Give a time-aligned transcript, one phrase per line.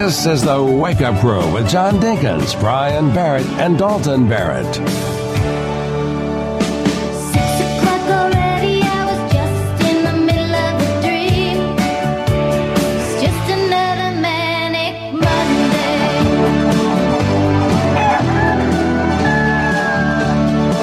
[0.00, 4.74] This is the Wake Up Crew with John Dinkins, Brian Barrett, and Dalton Barrett.
[4.74, 4.86] Six
[7.60, 11.76] o'clock already, I was just in the middle of a dream.
[12.96, 15.12] It's just another manic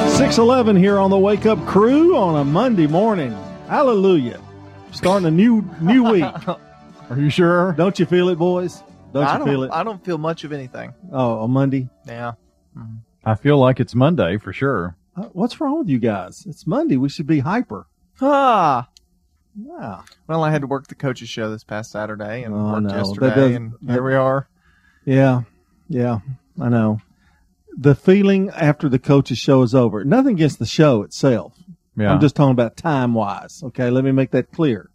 [0.08, 0.16] Monday.
[0.16, 3.36] Six eleven here on the Wake Up Crew on a Monday morning.
[3.68, 4.40] Hallelujah!
[4.92, 6.24] Starting a new new week.
[7.10, 7.72] Are you sure?
[7.72, 8.84] Don't you feel it, boys?
[9.22, 9.72] Don't I you don't, feel it?
[9.72, 10.94] I don't feel much of anything.
[11.12, 11.90] Oh, a Monday.
[12.06, 12.34] Yeah.
[13.26, 14.96] I feel like it's Monday for sure.
[15.16, 16.46] Uh, What's wrong with you guys?
[16.48, 16.98] It's Monday.
[16.98, 17.88] We should be hyper.
[18.22, 18.88] Ah.
[19.60, 20.04] Wow.
[20.28, 22.96] Well, I had to work the coaches show this past Saturday and Oh, worked no.
[22.96, 24.48] Yesterday, doesn't- and that- here we are.
[25.06, 25.42] Yeah,
[25.90, 26.20] yeah,
[26.60, 27.00] I know.
[27.76, 30.04] The feeling after the coaches show is over.
[30.04, 31.54] Nothing against the show itself.
[31.96, 32.12] Yeah.
[32.12, 33.62] I'm just talking about time wise.
[33.64, 34.90] Okay, let me make that clear.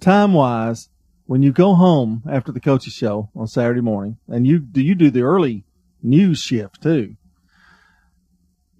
[0.00, 0.88] Time wise,
[1.32, 4.94] when you go home after the coaches show on Saturday morning, and you do you
[4.94, 5.64] do the early
[6.02, 7.16] news shift too.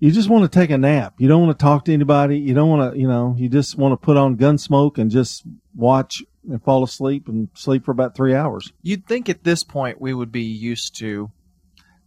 [0.00, 1.14] You just want to take a nap.
[1.16, 2.38] You don't want to talk to anybody.
[2.38, 5.44] You don't want to, you know, you just want to put on Gunsmoke and just
[5.74, 8.70] watch and fall asleep and sleep for about three hours.
[8.82, 11.30] You'd think at this point we would be used to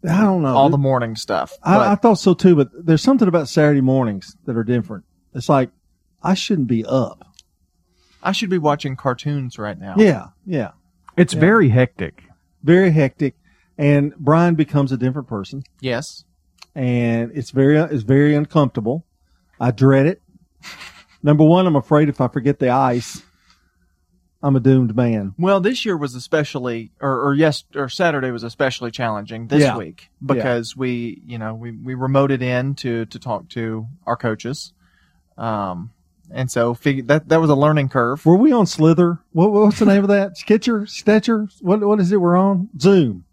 [0.07, 0.55] I don't know.
[0.55, 1.57] all the morning stuff.
[1.63, 5.05] I, I thought so too, but there's something about Saturday mornings that are different.
[5.33, 5.71] It's like
[6.21, 7.34] I shouldn't be up.
[8.25, 9.95] I should be watching cartoons right now.
[9.97, 10.71] Yeah, yeah.
[11.15, 12.23] it's very hectic.
[12.63, 13.35] Very hectic,
[13.77, 16.25] and Brian becomes a different person, Yes.
[16.73, 19.05] and it's very it's very uncomfortable.
[19.59, 20.21] I dread it.
[21.21, 23.21] Number one, I'm afraid if I forget the ice,
[24.43, 25.33] I'm a doomed man.
[25.39, 29.77] Well, this year was especially, or, or yes, or Saturday was especially challenging this Yeah.
[29.77, 34.73] week because we, you know, we, we remoted in to, to talk to our coaches.
[35.37, 35.91] Um,
[36.31, 38.25] and so fig- that, that was a learning curve.
[38.25, 39.19] Were we on Slither?
[39.31, 40.37] What, what's the name of that?
[40.37, 41.47] Sketcher, Stetcher?
[41.61, 42.21] What what is it?
[42.21, 43.25] We're on Zoom.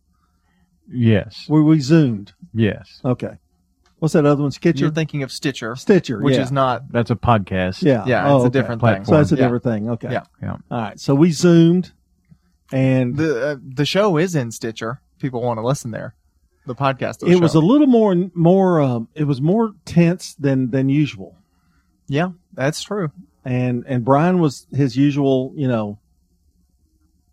[0.91, 1.47] Yes.
[1.49, 2.33] Were we zoomed?
[2.53, 3.01] Yes.
[3.05, 3.39] Okay.
[3.99, 4.51] What's that other one?
[4.51, 6.43] Sketcher, You're thinking of Stitcher, Stitcher, which yeah.
[6.43, 7.83] is not, That's a podcast.
[7.83, 8.05] Yeah.
[8.05, 8.59] yeah, Oh, it's a okay.
[8.61, 9.05] different Platform.
[9.05, 9.43] So that's a Yeah.
[9.43, 9.91] different thing.
[9.91, 10.11] Okay.
[10.11, 10.25] Yeah.
[10.43, 10.57] Yeah.
[10.71, 10.99] All right.
[10.99, 11.93] So we zoomed,
[12.73, 15.01] and The, uh, the show is in Stitcher.
[15.21, 16.15] People want to listen there.
[16.67, 17.23] The podcast.
[17.23, 18.81] Of the it was a little more more.
[18.81, 21.37] Um, it was more tense than than usual,
[22.07, 23.11] yeah, that's true.
[23.45, 25.99] and and Brian was his usual, you know,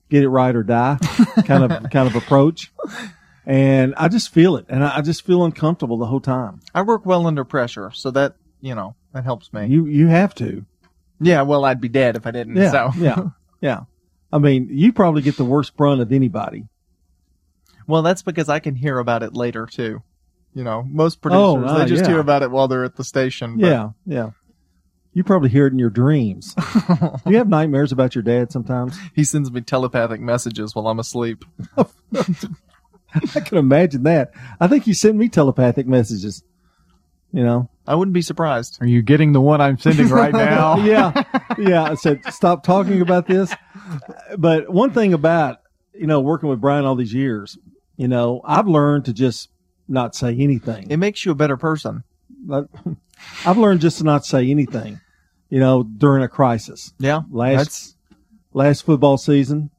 [0.10, 0.98] get it right or die
[1.46, 2.72] kind of kind of approach,
[3.46, 6.62] and I just feel it, and I, just feel uncomfortable the whole time.
[6.74, 9.68] I work well under pressure, so that, you know, that helps me.
[9.68, 10.66] You you have to,
[11.20, 12.56] yeah, well, I'd be dead if I didn't.
[12.56, 12.92] yeah, so.
[12.98, 13.24] yeah,
[13.62, 13.82] yeah.
[14.32, 16.68] I mean, you probably get the worst brunt of anybody.
[17.88, 20.04] Well, that's because I can hear about it later too.
[20.54, 22.10] You know, most producers ah, they just yeah.
[22.10, 23.58] hear about it while they're at the station.
[23.58, 24.30] but- Yeah, yeah.
[25.14, 26.54] You probably hear it in your dreams.
[26.54, 26.62] Do
[27.32, 28.98] you have nightmares about your dad sometimes?
[29.16, 31.44] he sends me telepathic messages while I'm asleep.
[31.78, 34.32] I can imagine that.
[34.60, 36.44] I think he sent me telepathic messages.
[37.32, 37.70] You know?
[37.88, 38.78] I wouldn't be surprised.
[38.82, 40.78] Are you getting the one I'm sending right now?
[40.84, 41.24] yeah.
[41.58, 41.84] Yeah.
[41.84, 43.54] I said, stop talking about this.
[44.38, 45.58] But one thing about,
[45.94, 47.58] you know, working with Brian all these years,
[47.98, 49.50] you know, I've learned to just
[49.88, 50.90] not say anything.
[50.92, 52.04] It makes you a better person.
[53.44, 55.00] But I've learned just to not say anything,
[55.50, 56.94] you know, during a crisis.
[57.00, 57.96] Yeah, Last that's
[58.54, 59.70] last football season,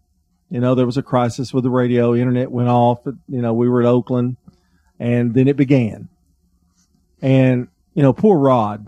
[0.50, 2.14] you know, there was a crisis with the radio.
[2.14, 3.00] Internet went off.
[3.04, 4.36] You know, we were at Oakland,
[4.98, 6.08] and then it began.
[7.22, 8.86] And you know, poor Rod.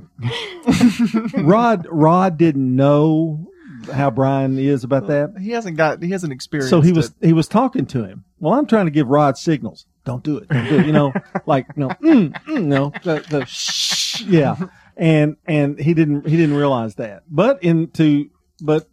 [1.34, 3.48] Rod Rod didn't know
[3.92, 6.70] how Brian is about that, he hasn't got he hasn't experienced.
[6.70, 7.26] so he was it.
[7.26, 8.24] he was talking to him.
[8.38, 9.86] Well, I'm trying to give Rod signals.
[10.04, 10.48] Don't do it.
[10.48, 10.86] Don't do it.
[10.86, 11.12] You know,
[11.46, 14.56] like you know, mm, mm, no, the, the shh, yeah.
[14.96, 17.22] And and he didn't he didn't realize that.
[17.30, 18.30] But into
[18.60, 18.88] but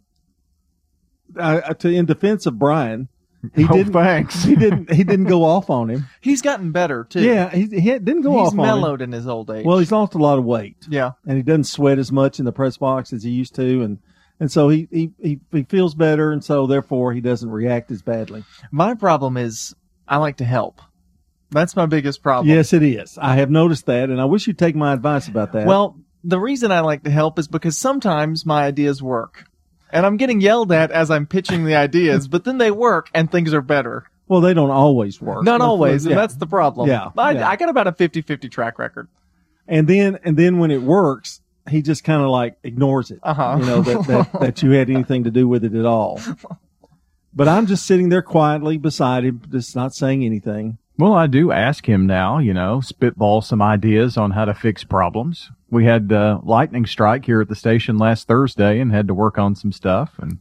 [1.38, 3.08] uh, to in defense of Brian,
[3.54, 3.92] he Oh, didn't.
[3.92, 4.42] thanks.
[4.44, 4.92] He didn't.
[4.92, 6.06] He didn't go off on him.
[6.20, 7.22] He's gotten better too.
[7.22, 8.58] Yeah, he, he didn't go he's off on.
[8.58, 9.64] He's mellowed in his old age.
[9.64, 12.44] Well, he's lost a lot of weight, yeah, and he doesn't sweat as much in
[12.44, 13.98] the press box as he used to, and
[14.40, 18.02] and so he he he, he feels better, and so therefore he doesn't react as
[18.02, 18.44] badly.
[18.70, 19.74] my problem is
[20.08, 20.80] I like to help.
[21.50, 22.48] That's my biggest problem.
[22.54, 23.18] Yes, it is.
[23.20, 25.66] I have noticed that, and I wish you'd take my advice about that.
[25.66, 29.44] Well, the reason I like to help is because sometimes my ideas work.
[29.92, 33.30] And I'm getting yelled at as I'm pitching the ideas, but then they work and
[33.30, 34.04] things are better.
[34.28, 35.42] well, they don't always work.
[35.44, 36.12] Not always, Yeah.
[36.12, 36.88] and that's the problem.
[36.88, 37.48] Yeah, I, yeah.
[37.48, 39.08] I got about a 50-50 track record.
[39.66, 43.18] and then and then when it works, he just kind of like ignores it.
[43.24, 43.56] Uh-huh.
[43.58, 46.20] You know that, that that you had anything to do with it at all.
[47.34, 50.78] But I'm just sitting there quietly beside him, just not saying anything.
[51.00, 54.84] Well, I do ask him now, you know, spitball some ideas on how to fix
[54.84, 55.50] problems.
[55.70, 59.38] We had uh, lightning strike here at the station last Thursday and had to work
[59.38, 60.38] on some stuff, and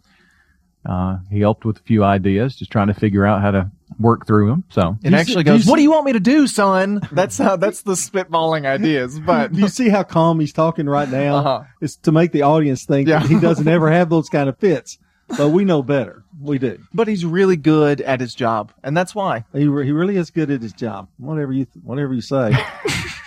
[0.85, 4.25] uh, he helped with a few ideas, just trying to figure out how to work
[4.27, 4.63] through them.
[4.69, 6.19] So It you actually see- do you goes, see- "What do you want me to
[6.19, 7.55] do, son?" That's how.
[7.55, 9.19] That's the spitballing ideas.
[9.25, 11.35] But Do you see how calm he's talking right now?
[11.37, 11.63] Uh-huh.
[11.81, 13.19] It's to make the audience think Yeah.
[13.19, 14.97] that he doesn't ever have those kind of fits.
[15.37, 16.23] But we know better.
[16.41, 16.79] We do.
[16.93, 19.43] but he's really good at his job, and that's why.
[19.53, 21.09] He, re- he really is good at his job.
[21.17, 22.51] Whatever you whatever you say.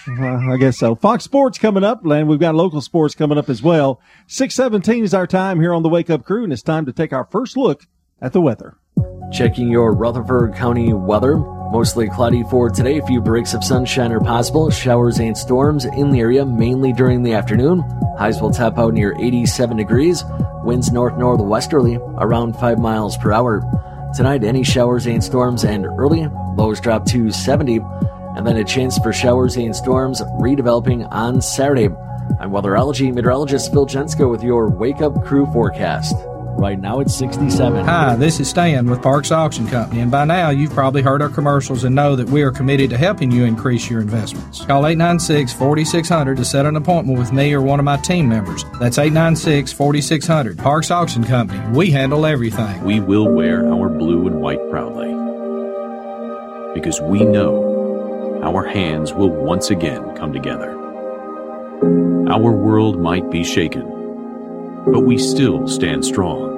[0.07, 0.95] Well, uh, I guess so.
[0.95, 4.01] Fox Sports coming up, and we've got local sports coming up as well.
[4.27, 6.93] Six seventeen is our time here on the Wake Up Crew, and it's time to
[6.93, 7.87] take our first look
[8.21, 8.77] at the weather.
[9.33, 11.43] Checking your Rutherford County weather.
[11.73, 12.99] Mostly cloudy for today.
[12.99, 14.69] A few breaks of sunshine are possible.
[14.69, 17.81] Showers and storms in the area mainly during the afternoon.
[18.19, 20.23] Highs will top out near 87 degrees.
[20.65, 23.63] Winds north northwesterly around 5 miles per hour.
[24.15, 26.27] Tonight, any showers and storms and early.
[26.57, 27.81] Lows drop to 70.
[28.37, 31.87] And then a chance for showers and storms redeveloping on Saturday.
[32.39, 36.15] I'm weatherology meteorologist Phil Jensko with your Wake Up Crew forecast.
[36.63, 37.85] Right now it's 67.
[37.87, 41.29] Hi, this is Stan with Parks Auction Company, and by now you've probably heard our
[41.29, 44.65] commercials and know that we are committed to helping you increase your investments.
[44.65, 48.63] Call 896 4600 to set an appointment with me or one of my team members.
[48.79, 50.57] That's 896 4600.
[50.57, 51.61] Parks Auction Company.
[51.77, 52.85] We handle everything.
[52.85, 55.09] We will wear our blue and white proudly.
[56.75, 60.71] Because we know our hands will once again come together.
[62.31, 63.83] Our world might be shaken,
[64.93, 66.52] but we still stand strong.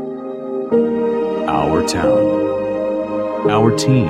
[0.75, 4.09] Our town, our team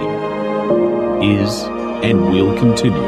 [1.22, 1.64] is
[2.02, 3.00] and will continue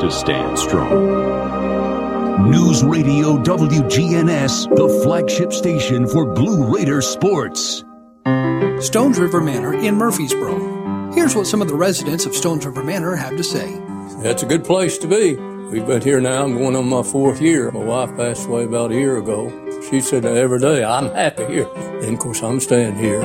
[0.00, 2.50] to stand strong.
[2.50, 7.84] News Radio WGNS, the flagship station for Blue Raider sports.
[8.80, 11.12] Stones River Manor in Murfreesboro.
[11.14, 13.80] Here's what some of the residents of Stones River Manor have to say.
[14.22, 15.36] That's a good place to be.
[15.36, 16.44] We've been here now.
[16.44, 17.70] I'm going on my fourth year.
[17.70, 19.48] My wife passed away about a year ago.
[19.90, 21.68] She said every day, I'm happy here.
[21.74, 23.22] And of course, I'm staying here.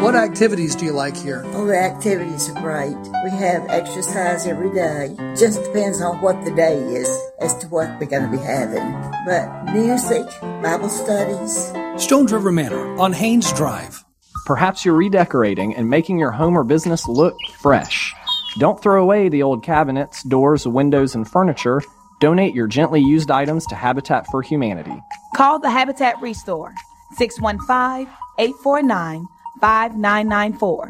[0.00, 1.42] What activities do you like here?
[1.52, 2.96] Well, the activities are great.
[3.22, 5.14] We have exercise every day.
[5.36, 7.08] Just depends on what the day is
[7.38, 8.92] as to what we're going to be having.
[9.26, 10.24] But music,
[10.62, 11.70] Bible studies.
[12.02, 14.02] Stones River Manor on Haynes Drive.
[14.46, 18.14] Perhaps you're redecorating and making your home or business look fresh.
[18.58, 21.82] Don't throw away the old cabinets, doors, windows, and furniture.
[22.24, 24.98] Donate your gently used items to Habitat for Humanity.
[25.36, 26.72] Call the Habitat Restore
[27.18, 29.26] 615 849
[29.60, 30.88] 5994.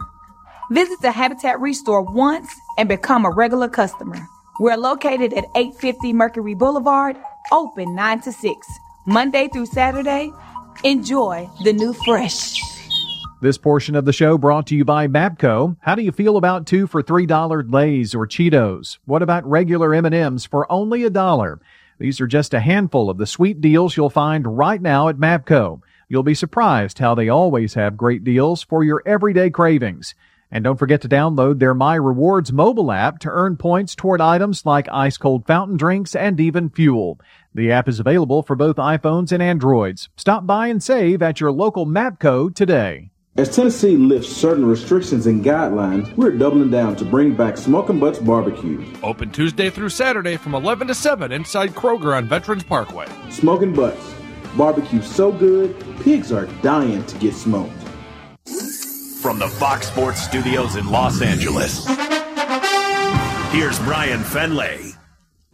[0.71, 4.29] Visit the Habitat Restore once and become a regular customer.
[4.61, 7.17] We're located at 850 Mercury Boulevard,
[7.51, 8.69] open 9 to 6,
[9.05, 10.31] Monday through Saturday.
[10.85, 12.63] Enjoy the new fresh.
[13.45, 15.77] This portion of the show brought to you by Mapco.
[15.81, 18.97] How do you feel about two for three dollar Lay's or Cheetos?
[19.05, 21.61] What about regular M&Ms for only a dollar?
[21.99, 25.83] These are just a handful of the sweet deals you'll find right now at Mapco.
[26.09, 30.15] You'll be surprised how they always have great deals for your everyday cravings.
[30.51, 34.65] And don't forget to download their My Rewards mobile app to earn points toward items
[34.65, 37.21] like ice cold fountain drinks and even fuel.
[37.55, 40.09] The app is available for both iPhones and Androids.
[40.17, 43.11] Stop by and save at your local Mapco today.
[43.37, 48.21] As Tennessee lifts certain restrictions and guidelines, we're doubling down to bring back Smoking Butts
[48.21, 48.87] Barbecue.
[49.03, 53.09] Open Tuesday through Saturday from 11 to 7 inside Kroger on Veterans Parkway.
[53.31, 54.15] Smoking Butts.
[54.57, 57.73] Barbecue so good, pigs are dying to get smoked.
[59.21, 61.85] From the Fox Sports Studios in Los Angeles,
[63.51, 64.97] here's Brian Fenley.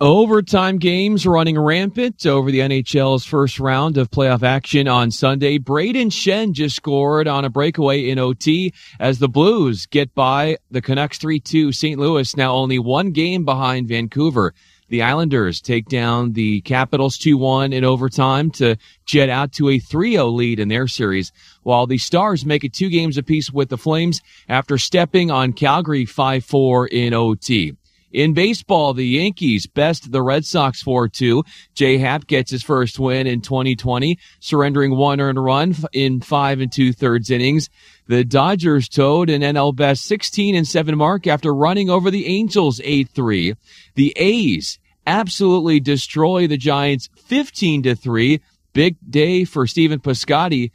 [0.02, 5.58] Overtime games running rampant over the NHL's first round of playoff action on Sunday.
[5.58, 10.80] Brayden Schenn just scored on a breakaway in OT as the Blues get by the
[10.80, 11.74] Canucks 3-2.
[11.74, 12.00] St.
[12.00, 14.54] Louis now only one game behind Vancouver.
[14.88, 20.32] The Islanders take down the Capitals 2-1 in overtime to jet out to a 3-0
[20.32, 21.30] lead in their series,
[21.62, 26.06] while the Stars make it two games apiece with the Flames after stepping on Calgary
[26.06, 27.76] 5-4 in OT.
[28.12, 31.44] In baseball, the Yankees best the Red Sox 4-2.
[31.74, 36.72] Jay Happ gets his first win in 2020, surrendering one earned run in five and
[36.72, 37.68] two thirds innings.
[38.08, 42.80] The Dodgers towed an NL best 16 and 7 mark after running over the Angels
[42.80, 43.56] 8-3.
[43.94, 48.40] The A's absolutely destroy the Giants 15 to 3.
[48.72, 50.70] Big day for Stephen Piscotty.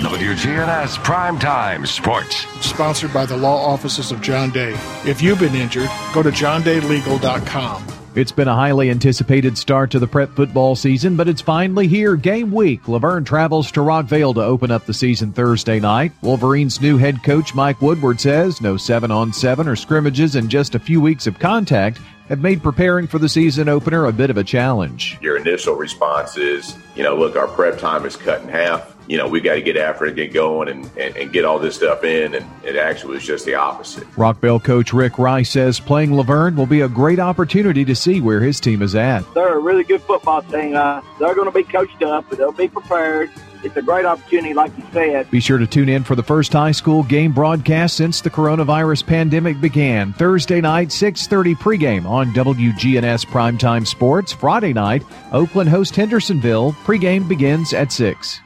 [0.00, 2.46] WGNS Primetime Sports.
[2.66, 4.74] Sponsored by the law offices of John Day.
[5.06, 7.86] If you've been injured, go to johndaylegal.com.
[8.16, 12.16] It's been a highly anticipated start to the prep football season, but it's finally here.
[12.16, 12.86] Game week.
[12.88, 16.12] La Vergne travels to Rockvale to open up the season Thursday night.
[16.20, 20.74] Wolverines' new head coach Mike Woodward says no seven on seven or scrimmages and just
[20.74, 21.98] a few weeks of contact
[22.30, 25.18] have made preparing for the season opener a bit of a challenge.
[25.20, 28.96] Your initial response is, you know, look, our prep time is cut in half.
[29.10, 31.58] You know, we got to get after it, get going, and, and, and get all
[31.58, 32.32] this stuff in.
[32.32, 34.08] And it actually was just the opposite.
[34.12, 38.20] Rockvale coach Rick Rice says playing La Vergne will be a great opportunity to see
[38.20, 39.24] where his team is at.
[39.34, 40.76] They're a really good football team.
[40.76, 43.32] Uh, they're going to be coached up, but they'll be prepared.
[43.64, 45.28] It's a great opportunity, like you said.
[45.28, 49.04] Be sure to tune in for the first high school game broadcast since the coronavirus
[49.04, 50.12] pandemic began.
[50.12, 54.32] Thursday night, 6.30 pregame on WGNS Primetime Sports.
[54.32, 55.02] Friday night,
[55.32, 56.74] Oakland host Hendersonville.
[56.84, 58.40] Pregame begins at 6.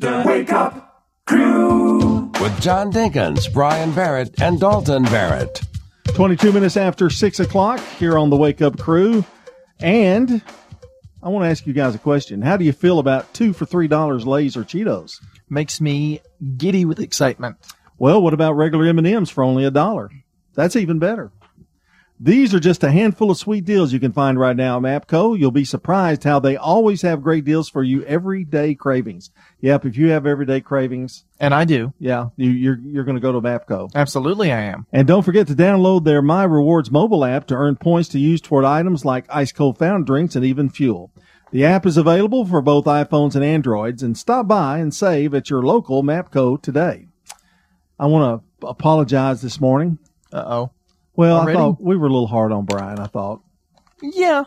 [0.00, 5.62] The Wake Up Crew with John Dinkins, Brian Barrett, and Dalton Barrett.
[6.14, 9.24] 22 minutes after 6 o'clock here on the Wake Up Crew.
[9.80, 10.40] And
[11.20, 12.42] I want to ask you guys a question.
[12.42, 15.20] How do you feel about two for $3 Lay's or Cheetos?
[15.50, 16.20] Makes me
[16.56, 17.56] giddy with excitement.
[17.98, 20.10] Well, what about regular M&Ms for only a dollar?
[20.54, 21.32] That's even better.
[22.20, 25.38] These are just a handful of sweet deals you can find right now at Mapco.
[25.38, 29.30] You'll be surprised how they always have great deals for you everyday cravings.
[29.60, 33.20] Yep, if you have everyday cravings, and I do, yeah, you, you're you're going to
[33.20, 33.92] go to Mapco.
[33.94, 34.86] Absolutely, I am.
[34.92, 38.40] And don't forget to download their My Rewards mobile app to earn points to use
[38.40, 41.12] toward items like ice cold fountain drinks and even fuel.
[41.52, 45.50] The app is available for both iPhones and Androids, and stop by and save at
[45.50, 47.06] your local Mapco today.
[47.96, 49.98] I want to apologize this morning.
[50.32, 50.70] Uh oh.
[51.18, 51.58] Well, Already?
[51.58, 53.00] I thought we were a little hard on Brian.
[53.00, 53.42] I thought,
[54.00, 54.44] Yeah,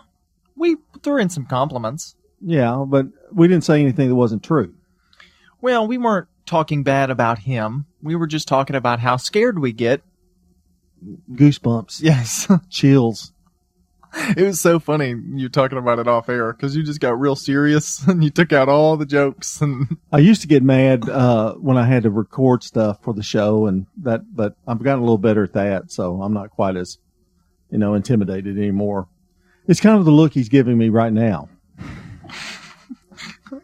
[0.56, 2.16] we threw in some compliments.
[2.40, 4.74] yeah, but we didn't say anything that wasn't true.
[5.60, 7.88] Well, we weren't talking bad about him.
[8.02, 10.02] We were just talking about how scared we get.
[11.34, 12.02] Goosebumps.
[12.02, 12.50] Yes.
[12.70, 13.31] Chills.
[14.38, 17.36] It was so funny you talking about it off air because you just got real
[17.36, 21.54] serious and you took out all the jokes and I used to get mad uh,
[21.56, 25.04] when I had to record stuff for the show, and that, but I've gotten a
[25.04, 26.98] little better at that, so I'm not quite as,
[27.70, 29.08] you know, intimidated anymore.
[29.68, 31.50] It's kind of the look he's giving me right now.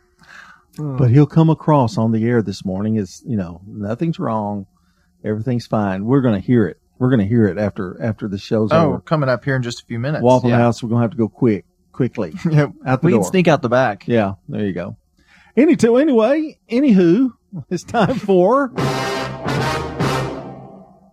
[0.78, 4.68] but he'll come across on the air this morning as you know nothing's wrong,
[5.24, 6.06] everything's fine.
[6.06, 6.80] We're going to hear it.
[7.00, 9.00] We're going to hear it after after the show's oh, over.
[9.00, 10.24] coming up here in just a few minutes.
[10.24, 10.58] Waffle yeah.
[10.58, 12.34] House, we're going to have to go quick, quickly.
[12.50, 13.22] Yeah, out the we door.
[13.22, 14.08] can sneak out the back.
[14.08, 14.98] Yeah, there you go.
[15.56, 17.32] Any to anyway, anywho,
[17.70, 18.72] it's time for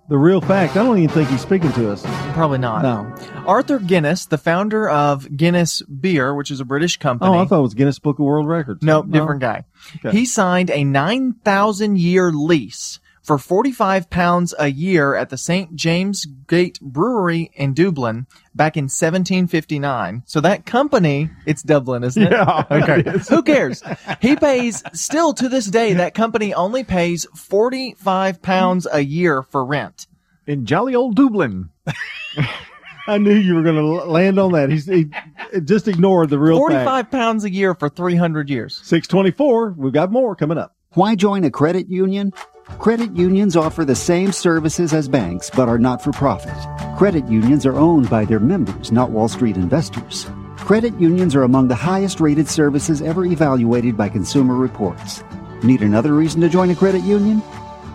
[0.08, 0.76] the real fact.
[0.76, 2.02] I don't even think he's speaking to us.
[2.34, 2.82] Probably not.
[2.82, 3.14] No.
[3.46, 7.30] Arthur Guinness, the founder of Guinness Beer, which is a British company.
[7.30, 8.82] Oh, I thought it was Guinness Book of World Records.
[8.82, 9.20] Nope, No?
[9.20, 9.64] different guy.
[10.04, 10.16] Okay.
[10.16, 15.74] He signed a 9,000 year lease for 45 pounds a year at the St.
[15.74, 20.22] James Gate Brewery in Dublin back in 1759.
[20.26, 22.30] So that company, it's Dublin, isn't it?
[22.32, 23.02] Yeah, Okay.
[23.30, 23.82] Who cares?
[24.20, 29.64] He pays, still to this day, that company only pays 45 pounds a year for
[29.64, 30.06] rent.
[30.46, 31.70] In jolly old Dublin.
[33.06, 34.70] I knew you were going to land on that.
[34.70, 35.10] He's he,
[35.64, 37.10] just ignored the real 45 fact.
[37.10, 38.80] pounds a year for 300 years.
[38.82, 39.74] Six twenty-four.
[39.76, 40.74] We've got more coming up.
[40.92, 42.32] Why join a credit union?
[42.78, 46.54] Credit unions offer the same services as banks but are not for profit.
[46.96, 50.26] Credit unions are owned by their members, not Wall Street investors.
[50.56, 55.22] Credit unions are among the highest rated services ever evaluated by Consumer Reports.
[55.62, 57.42] Need another reason to join a credit union?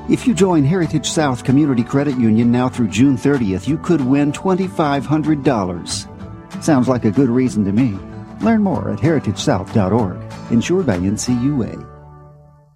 [0.09, 4.31] If you join Heritage South Community Credit Union now through June 30th, you could win
[4.31, 6.63] $2,500.
[6.63, 7.97] Sounds like a good reason to me.
[8.41, 10.51] Learn more at heritagesouth.org.
[10.51, 11.88] Insured by NCUA.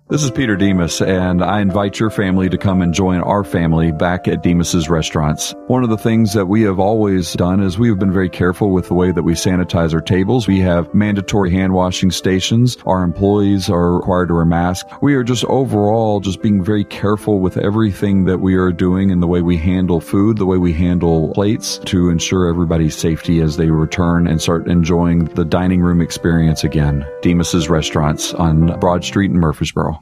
[0.10, 3.92] This is Peter Demos, and I invite your family to come and join our family
[3.92, 5.56] back at Demos's restaurants.
[5.68, 8.72] One of the things that we have always done is we have been very careful
[8.72, 10.46] with the way that we sanitize our tables.
[10.46, 12.78] We have mandatory hand washing stations.
[12.86, 14.88] Our employees are required to wear masks.
[15.02, 19.24] We are just overall just being very careful with everything that we are doing and
[19.24, 23.56] the way we handle food, the way we handle plates to ensure everybody's safety as
[23.56, 27.04] they return and start enjoying the dining room experience again.
[27.22, 29.93] Demos's restaurants on Broad Street in Murfreesboro.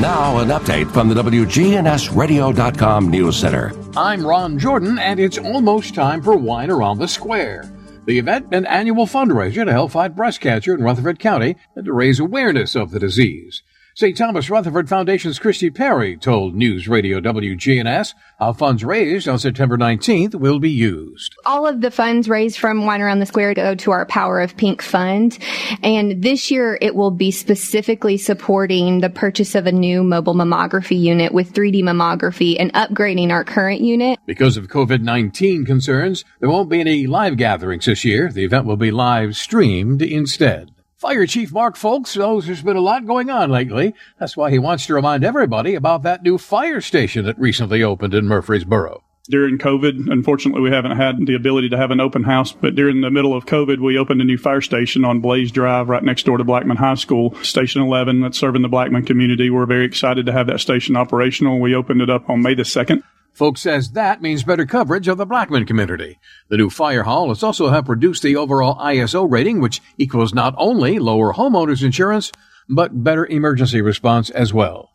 [0.00, 3.72] Now, an update from the WGNSradio.com News Center.
[3.96, 7.72] I'm Ron Jordan, and it's almost time for Wine Around the Square.
[8.06, 11.92] The event, an annual fundraiser to help fight breast cancer in Rutherford County and to
[11.92, 13.62] raise awareness of the disease.
[13.94, 14.16] St.
[14.16, 20.34] Thomas Rutherford Foundation's Christy Perry told News Radio WGNS how funds raised on September 19th
[20.34, 21.34] will be used.
[21.44, 24.56] All of the funds raised from Wine Around the Square go to our Power of
[24.56, 25.38] Pink Fund.
[25.82, 30.98] And this year it will be specifically supporting the purchase of a new mobile mammography
[30.98, 34.18] unit with 3D mammography and upgrading our current unit.
[34.24, 38.32] Because of COVID 19 concerns, there won't be any live gatherings this year.
[38.32, 40.71] The event will be live streamed instead.
[41.02, 43.92] Fire Chief Mark Foulks knows there's been a lot going on lately.
[44.20, 48.14] That's why he wants to remind everybody about that new fire station that recently opened
[48.14, 49.02] in Murfreesboro.
[49.28, 53.00] During COVID, unfortunately, we haven't had the ability to have an open house, but during
[53.00, 56.24] the middle of COVID, we opened a new fire station on Blaze Drive right next
[56.24, 59.50] door to Blackman High School, Station 11, that's serving the Blackman community.
[59.50, 61.58] We're very excited to have that station operational.
[61.58, 63.02] We opened it up on May the 2nd.
[63.34, 66.18] Foulks says that means better coverage of the Blackman community.
[66.48, 70.54] The new fire hall has also helped reduce the overall ISO rating, which equals not
[70.58, 72.30] only lower homeowners insurance,
[72.68, 74.90] but better emergency response as well.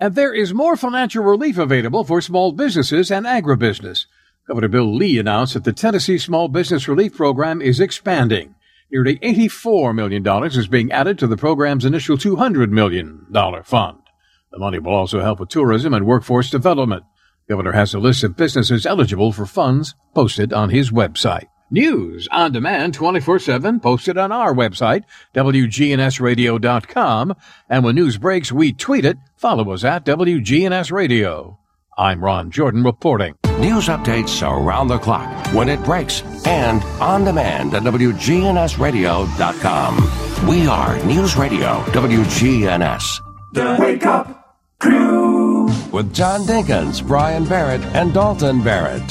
[0.00, 4.06] And there is more financial relief available for small businesses and agribusiness.
[4.48, 8.56] Governor Bill Lee announced that the Tennessee Small Business Relief Program is expanding.
[8.90, 13.26] Nearly $84 million is being added to the program's initial $200 million
[13.64, 13.98] fund.
[14.50, 17.04] The money will also help with tourism and workforce development.
[17.48, 21.46] Governor has a list of businesses eligible for funds posted on his website.
[21.70, 27.34] News on demand 24-7 posted on our website, WGNSradio.com.
[27.68, 29.16] And when news breaks, we tweet it.
[29.36, 31.58] Follow us at WGNS Radio.
[31.96, 33.34] I'm Ron Jordan reporting.
[33.58, 40.48] News updates around the clock, when it breaks, and on demand at WGNSradio.com.
[40.48, 43.20] We are News Radio WGNS.
[43.52, 45.41] The Wake Up Crew.
[45.92, 49.06] With John Dinkins, Brian Barrett, and Dalton Barrett.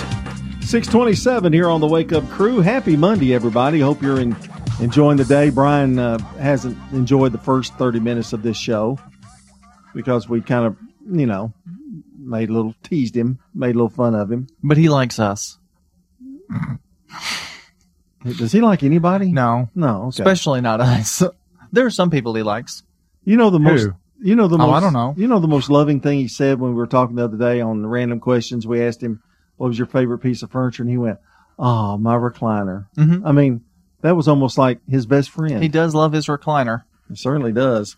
[0.61, 2.59] 627 here on the Wake Up Crew.
[2.59, 3.79] Happy Monday, everybody.
[3.79, 4.35] Hope you're in,
[4.79, 5.51] enjoying the day.
[5.51, 8.97] Brian uh, hasn't enjoyed the first 30 minutes of this show
[9.93, 10.75] because we kind of,
[11.07, 11.53] you know,
[12.17, 14.47] made a little, teased him, made a little fun of him.
[14.63, 15.59] But he likes us.
[18.25, 19.31] Does he like anybody?
[19.31, 19.69] No.
[19.75, 20.23] No, okay.
[20.23, 21.21] Especially not us.
[21.71, 22.81] there are some people he likes.
[23.23, 23.89] You know the most.
[24.21, 24.75] You know the Oh, most.
[24.75, 25.13] I don't know.
[25.17, 27.59] You know the most loving thing he said when we were talking the other day
[27.61, 28.67] on the random questions.
[28.67, 29.21] We asked him,
[29.57, 31.17] "What was your favorite piece of furniture?" And he went,
[31.57, 33.23] "Oh, my recliner." Mhm.
[33.25, 33.61] I mean,
[34.01, 35.61] that was almost like his best friend.
[35.61, 36.83] He does love his recliner.
[37.09, 37.97] He certainly does.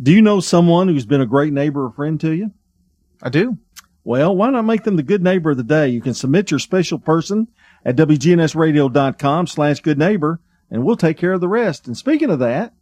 [0.00, 2.50] Do you know someone who's been a great neighbor or friend to you?
[3.22, 3.58] I do.
[4.04, 5.88] Well, why not make them the good neighbor of the day?
[5.88, 7.48] You can submit your special person
[7.84, 11.86] at WGNSradio.com slash good neighbor, and we'll take care of the rest.
[11.86, 12.72] And speaking of that,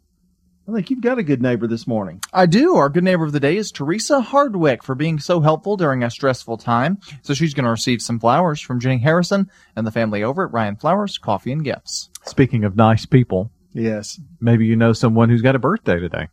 [0.71, 2.21] I think you've got a good neighbor this morning.
[2.33, 2.77] I do.
[2.77, 6.11] Our good neighbor of the day is Teresa Hardwick for being so helpful during a
[6.11, 6.99] stressful time.
[7.23, 10.53] So she's going to receive some flowers from Jenny Harrison and the family over at
[10.53, 12.09] Ryan Flowers Coffee and Gifts.
[12.25, 14.21] Speaking of nice people, Yes.
[14.41, 16.29] maybe you know someone who's got a birthday today.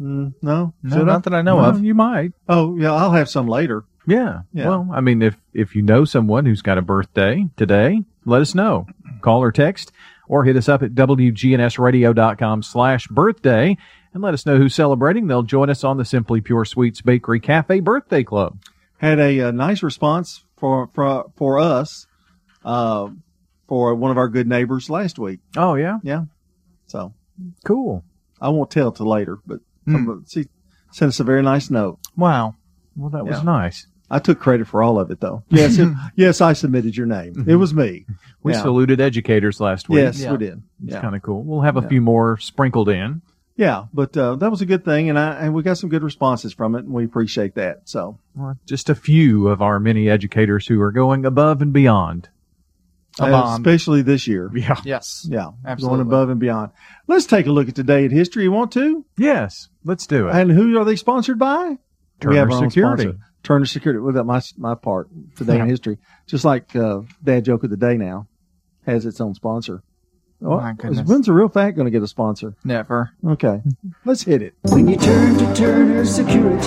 [0.00, 1.82] Mm, no, No, Should not that I know Well, of.
[1.84, 2.32] You might.
[2.48, 3.84] Oh, yeah, I'll have some later.
[4.06, 4.42] Yeah.
[4.52, 4.68] Yeah.
[4.68, 8.54] Well, I mean, if if you know someone who's got a birthday today, let us
[8.54, 8.86] know.
[9.20, 9.92] Call or text,
[10.28, 13.76] or hit us up at wgnsradio.com slash birthday
[14.14, 15.26] and let us know who's celebrating.
[15.26, 18.58] They'll join us on the Simply Pure Sweets Bakery Cafe Birthday Club.
[18.98, 22.06] Had a, uh nice response for for for us,
[22.64, 23.08] uh,
[23.68, 25.40] for one of our good neighbors last week.
[25.56, 26.24] Oh yeah, yeah.
[26.88, 27.14] So
[27.64, 28.04] cool.
[28.40, 30.46] I won't tell till later, but some- she
[30.90, 31.98] sent us a very nice note.
[32.16, 32.56] Wow.
[32.96, 33.86] Well, that was nice.
[34.10, 35.42] I took credit for all of it, though.
[35.50, 37.44] Yes, it, yes, I submitted your name.
[37.46, 38.06] It was me.
[38.42, 38.62] We Yeah.
[38.62, 39.98] saluted educators last week.
[39.98, 40.62] Yes, we did.
[40.84, 41.00] It's Yeah.
[41.02, 41.42] kind of cool.
[41.42, 41.88] We'll have a Yeah.
[41.88, 43.20] few more sprinkled in.
[43.56, 46.04] Yeah, but uh, that was a good thing, and I and we got some good
[46.04, 47.82] responses from it, and we appreciate that.
[47.88, 52.28] So Well, Just a few of our many educators who are going above and beyond.
[53.20, 54.48] uh, especially this year.
[54.54, 54.76] Yeah.
[54.84, 55.26] Yes.
[55.28, 55.96] Yeah, Absolutely.
[55.98, 56.70] going above and beyond.
[57.08, 58.44] Let's take a look at today in history.
[58.44, 59.04] You want to?
[59.18, 60.34] Yes, let's do it.
[60.36, 61.78] And who are they sponsored by?
[62.20, 63.02] Turner We have our Security.
[63.02, 63.18] sponsor.
[63.48, 63.98] Turner Security.
[63.98, 65.96] Well, that my my part today in history.
[66.26, 68.28] Just like uh, Dad Joke of the Day now
[68.84, 69.82] has its own sponsor.
[70.44, 71.08] Oh, My goodness.
[71.08, 72.54] When's the real fact going to get a sponsor?
[72.62, 73.10] Never.
[73.26, 73.62] Okay,
[74.04, 74.52] let's hit it.
[74.62, 76.66] When you turn to Turner Security,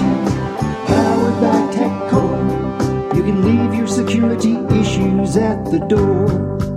[0.88, 6.71] powered by TechCore, you can leave your security issues at the door.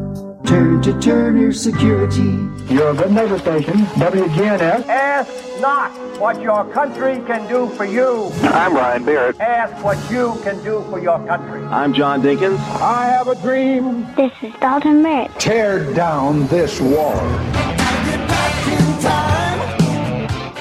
[0.47, 2.49] Turn to Turner Security.
[2.73, 4.87] You're a good neighbor station, WGNS.
[4.89, 8.31] Ask not what your country can do for you.
[8.43, 9.41] I'm Brian Barrett.
[9.41, 11.65] Ask what you can do for your country.
[11.65, 12.59] I'm John Dinkins.
[12.81, 14.07] I have a dream.
[14.17, 15.31] This is Dalton Barrett.
[15.41, 17.15] Tear down this wall.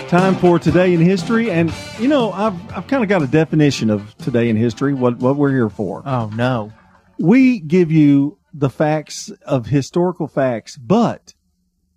[0.08, 3.90] Time for today in history, and you know I've I've kind of got a definition
[3.90, 4.94] of today in history.
[4.94, 6.04] What what we're here for?
[6.06, 6.72] Oh no.
[7.20, 11.34] We give you the facts of historical facts, but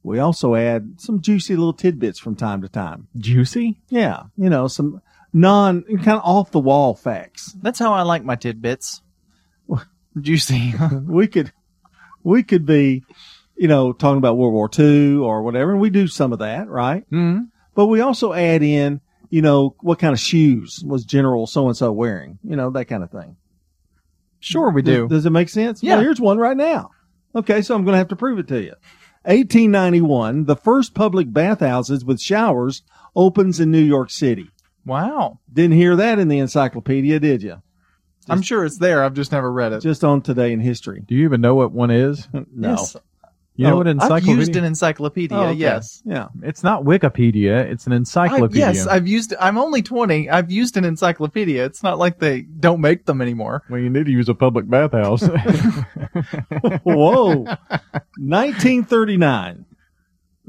[0.03, 3.09] we also add some juicy little tidbits from time to time.
[3.16, 3.81] Juicy?
[3.88, 7.55] Yeah, you know some non kind of off the wall facts.
[7.61, 9.03] That's how I like my tidbits.
[10.21, 10.75] Juicy.
[11.07, 11.53] we could
[12.23, 13.05] we could be,
[13.57, 16.69] you know, talking about World War II or whatever, and we do some of that,
[16.69, 17.05] right?
[17.11, 17.45] Mm-hmm.
[17.75, 21.77] But we also add in, you know, what kind of shoes was General so and
[21.77, 23.37] so wearing, you know, that kind of thing.
[24.46, 25.09] Sure, we do.
[25.09, 25.82] Does, does it make sense?
[25.82, 25.94] Yeah.
[25.94, 26.90] Well, here's one right now.
[27.35, 28.74] Okay, so I'm going to have to prove it to you.
[29.24, 32.82] 1891, the first public bathhouses with showers
[33.16, 34.50] opens in New York City.
[34.85, 35.40] Wow.
[35.52, 37.61] Didn't hear that in the encyclopedia, did you?
[38.28, 39.02] I'm sure it's there.
[39.04, 39.80] I've just never read it.
[39.82, 41.02] Just on Today in History.
[41.06, 42.28] Do you even know what one is?
[42.52, 42.70] No.
[42.70, 42.96] Yes.
[43.57, 45.37] You know Oh, what an I've used an encyclopedia.
[45.37, 45.55] Oh, okay.
[45.59, 46.03] Yes.
[46.05, 46.29] Yeah.
[46.42, 47.64] It's not Wikipedia.
[47.64, 48.66] It's an I, encyclopedia.
[48.66, 49.35] yes, I've used.
[49.40, 50.29] I'm only 20.
[50.29, 51.64] I've used an encyclopedia.
[51.64, 53.62] It's not like they don't make them anymore.
[53.71, 55.23] well, you need to use a public bathhouse.
[56.83, 57.47] Whoa.
[58.19, 59.64] 1939.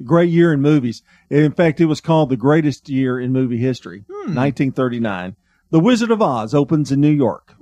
[0.03, 1.01] Great year in movies.
[1.29, 4.01] In fact, it was called the greatest year in movie history.
[4.07, 4.35] Hmm.
[4.35, 5.35] 1939.
[5.71, 7.55] The Wizard of Oz opens in New York.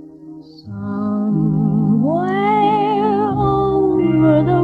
[3.05, 4.54] over the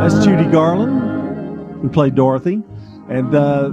[0.00, 2.62] That's Judy Garland, who played Dorothy.
[3.08, 3.70] And uh,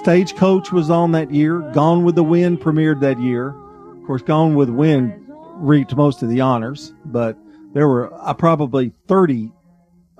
[0.00, 1.60] Stagecoach was on that year.
[1.72, 3.48] Gone with the Wind premiered that year.
[3.48, 5.14] Of course, Gone with the Wind
[5.56, 7.36] reaped most of the honors, but
[7.72, 9.52] there were uh, probably 30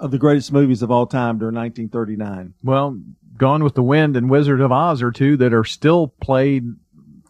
[0.03, 2.55] of the greatest movies of all time during 1939.
[2.62, 3.01] well,
[3.38, 6.65] Gone with the Wind and Wizard of Oz are two that are still played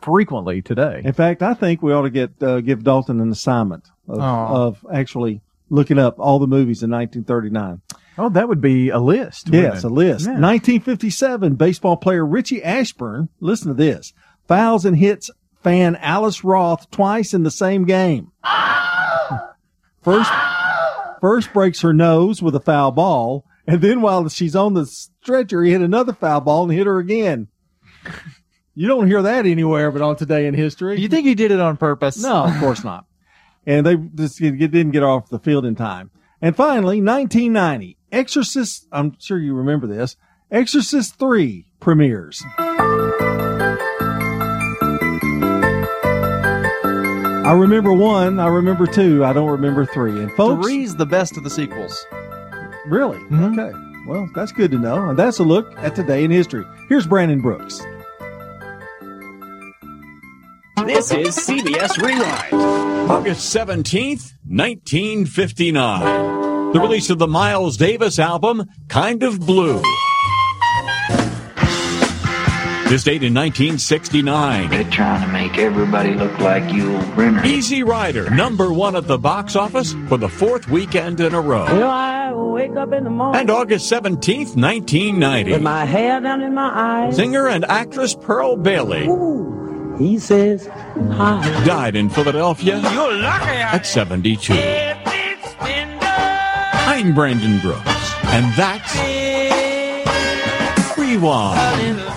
[0.01, 1.01] frequently today.
[1.05, 4.87] In fact, I think we ought to get uh, give Dalton an assignment of, of
[4.93, 7.83] actually looking up all the movies in 1939.
[8.19, 9.49] Oh, that would be a list.
[9.49, 9.87] Yes, it?
[9.87, 10.27] a list.
[10.27, 10.33] Yeah.
[10.33, 14.13] 1957, baseball player Richie Ashburn, listen to this,
[14.49, 15.31] fouls and hits
[15.63, 18.33] fan Alice Roth twice in the same game.
[20.03, 20.33] First,
[21.23, 25.63] first breaks her nose with a foul ball, and then while she's on the stretcher,
[25.63, 27.47] he hit another foul ball and hit her again.
[28.75, 31.01] You don't hear that anywhere but on Today in History.
[31.01, 32.21] You think he did it on purpose?
[32.21, 33.07] No, of course not.
[33.65, 36.11] And they just didn't get off the field in time.
[36.41, 40.17] And finally, 1990, Exorcist, I'm sure you remember this,
[40.51, 42.43] Exorcist 3 premieres.
[47.45, 50.23] I remember one, I remember two, I don't remember three.
[50.23, 52.07] And folks, Three's the best of the sequels.
[52.87, 53.19] really?
[53.19, 53.59] Mm-hmm.
[53.59, 53.77] Okay.
[54.07, 55.09] Well, that's good to know.
[55.11, 56.65] And that's a look at Today in History.
[56.89, 57.81] Here's Brandon Brooks.
[60.87, 62.55] This is CBS Rewind.
[63.11, 66.73] August 17th, 1959.
[66.73, 69.83] The release of the Miles Davis album, Kind of Blue.
[72.89, 74.69] This date in 1969.
[74.69, 77.43] They're trying to make everybody look like you old Brenner.
[77.47, 81.67] Easy Rider, number one at the box office for the fourth weekend in a row.
[81.69, 85.53] You know, I wake up in the morning And August 17th, 1990.
[85.53, 86.71] with my hair down in my
[87.07, 87.17] eyes.
[87.17, 89.07] Singer and actress Pearl Bailey
[89.99, 91.65] He says, hi.
[91.65, 94.53] died in Philadelphia You're lucky at 72.
[96.85, 98.95] I'm Brandon Brooks, and that's
[100.99, 102.12] Rewind.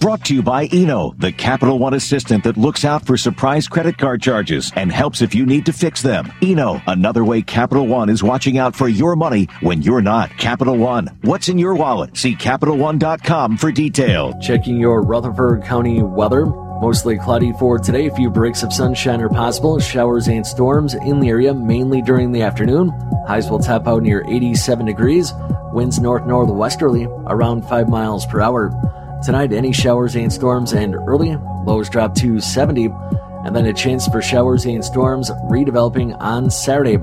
[0.00, 3.98] Brought to you by Eno, the Capital One assistant that looks out for surprise credit
[3.98, 6.32] card charges and helps if you need to fix them.
[6.40, 10.30] Eno, another way Capital One is watching out for your money when you're not.
[10.38, 12.16] Capital One, what's in your wallet?
[12.16, 14.32] See CapitalOne.com for detail.
[14.40, 16.46] Checking your Rutherford County weather.
[16.46, 18.06] Mostly cloudy for today.
[18.06, 19.78] A few breaks of sunshine are possible.
[19.78, 22.88] Showers and storms in the area mainly during the afternoon.
[23.28, 25.34] Highs will top out near 87 degrees.
[25.74, 28.72] Winds north northwesterly around 5 miles per hour.
[29.22, 31.36] Tonight, any showers and storms and early.
[31.66, 32.86] Lows drop to 70.
[33.44, 36.96] And then a chance for showers and storms redeveloping on Saturday.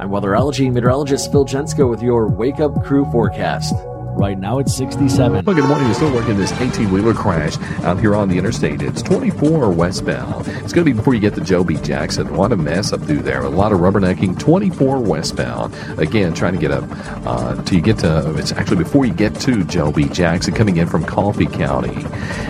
[0.00, 3.72] I'm weatherology meteorologist Phil Jensko with your Wake Up Crew forecast.
[4.20, 5.46] Right now it's 67.
[5.46, 5.86] Well, good morning.
[5.86, 8.82] You're still working this 18 wheeler crash out here on the interstate.
[8.82, 10.46] It's 24 westbound.
[10.46, 11.78] It's going to be before you get to Joe B.
[11.78, 12.26] Jackson.
[12.28, 13.40] What a lot of mess up through there.
[13.40, 14.38] A lot of rubbernecking.
[14.38, 15.74] 24 westbound.
[15.98, 16.84] Again, trying to get up
[17.26, 20.04] uh, till you get to, it's actually before you get to Joe B.
[20.04, 22.02] Jackson coming in from Coffee County.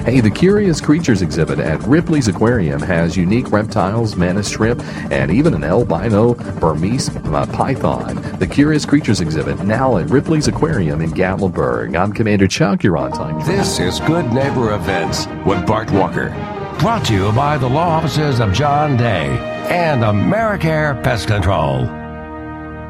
[0.02, 5.54] Hey, the Curious Creatures exhibit at Ripley's Aquarium has unique reptiles, mantis shrimp, and even
[5.54, 8.16] an albino Burmese uh, python.
[8.40, 11.59] The Curious Creatures exhibit now at Ripley's Aquarium in Gatlinburg.
[11.60, 12.82] I'm Commander Chuck.
[12.82, 13.38] You're on time.
[13.46, 16.30] This is Good Neighbor Events with Bart Walker.
[16.78, 19.26] Brought to you by the law offices of John Day
[19.68, 21.84] and Americare Pest Control.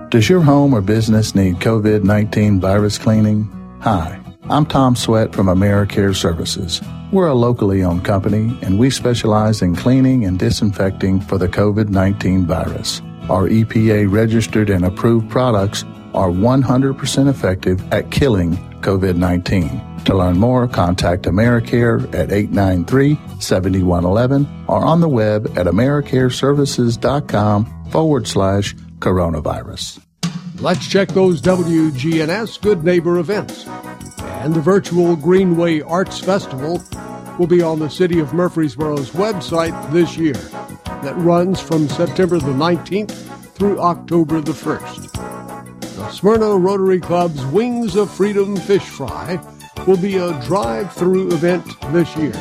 [0.09, 3.45] Does your home or business need COVID 19 virus cleaning?
[3.81, 6.81] Hi, I'm Tom Sweat from AmeriCare Services.
[7.11, 11.89] We're a locally owned company and we specialize in cleaning and disinfecting for the COVID
[11.89, 13.03] 19 virus.
[13.23, 20.05] Our EPA registered and approved products are 100% effective at killing COVID 19.
[20.07, 28.27] To learn more, contact AmeriCare at 893 7111 or on the web at AmeriCareServices.com forward
[28.27, 30.01] slash coronavirus.
[30.61, 33.67] Let's check those WGNS Good Neighbor events.
[34.43, 36.83] And the virtual Greenway Arts Festival
[37.39, 40.35] will be on the City of Murfreesboro's website this year
[41.03, 43.13] that runs from September the 19th
[43.55, 45.30] through October the 1st.
[46.11, 49.39] Smyrna Rotary Club's Wings of Freedom Fish Fry
[49.87, 52.35] will be a drive-through event this year.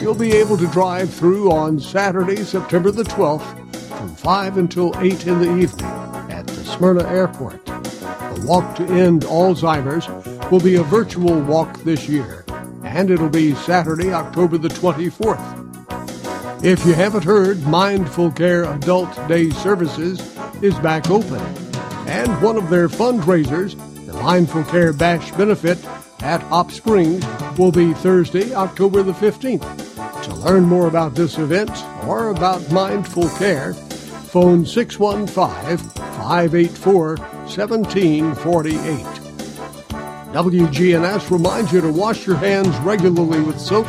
[0.00, 3.44] You'll be able to drive through on Saturday, September the 12th
[3.98, 5.86] from 5 until 8 in the evening
[6.30, 7.64] at the Smyrna Airport.
[7.66, 10.08] The Walk to End Alzheimer's
[10.50, 12.44] will be a virtual walk this year,
[12.84, 16.64] and it'll be Saturday, October the 24th.
[16.64, 20.20] If you haven't heard, Mindful Care Adult Day Services
[20.62, 21.40] is back open,
[22.06, 25.84] and one of their fundraisers, the Mindful Care Bash Benefit
[26.20, 27.24] at Hop Springs,
[27.58, 30.22] will be Thursday, October the 15th.
[30.24, 31.70] To learn more about this event
[32.06, 39.24] or about mindful care, phone 615 584 1748.
[40.34, 43.86] WGNS reminds you to wash your hands regularly with soap,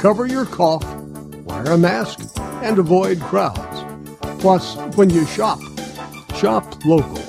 [0.00, 0.84] cover your cough,
[1.44, 2.20] wear a mask,
[2.62, 3.84] and avoid crowds.
[4.40, 5.60] Plus, when you shop,
[6.34, 7.25] shop local.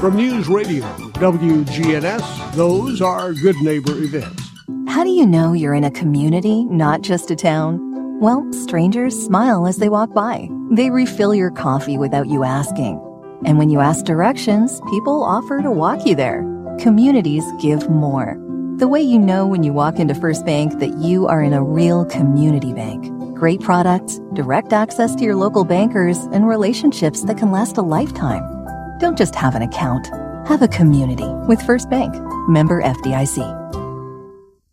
[0.00, 0.84] From News Radio
[1.14, 4.48] WGNS, those are Good Neighbor events.
[4.86, 8.20] How do you know you're in a community, not just a town?
[8.20, 10.50] Well, strangers smile as they walk by.
[10.70, 13.00] They refill your coffee without you asking.
[13.44, 16.44] And when you ask directions, people offer to walk you there.
[16.78, 18.36] Communities give more.
[18.76, 21.64] The way you know when you walk into First Bank that you are in a
[21.64, 23.04] real community bank.
[23.34, 28.57] Great products, direct access to your local bankers, and relationships that can last a lifetime.
[28.98, 30.08] Don't just have an account.
[30.48, 32.14] Have a community with First Bank.
[32.48, 33.54] Member FDIC.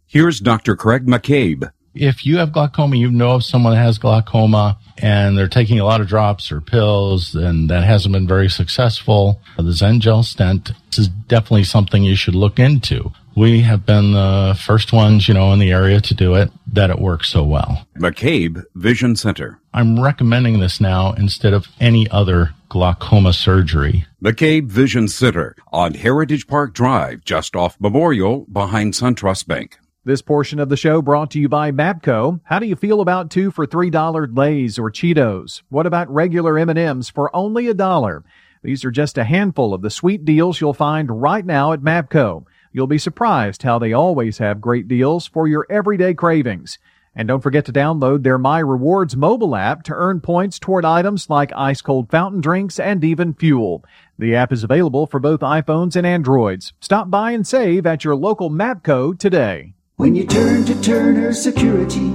[0.08, 0.76] Here's Dr.
[0.76, 1.70] Craig McCabe.
[1.94, 5.86] If you have glaucoma, you know of someone that has glaucoma and they're taking a
[5.86, 10.72] lot of drops or pills and that hasn't been very successful, the XEN gel stent
[10.98, 13.12] is definitely something you should look into.
[13.36, 16.90] We have been the first ones, you know, in the area to do it, that
[16.90, 17.86] it works so well.
[17.98, 19.60] McCabe Vision Center.
[19.74, 24.06] I'm recommending this now instead of any other glaucoma surgery.
[24.24, 29.80] McCabe Vision Center on Heritage Park Drive, just off Memorial, behind SunTrust Bank.
[30.06, 32.40] This portion of the show brought to you by Mapco.
[32.46, 35.62] How do you feel about two for three dollar Lay's or Cheetos?
[35.68, 38.24] What about regular M&Ms for only a dollar?
[38.64, 42.46] These are just a handful of the sweet deals you'll find right now at Mapco.
[42.76, 46.78] You'll be surprised how they always have great deals for your everyday cravings.
[47.16, 51.30] And don't forget to download their My Rewards mobile app to earn points toward items
[51.30, 53.86] like ice cold fountain drinks and even fuel.
[54.20, 56.74] The app is available for both iPhones and Androids.
[56.82, 59.72] Stop by and save at your local Mapco today.
[59.96, 62.12] When you turn to Turner Security,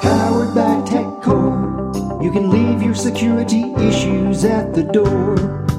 [0.00, 5.69] powered by TechCore, you can leave your security issues at the door.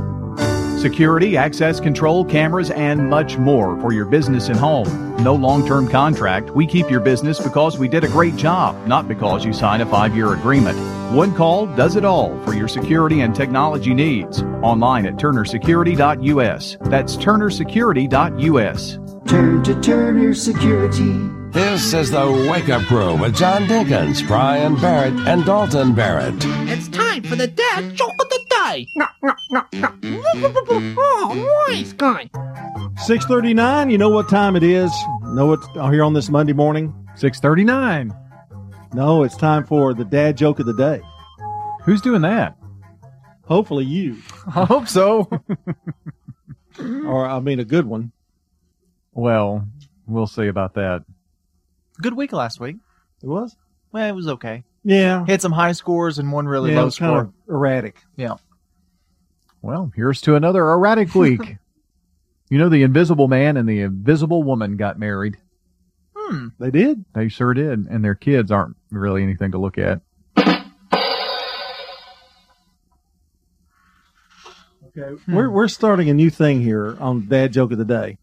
[0.82, 4.88] Security, access control, cameras, and much more for your business and home.
[5.24, 6.50] No long term contract.
[6.50, 9.86] We keep your business because we did a great job, not because you signed a
[9.86, 10.76] five year agreement.
[11.16, 14.42] One call does it all for your security and technology needs.
[14.64, 16.78] Online at turnersecurity.us.
[16.82, 19.30] That's turnersecurity.us.
[19.30, 21.14] Turn to Turner Security.
[21.52, 26.34] This is the Wake Up Crew with John Dinkins, Brian Barrett, and Dalton Barrett.
[26.40, 28.88] It's time for the dad joke of the day.
[28.96, 29.90] No, no, no, no.
[30.04, 31.98] Oh, mm, nice mm.
[31.98, 32.30] guy.
[33.06, 34.92] 639, you know what time it is?
[35.24, 36.94] Know what uh, here on this Monday morning?
[37.16, 38.14] 639.
[38.94, 41.02] No, it's time for the dad joke of the day.
[41.84, 42.58] Who's doing that?
[43.46, 44.18] Hopefully you.
[44.56, 45.30] I hope so.
[46.80, 48.12] or, I mean, a good one.
[49.14, 49.68] Well,
[50.08, 51.04] we'll see about that.
[52.02, 52.78] Good week last week.
[53.22, 53.56] It was?
[53.92, 54.64] Well, it was okay.
[54.84, 55.26] Yeah.
[55.26, 57.22] Had some high scores and one really yeah, low it was kind score.
[57.22, 57.98] of erratic.
[58.16, 58.36] Yeah.
[59.62, 61.58] Well, here's to another erratic week.
[62.50, 65.38] you know, the Invisible Man and the Invisible Woman got married.
[66.16, 66.48] Hmm.
[66.60, 67.06] They did?
[67.14, 67.88] They sure did.
[67.88, 70.02] And their kids aren't really anything to look at.
[74.98, 75.22] Okay.
[75.28, 78.18] We're, we're starting a new thing here on Dad Joke of the Day.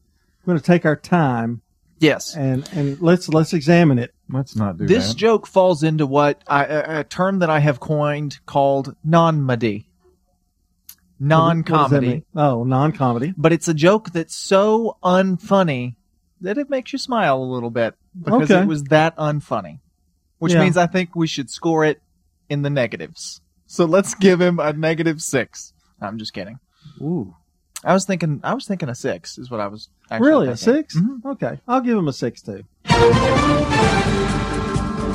[0.45, 1.63] We're going to take our time.
[1.99, 2.37] Yes.
[2.37, 4.15] And, and let's, let's examine it.
[4.29, 5.17] Let's not do This that.
[5.17, 9.88] joke falls into what I, a, a term that I have coined called non-madi.
[11.19, 12.25] What does that Non-comedy.
[12.35, 13.35] Oh, non-comedy.
[13.37, 15.97] But it's a joke that's so unfunny
[16.41, 18.63] that it makes you smile a little bit because Okay.
[18.63, 19.81] it was that unfunny.
[20.39, 20.61] Which Yeah.
[20.63, 22.01] means I think we should score it
[22.49, 23.41] in the negatives.
[23.67, 25.73] So let's give him a negative six.
[26.01, 26.59] I'm just kidding.
[27.01, 27.35] Ooh.
[27.85, 30.49] I was thinking I was thinking a six is what I was actually Really?
[30.49, 30.89] A thinking.
[30.91, 31.29] 6 mm-hmm.
[31.29, 31.61] Okay.
[31.69, 32.65] I'll give him a six too.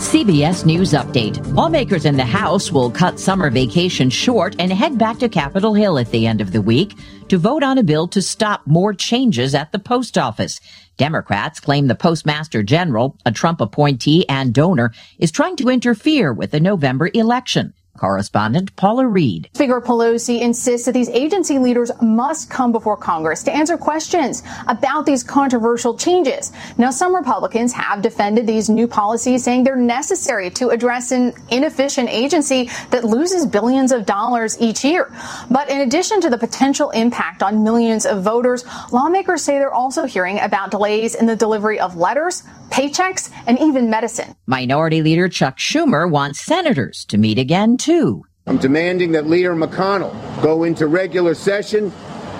[0.04, 1.42] CBS News Update.
[1.56, 5.98] Lawmakers in the House will cut summer vacation short and head back to Capitol Hill
[5.98, 6.94] at the end of the week
[7.30, 10.60] to vote on a bill to stop more changes at the post office.
[10.98, 16.52] Democrats claim the Postmaster General, a Trump appointee and donor, is trying to interfere with
[16.52, 17.74] the November election.
[17.98, 19.50] Correspondent Paula Reid.
[19.54, 25.06] Speaker Pelosi insists that these agency leaders must come before Congress to answer questions about
[25.06, 26.52] these controversial changes.
[26.78, 32.10] Now, some Republicans have defended these new policies, saying they're necessary to address an inefficient
[32.10, 35.14] agency that loses billions of dollars each year.
[35.52, 40.06] But in addition to the potential impact on millions of voters, lawmakers say they're also
[40.06, 44.36] hearing about delays in the delivery of letters, paychecks, and even medicine.
[44.48, 48.24] Minority Leader Chuck Schumer wants senators to meet again, too.
[48.48, 51.92] I'm demanding that Leader McConnell go into regular session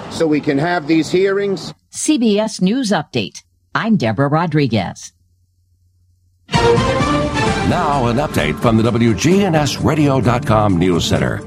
[0.10, 1.74] so we can have these hearings.
[1.92, 3.44] CBS News Update.
[3.76, 5.12] I'm Deborah Rodriguez.
[7.70, 11.42] Now, an update from the WGNSradio.com News Center.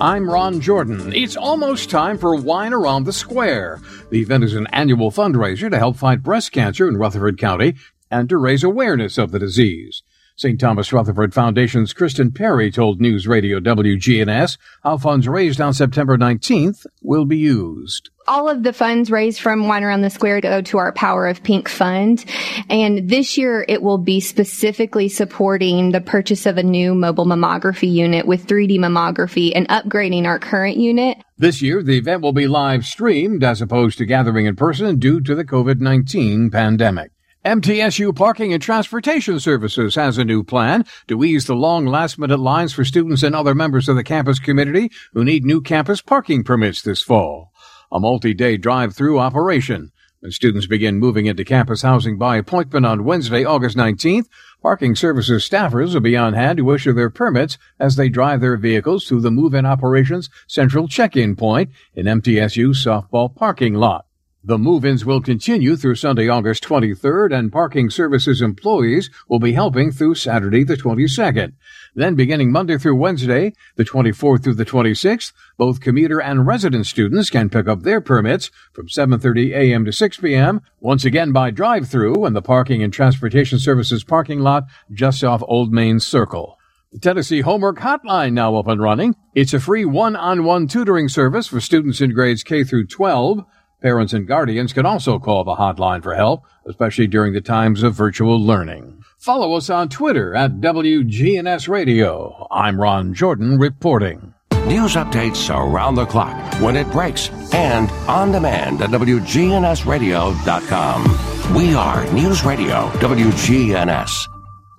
[0.00, 1.12] I'm Ron Jordan.
[1.14, 3.80] It's almost time for Wine Around the Square.
[4.10, 7.74] The event is an annual fundraiser to help fight breast cancer in Rutherford County
[8.10, 10.02] and to raise awareness of the disease.
[10.36, 10.58] St.
[10.58, 16.86] Thomas Rutherford Foundation's Kristen Perry told News Radio WGNS how funds raised on September 19th
[17.02, 18.10] will be used.
[18.26, 21.42] All of the funds raised from Wine Around the Square go to our Power of
[21.42, 22.24] Pink fund.
[22.70, 27.92] And this year it will be specifically supporting the purchase of a new mobile mammography
[27.92, 31.18] unit with 3D mammography and upgrading our current unit.
[31.36, 35.20] This year, the event will be live streamed as opposed to gathering in person due
[35.20, 37.10] to the COVID-19 pandemic.
[37.44, 42.38] MTSU Parking and Transportation Services has a new plan to ease the long last minute
[42.38, 46.44] lines for students and other members of the campus community who need new campus parking
[46.44, 47.50] permits this fall.
[47.90, 49.90] A multi-day drive-through operation.
[50.20, 54.28] When students begin moving into campus housing by appointment on Wednesday, August 19th,
[54.62, 58.56] parking services staffers will be on hand to issue their permits as they drive their
[58.56, 64.06] vehicles through the move-in operations central check-in point in MTSU softball parking lot.
[64.44, 69.92] The move-ins will continue through Sunday, August 23rd, and parking services employees will be helping
[69.92, 71.52] through Saturday, the 22nd.
[71.94, 77.30] Then beginning Monday through Wednesday, the 24th through the 26th, both commuter and resident students
[77.30, 79.84] can pick up their permits from 7.30 a.m.
[79.84, 84.64] to 6 p.m., once again by drive-through in the Parking and Transportation Services parking lot
[84.90, 86.58] just off Old Main Circle.
[86.90, 89.14] The Tennessee Homework Hotline now up and running.
[89.36, 93.44] It's a free one-on-one tutoring service for students in grades K through 12.
[93.82, 97.94] Parents and guardians can also call the hotline for help, especially during the times of
[97.94, 99.02] virtual learning.
[99.18, 102.46] Follow us on Twitter at WGNS Radio.
[102.52, 104.34] I'm Ron Jordan reporting.
[104.66, 111.54] News updates around the clock, when it breaks, and on demand at WGNSradio.com.
[111.56, 114.28] We are News Radio WGNS.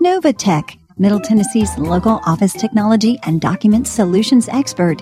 [0.01, 5.01] Novatech, Middle Tennessee's local office technology and document solutions expert.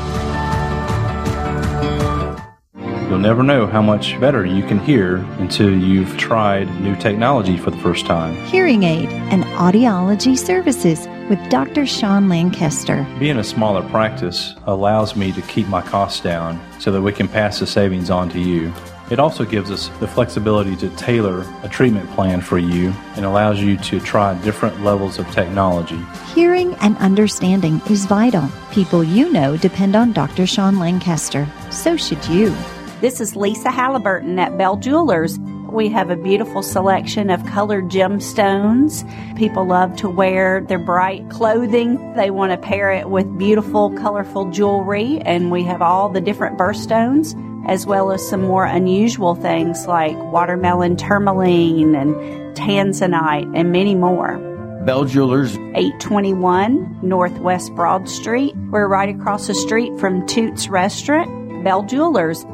[3.11, 7.69] You'll never know how much better you can hear until you've tried new technology for
[7.69, 8.33] the first time.
[8.45, 11.85] Hearing Aid and Audiology Services with Dr.
[11.85, 13.05] Sean Lancaster.
[13.19, 17.27] Being a smaller practice allows me to keep my costs down so that we can
[17.27, 18.71] pass the savings on to you.
[19.09, 23.59] It also gives us the flexibility to tailor a treatment plan for you and allows
[23.59, 25.99] you to try different levels of technology.
[26.33, 28.47] Hearing and understanding is vital.
[28.71, 30.47] People you know depend on Dr.
[30.47, 31.45] Sean Lancaster.
[31.71, 32.55] So should you.
[33.01, 35.39] This is Lisa Halliburton at Bell Jewelers.
[35.71, 39.03] We have a beautiful selection of colored gemstones.
[39.35, 42.13] People love to wear their bright clothing.
[42.13, 46.59] They want to pair it with beautiful, colorful jewelry, and we have all the different
[46.59, 47.33] birthstones,
[47.67, 52.13] as well as some more unusual things like watermelon tourmaline and
[52.55, 54.37] tanzanite, and many more.
[54.85, 58.55] Bell Jewelers, 821 Northwest Broad Street.
[58.69, 61.63] We're right across the street from Toots Restaurant.
[61.63, 62.45] Bell Jewelers,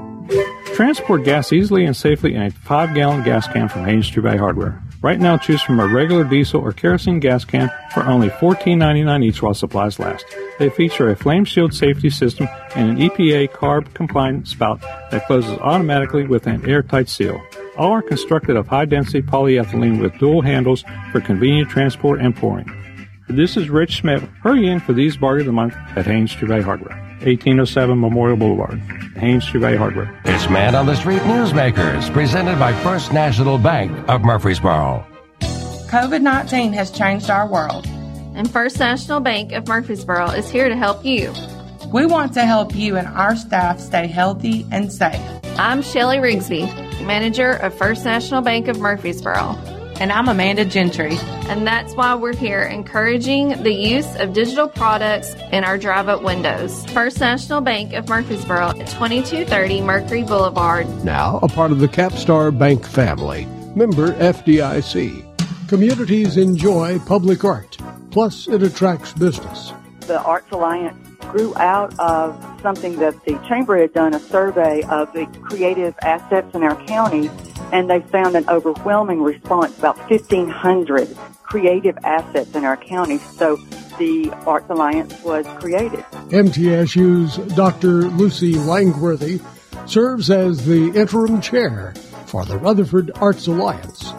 [0.75, 4.39] Transport gas easily and safely in a 5 gallon gas can from Haynes True Value
[4.39, 4.81] Hardware.
[5.01, 9.41] Right now, choose from a regular diesel or kerosene gas can for only $14.99 each
[9.41, 10.25] while supplies last.
[10.57, 15.57] They feature a flame shield safety system and an EPA carb compliant spout that closes
[15.59, 17.39] automatically with an airtight seal.
[17.77, 22.67] All are constructed of high density polyethylene with dual handles for convenient transport and pouring.
[23.29, 24.27] This is Rich Smith.
[24.41, 27.06] Hurry in for these bargain of the month at Haynes True Value Hardware.
[27.25, 28.79] 1807 Memorial Boulevard,
[29.17, 30.21] Haynes True Value Hardware.
[30.25, 35.05] It's Man on the Street Newsmakers, presented by First National Bank of Murfreesboro.
[35.89, 37.85] COVID 19 has changed our world.
[38.35, 41.33] And First National Bank of Murfreesboro is here to help you.
[41.91, 45.19] We want to help you and our staff stay healthy and safe.
[45.57, 49.57] I'm Shelly Rigsby, manager of First National Bank of Murfreesboro.
[49.99, 51.17] And I'm Amanda Gentry.
[51.49, 56.21] And that's why we're here encouraging the use of digital products in our drive up
[56.21, 56.85] windows.
[56.91, 60.87] First National Bank of Murfreesboro at 2230 Mercury Boulevard.
[61.03, 63.45] Now a part of the Capstar Bank family.
[63.75, 65.67] Member FDIC.
[65.67, 67.77] Communities enjoy public art,
[68.11, 69.73] plus it attracts business.
[70.01, 75.11] The Arts Alliance grew out of something that the Chamber had done a survey of
[75.13, 77.31] the creative assets in our county
[77.71, 83.17] and they found an overwhelming response, about 1,500 creative assets in our county.
[83.17, 83.55] So
[83.97, 85.99] the Arts Alliance was created.
[86.29, 88.09] MTSU's Dr.
[88.09, 89.41] Lucy Langworthy
[89.85, 91.93] serves as the interim chair
[92.25, 94.13] for the Rutherford Arts Alliance.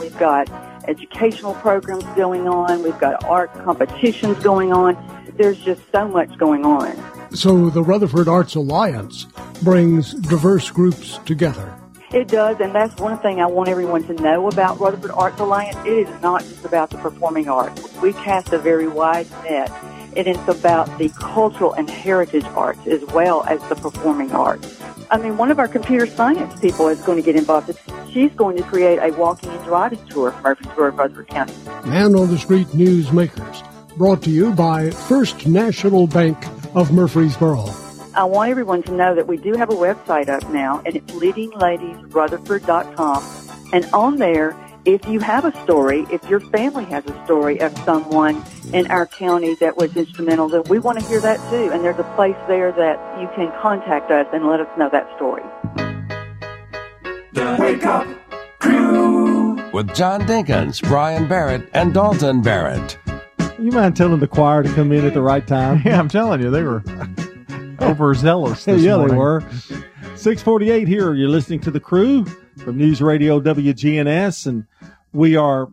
[0.00, 0.50] We've got
[0.88, 4.96] educational programs going on, we've got art competitions going on.
[5.36, 6.96] There's just so much going on.
[7.34, 9.26] So the Rutherford Arts Alliance
[9.62, 11.78] brings diverse groups together.
[12.12, 15.78] It does, and that's one thing I want everyone to know about Rutherford Arts Alliance.
[15.86, 17.90] It is not just about the performing arts.
[18.02, 19.70] We cast a very wide net,
[20.14, 24.78] and it's about the cultural and heritage arts as well as the performing arts.
[25.10, 27.70] I mean, one of our computer science people is going to get involved.
[28.12, 31.54] She's going to create a walking and driving tour for Murfreesboro, Rutherford County.
[31.86, 36.36] Man on the Street Newsmakers, brought to you by First National Bank
[36.74, 37.81] of Murfreesboro.
[38.14, 41.10] I want everyone to know that we do have a website up now, and it's
[41.12, 43.24] leadingladiesrutherford.com.
[43.72, 44.54] And on there,
[44.84, 48.44] if you have a story, if your family has a story of someone
[48.74, 51.70] in our county that was instrumental, then we want to hear that too.
[51.72, 55.08] And there's a place there that you can contact us and let us know that
[55.16, 55.42] story.
[57.32, 58.06] The Wake Up
[58.58, 62.98] Crew with John Dinkins, Brian Barrett, and Dalton Barrett.
[63.58, 65.80] You mind telling the choir to come in at the right time?
[65.86, 66.82] Yeah, I'm telling you, they were
[67.82, 68.66] overzealous.
[68.66, 69.40] yeah, this they were.
[70.16, 71.14] 648 here.
[71.14, 72.24] You're listening to the crew
[72.62, 74.64] from News Radio WGNS, and
[75.12, 75.68] we are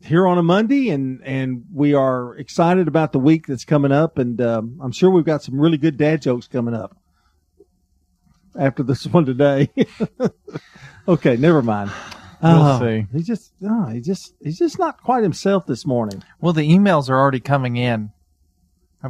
[0.00, 4.18] here on a Monday, and and we are excited about the week that's coming up,
[4.18, 6.96] and um, I'm sure we've got some really good dad jokes coming up
[8.58, 9.70] after this one today.
[11.08, 11.90] okay, never mind.
[12.42, 13.06] We'll Oh, see.
[13.16, 16.22] He just, oh, he just, he's just not quite himself this morning.
[16.40, 18.12] Well, the emails are already coming in.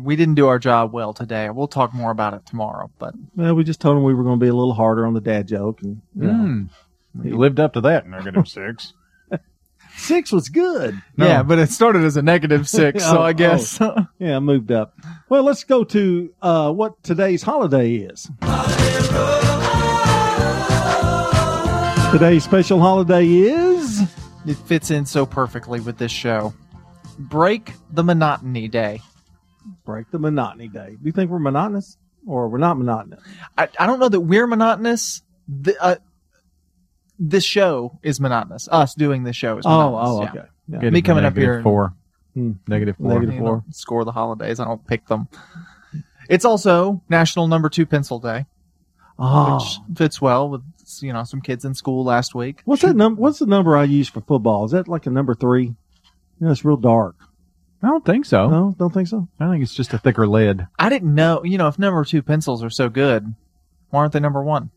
[0.03, 1.51] We didn't do our job well today.
[1.51, 2.90] We'll talk more about it tomorrow.
[2.99, 5.14] But Well, we just told him we were going to be a little harder on
[5.14, 6.68] the dad joke, and you know, Mm.
[7.22, 8.92] You lived up to that negative six.
[9.97, 11.01] six was good.
[11.16, 13.80] yeah, but it started as a negative six, so Oh, I guess.
[13.80, 13.95] oh.
[14.18, 14.95] yeah, moved up.
[15.28, 18.28] Well, let's go to uh, what today's holiday is.
[22.12, 24.03] Today's special holiday is
[24.47, 26.55] it fits in so perfectly with this show.
[27.18, 29.01] Break the monotony day.
[29.85, 30.91] Break the monotony day.
[30.91, 33.20] Do you think we're monotonous or we're not monotonous?
[33.59, 35.22] I, I don't know that we're monotonous.
[35.47, 35.97] The, uh,
[37.18, 38.66] this show is monotonous.
[38.72, 40.09] Us doing this show is Oh, monotonous.
[40.09, 40.41] oh, yeah.
[40.41, 40.85] okay.
[40.87, 40.91] Yeah.
[40.91, 41.93] Me coming up here and- four.
[42.32, 42.53] Hmm.
[42.66, 43.09] Negative four.
[43.12, 43.57] Negative you four.
[43.59, 44.59] know, score the holidays.
[44.59, 45.28] I don't pick them.
[46.28, 48.47] It's also National Number Two Pencil Day,
[49.18, 50.62] Oh, which fits well with
[51.01, 52.62] you know some kids in school last week.
[52.64, 53.20] what's that number?
[53.20, 54.64] What's the number I use for football?
[54.64, 55.64] Is that like a number three?
[55.66, 55.76] You
[56.41, 57.14] know, it's real dark.
[57.85, 58.49] I don't think so.
[58.49, 59.28] No, don't think so.
[59.39, 60.66] I think it's just a thicker lid.
[60.78, 61.45] I didn't know.
[61.45, 63.35] You know, if number two pencils are so good,
[63.91, 64.70] why aren't they number one?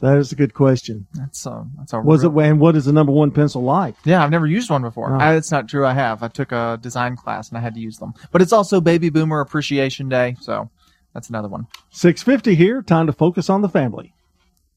[0.00, 1.06] That is a good question.
[1.14, 3.94] That's uh, that's a Was real- it and what is the number one pencil like?
[4.04, 5.14] Yeah, I've never used one before.
[5.14, 5.18] Oh.
[5.20, 5.86] I, it's not true.
[5.86, 6.22] I have.
[6.22, 8.14] I took a design class and I had to use them.
[8.32, 10.70] But it's also Baby Boomer Appreciation Day, so
[11.12, 11.66] that's another one.
[11.90, 12.82] Six fifty here.
[12.82, 14.14] Time to focus on the family.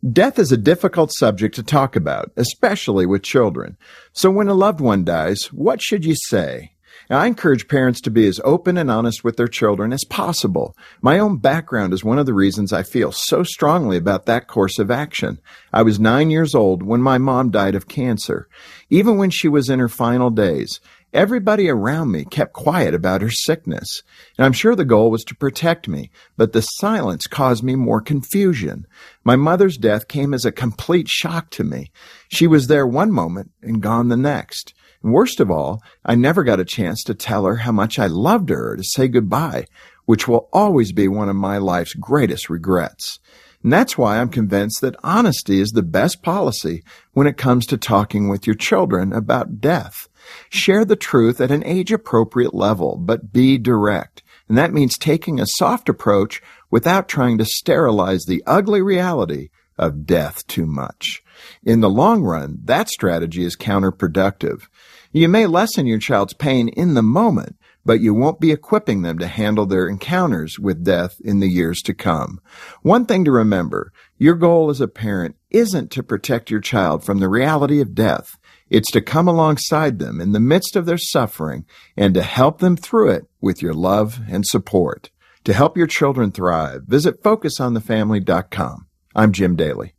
[0.08, 3.78] Death is a difficult subject to talk about, especially with children.
[4.14, 6.74] So when a loved one dies, what should you say?
[7.10, 10.76] Now, I encourage parents to be as open and honest with their children as possible.
[11.02, 14.80] My own background is one of the reasons I feel so strongly about that course
[14.80, 15.40] of action.
[15.72, 18.48] I was nine years old when my mom died of cancer.
[18.90, 20.80] Even when she was in her final days,
[21.14, 24.04] everybody around me kept quiet about her sickness.
[24.38, 28.02] And I'm sure the goal was to protect me, but the silence caused me more
[28.02, 28.86] confusion.
[29.24, 31.92] My mother's death came as a complete shock to me.
[32.28, 34.74] She was there one moment and gone the next.
[35.06, 38.50] Worst of all, I never got a chance to tell her how much I loved
[38.50, 39.68] her or to say goodbye,
[40.06, 43.20] which will always be one of my life's greatest regrets.
[43.62, 46.84] And that's why I'm convinced that honesty is the best policy
[47.14, 50.10] when it comes to talking with your children about death.
[50.50, 54.24] Share the truth at an age appropriate level, but be direct.
[54.50, 56.42] And that means taking a soft approach
[56.72, 61.22] without trying to sterilize the ugly reality of death too much.
[61.64, 64.68] In the long run, that strategy is counterproductive.
[65.16, 67.56] You may lessen your child's pain in the moment,
[67.86, 71.82] but you won't be equipping them to handle their encounters with death in the years
[71.84, 72.42] to come.
[72.82, 77.20] One thing to remember, your goal as a parent isn't to protect your child from
[77.20, 78.38] the reality of death.
[78.70, 81.64] It's to come alongside them in the midst of their suffering
[81.96, 85.12] and to help them through it with your love and support.
[85.46, 88.88] To help your children thrive, visit focusonthefamily.com.
[89.16, 89.94] I'm Jim Daly.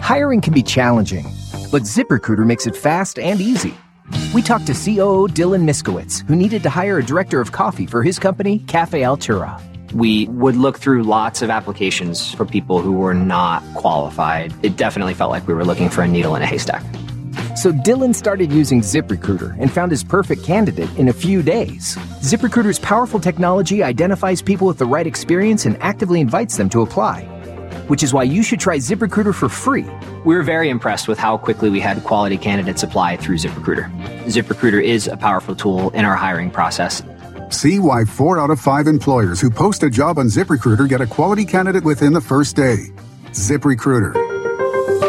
[0.00, 1.24] Hiring can be challenging,
[1.70, 3.74] but ZipRecruiter makes it fast and easy.
[4.34, 8.02] We talked to COO Dylan Miskowitz, who needed to hire a director of coffee for
[8.02, 9.60] his company, Cafe Altura.
[9.92, 14.54] We would look through lots of applications for people who were not qualified.
[14.64, 16.82] It definitely felt like we were looking for a needle in a haystack.
[17.56, 21.96] So Dylan started using ZipRecruiter and found his perfect candidate in a few days.
[22.20, 27.28] ZipRecruiter's powerful technology identifies people with the right experience and actively invites them to apply.
[27.86, 29.86] Which is why you should try ZipRecruiter for free.
[30.24, 33.90] We were very impressed with how quickly we had quality candidates apply through ZipRecruiter.
[34.24, 37.02] ZipRecruiter is a powerful tool in our hiring process.
[37.50, 41.06] See why four out of five employers who post a job on ZipRecruiter get a
[41.06, 42.92] quality candidate within the first day.
[43.32, 44.14] ZipRecruiter,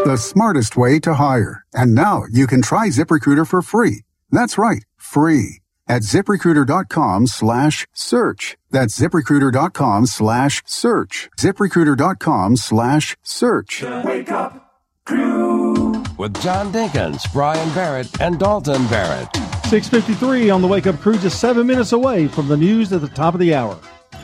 [0.05, 1.63] the smartest way to hire.
[1.73, 4.03] And now you can try ZipRecruiter for free.
[4.31, 8.57] That's right, free at ziprecruiter.com slash search.
[8.71, 11.29] That's ziprecruiter.com slash search.
[11.37, 13.83] ziprecruiter.com slash search.
[14.03, 14.63] Wake up
[15.05, 19.27] crew with John Dinkins, Brian Barrett, and Dalton Barrett.
[19.65, 23.07] 653 on the Wake Up Crew, just seven minutes away from the news at the
[23.07, 23.77] top of the hour.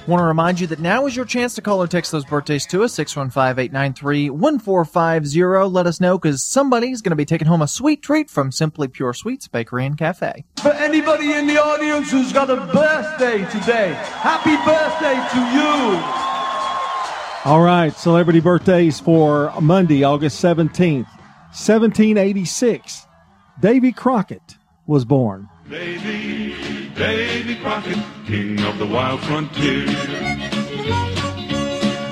[0.09, 2.65] Want to remind you that now is your chance to call or text those birthdays
[2.65, 5.71] to us, 615-893-1450.
[5.71, 8.87] Let us know because somebody's going to be taking home a sweet treat from Simply
[8.87, 10.45] Pure Sweets Bakery and Cafe.
[10.63, 16.01] For anybody in the audience who's got a birthday today, happy birthday to you.
[17.45, 21.05] All right, celebrity birthdays for Monday, August 17th,
[21.53, 23.05] 1786.
[23.59, 24.57] Davy Crockett
[24.87, 25.47] was born.
[25.69, 27.97] Davy, Davy Crockett,
[28.27, 29.87] king of the wild frontier.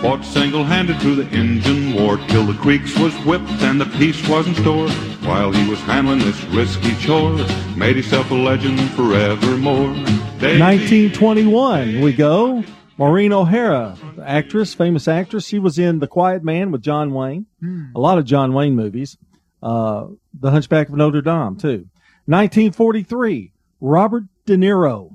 [0.02, 4.56] Fought single-handed through the Injun War till the creeks was whipped and the peace wasn't
[4.56, 4.90] stored.
[5.26, 7.36] While he was handling this risky chore,
[7.76, 9.94] made himself a legend forevermore.
[10.40, 12.64] Davy, 1921, we go.
[12.98, 15.46] Maureen O'Hara, actress, famous actress.
[15.46, 17.46] She was in The Quiet Man with John Wayne.
[17.94, 19.18] A lot of John Wayne movies.
[19.62, 21.90] Uh, the Hunchback of Notre Dame, too.
[22.28, 25.14] 1943, Robert De Niro.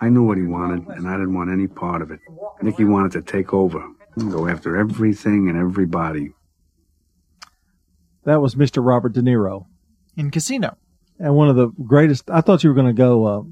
[0.00, 2.18] I knew what he wanted, and I didn't want any part of it.
[2.62, 3.80] Nicky wanted to take over,
[4.18, 6.32] go after everything and everybody.
[8.24, 8.84] That was Mr.
[8.84, 9.66] Robert De Niro.
[10.16, 10.76] In Casino.
[11.20, 13.42] And one of the greatest, I thought you were going to go, uh,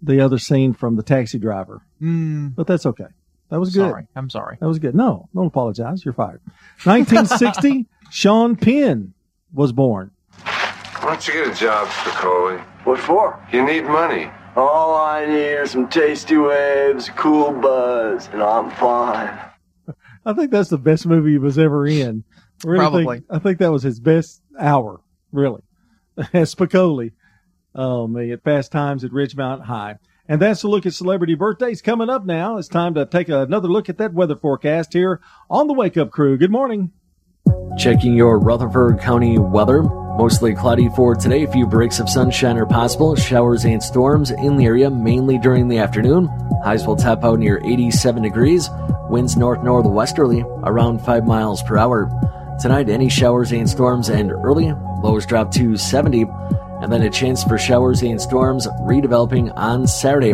[0.00, 1.82] the other scene from The Taxi Driver.
[2.00, 2.54] Mm.
[2.54, 3.08] But that's okay.
[3.50, 3.90] That was good.
[3.90, 4.06] Sorry.
[4.16, 4.56] I'm sorry.
[4.60, 4.94] That was good.
[4.94, 6.06] No, don't apologize.
[6.06, 6.40] You're fired.
[6.84, 9.12] 1960, Sean Penn
[9.52, 10.12] was born.
[10.42, 12.60] Why don't you get a job, Spicoli?
[12.84, 13.38] What for?
[13.52, 14.30] You need money.
[14.56, 19.38] All I need are some tasty waves, cool buzz, and I'm fine.
[20.24, 22.24] I think that's the best movie he was ever in.
[22.64, 23.16] I really Probably.
[23.18, 25.00] Think, I think that was his best hour,
[25.32, 25.62] really.
[26.32, 27.12] As Spicoli.
[27.74, 29.96] Oh, me, at Fast Times at Ridgemont High.
[30.26, 32.58] And that's a look at celebrity birthdays coming up now.
[32.58, 36.10] It's time to take another look at that weather forecast here on the Wake Up
[36.10, 36.36] Crew.
[36.36, 36.90] Good morning.
[37.78, 39.82] Checking your Rutherford County weather.
[40.18, 41.44] Mostly cloudy for today.
[41.44, 43.14] A few breaks of sunshine are possible.
[43.14, 46.26] Showers and storms in the area mainly during the afternoon.
[46.64, 48.68] Highs will top out near 87 degrees.
[49.08, 52.10] Winds north northwesterly around 5 miles per hour.
[52.60, 54.72] Tonight, any showers and storms end early.
[55.04, 56.26] Lows drop to 70.
[56.82, 60.32] And then a chance for showers and storms redeveloping on Saturday.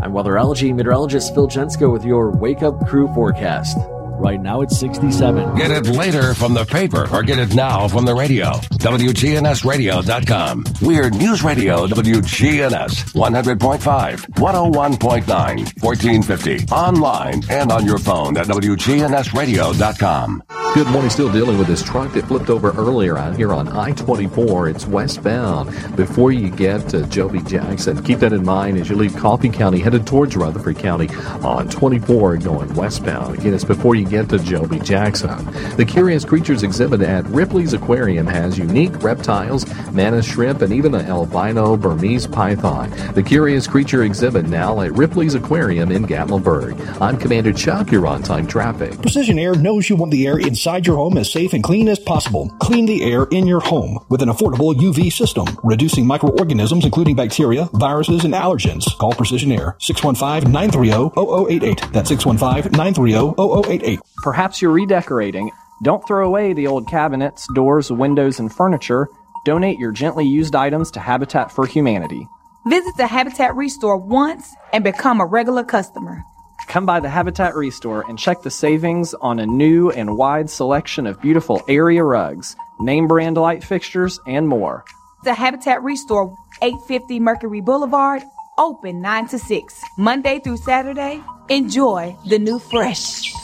[0.00, 3.78] I'm weatherology meteorologist Phil Jensko with your Wake Up Crew forecast.
[4.16, 5.56] Right now it's 67.
[5.56, 8.52] Get it later from the paper or get it now from the radio.
[8.52, 10.64] WGNSradio.com.
[10.82, 16.66] We're News Radio WGNS 100.5, 101.9, 1450.
[16.72, 20.42] Online and on your phone at WGNSradio.com.
[20.74, 21.08] Good morning.
[21.08, 24.70] Still dealing with this truck that flipped over earlier out here on I 24.
[24.70, 25.70] It's westbound.
[25.94, 27.40] Before you get to Joe B.
[27.42, 31.08] Jackson, keep that in mind as you leave Coffee County headed towards Rutherford County
[31.44, 33.38] on 24 going westbound.
[33.38, 34.78] Again, it's before you get to Joe B.
[34.78, 35.44] Jackson.
[35.76, 41.06] The Curious Creatures exhibit at Ripley's Aquarium has unique reptiles, mantis shrimp, and even an
[41.06, 42.90] albino Burmese python.
[43.14, 47.00] The Curious Creature exhibit now at Ripley's Aquarium in Gatlinburg.
[47.00, 47.90] I'm Commander Chuck.
[47.90, 49.00] You're on time traffic.
[49.00, 51.98] Precision Air knows you want the air inside your home as safe and clean as
[51.98, 52.50] possible.
[52.60, 57.68] Clean the air in your home with an affordable UV system, reducing microorganisms including bacteria,
[57.72, 58.84] viruses, and allergens.
[58.98, 61.92] Call Precision Air 615-930-0088.
[61.92, 62.10] That's
[63.96, 63.98] 615-930-0088.
[64.22, 65.50] Perhaps you're redecorating.
[65.82, 69.08] Don't throw away the old cabinets, doors, windows, and furniture.
[69.44, 72.26] Donate your gently used items to Habitat for Humanity.
[72.66, 76.22] Visit the Habitat Restore once and become a regular customer.
[76.66, 81.06] Come by the Habitat Restore and check the savings on a new and wide selection
[81.06, 84.84] of beautiful area rugs, name brand light fixtures, and more.
[85.24, 88.22] The Habitat Restore, 850 Mercury Boulevard,
[88.56, 91.22] open 9 to 6, Monday through Saturday.
[91.50, 93.34] Enjoy the new fresh.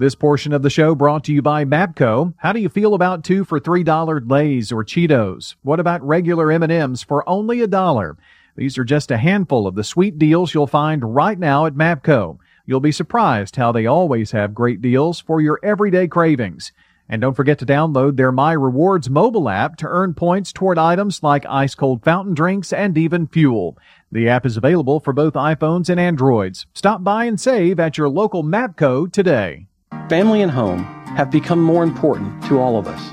[0.00, 2.32] This portion of the show brought to you by Mapco.
[2.38, 5.56] How do you feel about two for three dollar Lay's or Cheetos?
[5.60, 8.16] What about regular M&Ms for only a dollar?
[8.56, 12.38] These are just a handful of the sweet deals you'll find right now at Mapco.
[12.64, 16.72] You'll be surprised how they always have great deals for your everyday cravings.
[17.06, 21.22] And don't forget to download their My Rewards mobile app to earn points toward items
[21.22, 23.76] like ice cold fountain drinks and even fuel.
[24.10, 26.64] The app is available for both iPhones and Androids.
[26.72, 29.66] Stop by and save at your local Mapco today.
[30.10, 30.82] Family and home
[31.16, 33.12] have become more important to all of us.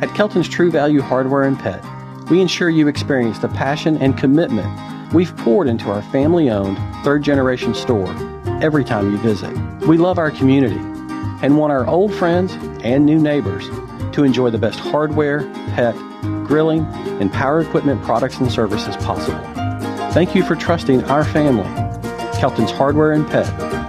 [0.00, 1.84] At Kelton's True Value Hardware and Pet,
[2.30, 7.24] we ensure you experience the passion and commitment we've poured into our family owned third
[7.24, 8.14] generation store
[8.62, 9.52] every time you visit.
[9.88, 10.78] We love our community
[11.42, 12.52] and want our old friends
[12.84, 13.68] and new neighbors
[14.14, 15.42] to enjoy the best hardware,
[15.74, 15.96] pet,
[16.46, 16.84] grilling,
[17.20, 19.40] and power equipment products and services possible.
[20.12, 21.64] Thank you for trusting our family.
[22.38, 23.46] Kelton's Hardware and Pet,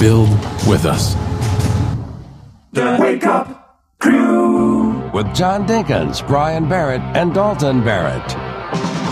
[0.00, 0.28] Build
[0.68, 1.14] with us.
[2.72, 8.30] The Wake Up Crew with John Dinkins, Brian Barrett, and Dalton Barrett.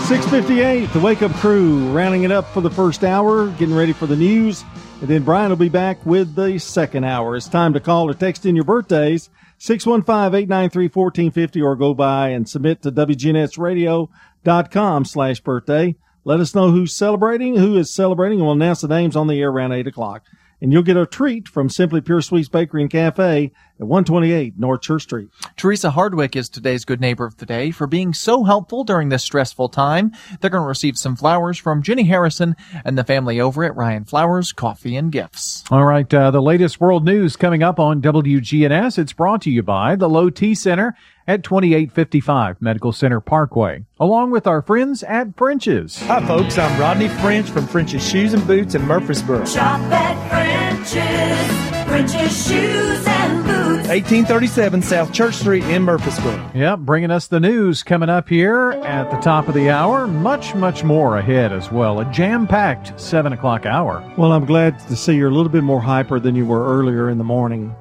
[0.07, 4.05] 658, the Wake Up Crew, rounding it up for the first hour, getting ready for
[4.05, 4.63] the news.
[5.01, 7.35] And then Brian will be back with the second hour.
[7.35, 9.29] It's time to call or text in your birthdays,
[9.59, 15.97] 615-893-1450, or go by and submit to WGNSradio.com slash birthday.
[16.23, 19.41] Let us know who's celebrating, who is celebrating, and we'll announce the names on the
[19.41, 20.23] air around 8 o'clock.
[20.59, 24.81] And you'll get a treat from Simply Pure Sweets Bakery and Cafe at 128 North
[24.81, 25.29] Church Street.
[25.55, 29.23] Teresa Hardwick is today's good neighbor of the day for being so helpful during this
[29.23, 30.11] stressful time.
[30.39, 34.05] They're going to receive some flowers from Jenny Harrison and the family over at Ryan
[34.05, 35.63] Flowers Coffee and Gifts.
[35.69, 38.97] All right, uh, the latest world news coming up on WGNS.
[38.97, 40.95] It's brought to you by the Low T Center
[41.27, 46.01] at 2855 Medical Center Parkway, along with our friends at French's.
[46.03, 46.57] Hi, folks.
[46.57, 49.45] I'm Rodney French from French's Shoes and Boots in Murfreesboro.
[49.45, 53.87] Shop at French's, French's Shoes and Boots.
[53.89, 56.51] 1837 South Church Street in Murfreesboro.
[56.55, 60.07] Yep, bringing us the news coming up here at the top of the hour.
[60.07, 61.99] Much, much more ahead as well.
[61.99, 64.01] A jam packed 7 o'clock hour.
[64.17, 67.09] Well, I'm glad to see you're a little bit more hyper than you were earlier
[67.09, 67.75] in the morning.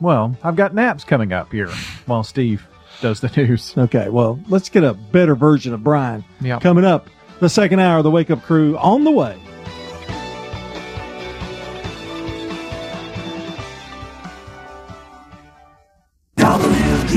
[0.00, 1.70] Well, I've got naps coming up here
[2.06, 2.66] while Steve
[3.00, 3.74] does the news.
[3.76, 6.24] Okay, well, let's get a better version of Brian.
[6.40, 6.60] Yep.
[6.62, 7.08] Coming up,
[7.40, 9.38] the second hour of the Wake Up Crew on the way.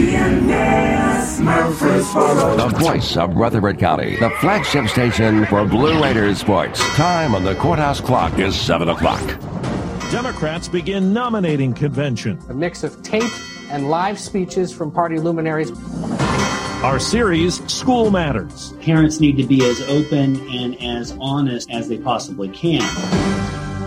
[0.09, 2.55] WGNS Murfreesboro.
[2.57, 4.15] The voice of Rutherford County.
[4.17, 6.79] The flagship station for Blue Raiders sports.
[6.95, 9.21] Time on the courthouse clock is 7 o'clock.
[10.11, 12.39] Democrats begin nominating convention.
[12.49, 13.23] A mix of tape
[13.69, 15.71] and live speeches from party luminaries.
[16.83, 18.73] Our series, School Matters.
[18.81, 22.79] Parents need to be as open and as honest as they possibly can.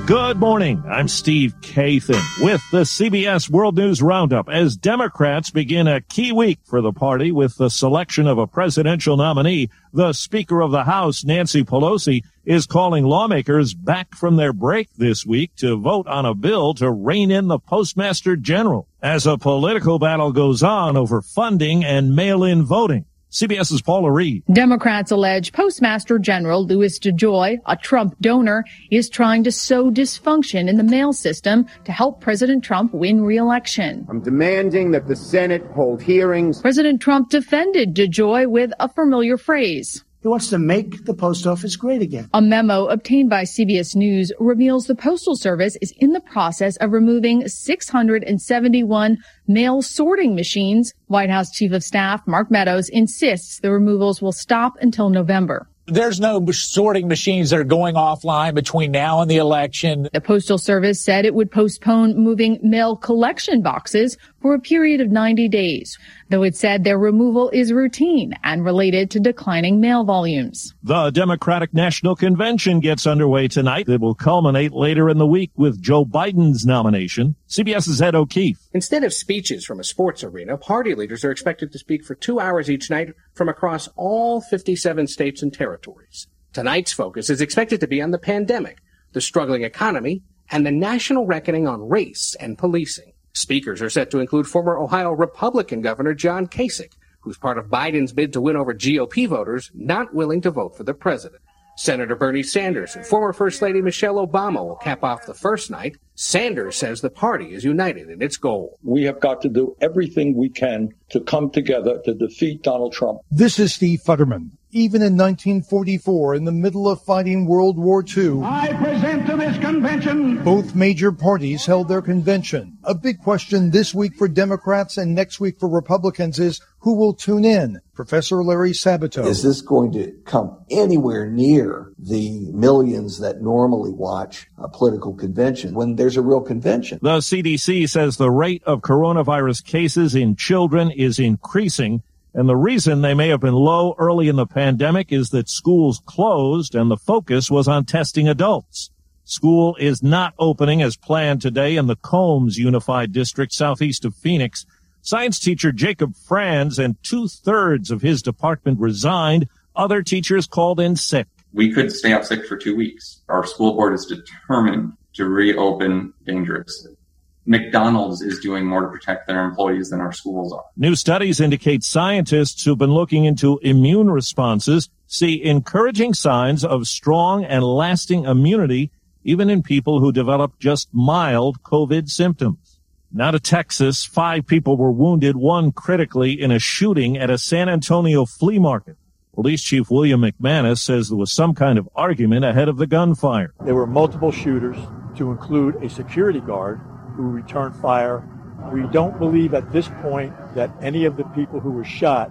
[0.07, 0.83] Good morning.
[0.91, 6.59] I'm Steve Kathan with the CBS World News Roundup as Democrats begin a key week
[6.65, 9.71] for the party with the selection of a presidential nominee.
[9.93, 15.25] The Speaker of the House, Nancy Pelosi, is calling lawmakers back from their break this
[15.25, 20.01] week to vote on a bill to rein in the Postmaster General as a political
[20.01, 23.05] battle goes on over funding and mail-in voting.
[23.33, 24.43] CBS's Paula Reid.
[24.53, 30.77] Democrats allege Postmaster General Louis DeJoy, a Trump donor, is trying to sow dysfunction in
[30.77, 34.07] the mail system to help President Trump win re-election.
[34.11, 36.61] I'm demanding that the Senate hold hearings.
[36.61, 40.05] President Trump defended DeJoy with a familiar phrase.
[40.23, 42.29] He wants to make the post office great again.
[42.33, 46.93] A memo obtained by CBS News reveals the Postal Service is in the process of
[46.93, 49.19] removing 671
[49.49, 50.95] mail sorting machines.
[51.09, 55.69] White House Chief of Staff Mark Meadows insists the removals will stop until November.
[55.87, 60.09] There's no sorting machines that are going offline between now and the election.
[60.13, 65.11] The Postal Service said it would postpone moving mail collection boxes for a period of
[65.11, 65.97] 90 days,
[66.29, 70.75] though it said their removal is routine and related to declining mail volumes.
[70.83, 73.89] The Democratic National Convention gets underway tonight.
[73.89, 77.37] It will culminate later in the week with Joe Biden's nomination.
[77.49, 78.59] CBS's Ed O'Keefe.
[78.75, 82.41] Instead of speeches from a sports arena, party leaders are expected to speak for two
[82.41, 86.27] hours each night from across all 57 states and territories.
[86.53, 88.79] Tonight's focus is expected to be on the pandemic,
[89.13, 93.12] the struggling economy, and the national reckoning on race and policing.
[93.35, 98.13] Speakers are set to include former Ohio Republican Governor John Kasich, who's part of Biden's
[98.13, 101.41] bid to win over GOP voters not willing to vote for the president.
[101.77, 105.97] Senator Bernie Sanders and former First Lady Michelle Obama will cap off the first night.
[106.15, 108.79] Sanders says the party is united in its goal.
[108.83, 113.21] We have got to do everything we can to come together to defeat Donald Trump.
[113.31, 114.51] This is Steve Futterman.
[114.75, 119.59] Even in 1944, in the middle of fighting World War II, I present to this
[119.59, 122.79] convention both major parties held their convention.
[122.83, 127.13] A big question this week for Democrats and next week for Republicans is who will
[127.13, 127.81] tune in?
[127.93, 129.27] Professor Larry Sabato.
[129.27, 135.75] Is this going to come anywhere near the millions that normally watch a political convention
[135.75, 136.99] when there's a real convention?
[137.03, 142.03] The CDC says the rate of coronavirus cases in children is increasing.
[142.35, 146.01] And the reason they may have been low early in the pandemic is that schools
[146.07, 148.91] closed and the focus was on testing adults.
[149.25, 154.65] School is not opening as planned today in the Combs Unified District southeast of Phoenix.
[155.03, 159.47] Science teacher Jacob Franz and two thirds of his department resigned.
[159.77, 161.29] Other teachers called in sick.
[161.53, 163.21] We could stay out sick for two weeks.
[163.29, 166.97] Our school board is determined to reopen dangerously.
[167.45, 170.65] McDonald's is doing more to protect their employees than our schools are.
[170.77, 177.45] New studies indicate scientists who've been looking into immune responses see encouraging signs of strong
[177.45, 178.91] and lasting immunity
[179.25, 182.79] even in people who develop just mild COVID symptoms.
[183.13, 187.69] Now to Texas, five people were wounded, one critically in a shooting at a San
[187.69, 188.97] Antonio flea market.
[189.35, 193.55] Police Chief William McManus says there was some kind of argument ahead of the gunfire.
[193.65, 194.77] There were multiple shooters,
[195.17, 196.81] to include a security guard
[197.13, 198.27] who returned fire.
[198.73, 202.31] We don't believe at this point that any of the people who were shot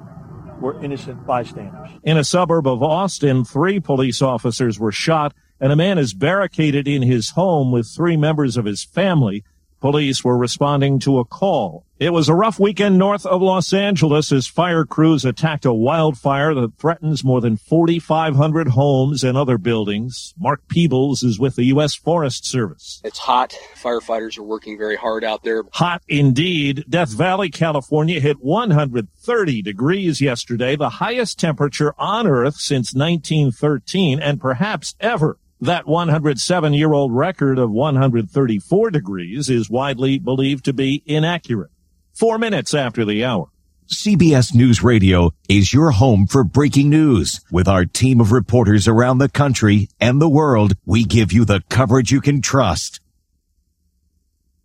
[0.62, 1.90] were innocent bystanders.
[2.04, 6.88] In a suburb of Austin, three police officers were shot and a man is barricaded
[6.88, 9.44] in his home with three members of his family.
[9.82, 11.86] Police were responding to a call.
[11.98, 16.54] It was a rough weekend north of Los Angeles as fire crews attacked a wildfire
[16.54, 20.34] that threatens more than 4,500 homes and other buildings.
[20.40, 21.96] Mark Peebles is with the U.S.
[21.96, 23.02] Forest Service.
[23.04, 23.56] It's hot.
[23.76, 25.64] Firefighters are working very hard out there.
[25.74, 26.86] Hot indeed.
[26.88, 34.40] Death Valley, California hit 130 degrees yesterday, the highest temperature on Earth since 1913 and
[34.40, 35.38] perhaps ever.
[35.64, 41.70] That 107 year old record of 134 degrees is widely believed to be inaccurate.
[42.14, 43.50] Four minutes after the hour.
[43.88, 47.42] CBS News Radio is your home for breaking news.
[47.52, 51.62] With our team of reporters around the country and the world, we give you the
[51.70, 53.00] coverage you can trust.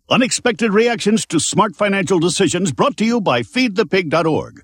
[0.09, 4.63] Unexpected reactions to smart financial decisions brought to you by feedthepig.org.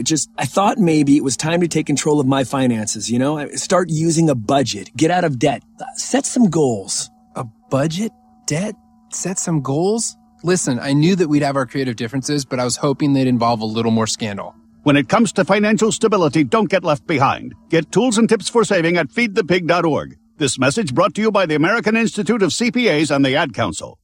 [0.00, 3.46] Just, I thought maybe it was time to take control of my finances, you know?
[3.54, 5.62] Start using a budget, get out of debt,
[5.96, 7.10] set some goals.
[7.36, 8.12] A budget,
[8.46, 8.74] debt,
[9.10, 10.16] set some goals?
[10.44, 13.60] Listen, I knew that we'd have our creative differences, but I was hoping they'd involve
[13.60, 14.54] a little more scandal.
[14.82, 17.54] When it comes to financial stability, don't get left behind.
[17.68, 20.16] Get tools and tips for saving at feedthepig.org.
[20.38, 23.98] This message brought to you by the American Institute of CPAs and the Ad Council.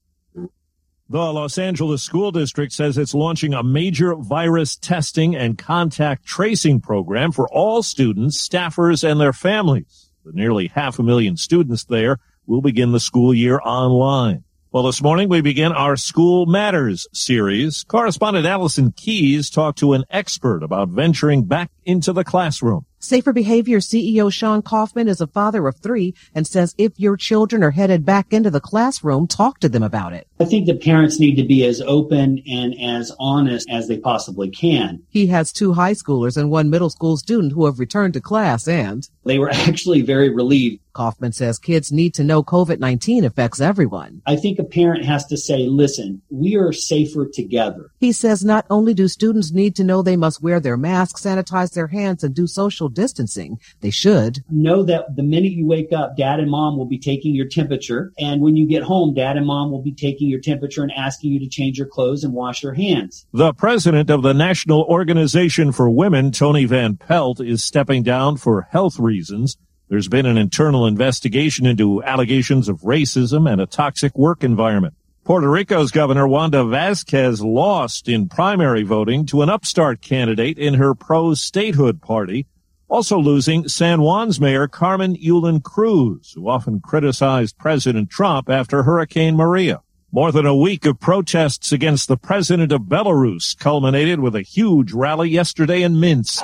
[1.11, 6.83] The Los Angeles School District says it's launching a major virus testing and contact tracing
[6.83, 10.11] program for all students, staffers, and their families.
[10.27, 14.45] The nearly half a million students there will begin the school year online.
[14.71, 17.85] Well, this morning we begin our School Matters series.
[17.85, 22.85] Correspondent Allison Keyes talked to an expert about venturing back into the classroom.
[23.01, 27.63] Safer Behavior CEO Sean Kaufman is a father of three and says if your children
[27.63, 30.27] are headed back into the classroom, talk to them about it.
[30.41, 34.51] I think the parents need to be as open and as honest as they possibly
[34.51, 35.03] can.
[35.11, 38.67] He has two high schoolers and one middle school student who have returned to class
[38.67, 40.81] and they were actually very relieved.
[40.99, 44.21] Kaufman says kids need to know COVID-19 affects everyone.
[44.27, 47.93] I think a parent has to say, listen, we are safer together.
[48.01, 51.73] He says not only do students need to know they must wear their masks, sanitize
[51.73, 56.17] their hands, and do social distancing, they should know that the minute you wake up,
[56.17, 58.13] dad and mom will be taking your temperature.
[58.19, 61.31] And when you get home, dad and mom will be taking your temperature and asking
[61.31, 63.25] you to change your clothes and wash your hands.
[63.33, 68.67] The president of the National Organization for Women, Toni Van Pelt, is stepping down for
[68.73, 69.57] health reasons.
[69.89, 74.95] There's been an internal investigation into allegations of racism and a toxic work environment.
[75.25, 80.95] Puerto Rico's Governor Wanda Vasquez lost in primary voting to an upstart candidate in her
[80.95, 82.47] pro-statehood party,
[82.89, 89.37] also losing San Juan's Mayor Carmen Yulín Cruz, who often criticized President Trump after Hurricane
[89.37, 89.81] Maria.
[90.13, 94.93] More than a week of protests against the president of Belarus culminated with a huge
[94.93, 96.43] rally yesterday in Minsk.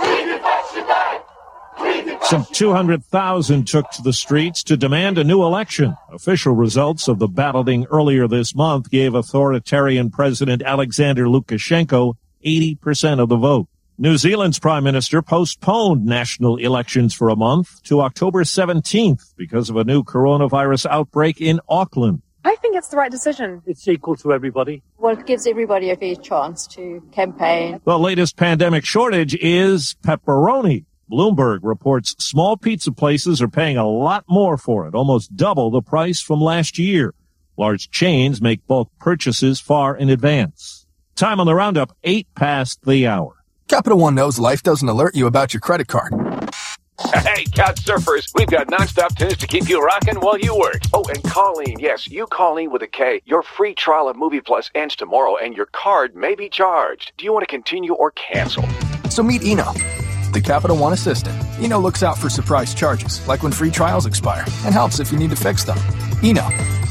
[2.23, 5.97] Some 200,000 took to the streets to demand a new election.
[6.11, 12.15] Official results of the balloting earlier this month gave authoritarian President Alexander Lukashenko
[12.45, 13.69] 80% of the vote.
[13.99, 19.77] New Zealand's prime minister postponed national elections for a month to October 17th because of
[19.77, 22.23] a new coronavirus outbreak in Auckland.
[22.45, 23.63] I think it's the right decision.
[23.67, 24.83] It's equal to everybody.
[24.99, 27.81] Well, it gives everybody a fair chance to campaign.
[27.85, 30.87] The latest pandemic shortage is pepperoni.
[31.11, 35.83] Bloomberg reports small pizza places are paying a lot more for it, almost double the
[35.83, 37.15] price from last year.
[37.57, 40.87] Large chains make bulk purchases far in advance.
[41.15, 43.37] Time on the roundup, eight past the hour.
[43.69, 46.13] Capital One knows life doesn't alert you about your credit card.
[47.13, 50.81] Hey, couch surfers, we've got nonstop tunes to keep you rocking while you work.
[50.93, 53.21] Oh, and Colleen, yes, you Colleen with a K.
[53.25, 57.13] Your free trial of Movie Plus ends tomorrow, and your card may be charged.
[57.19, 58.65] Do you want to continue or cancel?
[59.11, 59.73] So meet Eno
[60.35, 61.43] the Capital One assistant.
[61.61, 65.19] Eno looks out for surprise charges, like when free trials expire, and helps if you
[65.19, 65.79] need to fix them.
[66.23, 66.47] Eno,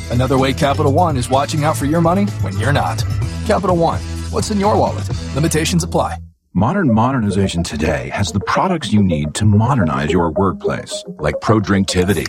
[0.09, 3.03] another way Capital One is watching out for your money when you're not.
[3.45, 3.99] Capital One,
[4.31, 5.07] what's in your wallet?
[5.35, 6.17] Limitations apply.
[6.53, 12.27] Modern modernization today has the products you need to modernize your workplace, like ProDrinktivity,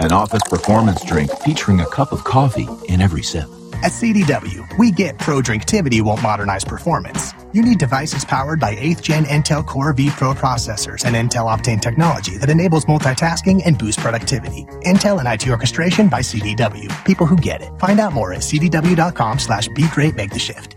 [0.00, 3.48] an office performance drink featuring a cup of coffee in every sip.
[3.82, 7.32] At CDW, we get ProDrinktivity won't modernize performance.
[7.54, 12.36] You need devices powered by 8th gen Intel Core vPro processors and Intel Optane technology
[12.36, 14.64] that enables multitasking and boosts productivity.
[14.84, 16.88] Intel and IT orchestration by CDW.
[17.06, 17.70] People who get it.
[17.78, 20.76] Find out more at cdw.com slash be great make the shift.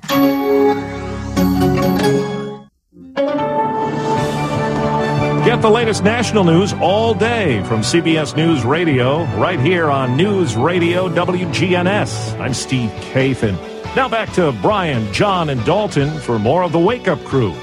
[5.54, 10.56] Get the latest national news all day from CBS News Radio, right here on News
[10.56, 12.40] Radio WGNS.
[12.40, 13.54] I'm Steve Kathan.
[13.96, 17.54] Now back to Brian, John, and Dalton for more of the Wake Up Crew.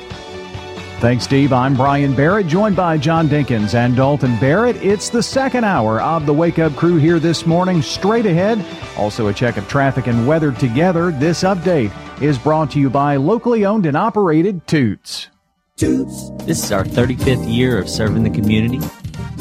[1.01, 1.53] Thanks, Steve.
[1.53, 4.77] I'm Brian Barrett, joined by John Dinkins and Dalton Barrett.
[4.77, 7.83] It's the second hour of the Wake Up Crew here this morning.
[7.83, 8.65] Straight ahead,
[8.97, 11.11] also a check of traffic and weather together.
[11.11, 11.91] This update
[12.23, 15.27] is brought to you by locally owned and operated Toots.
[15.81, 18.81] This is our 35th year of serving the community.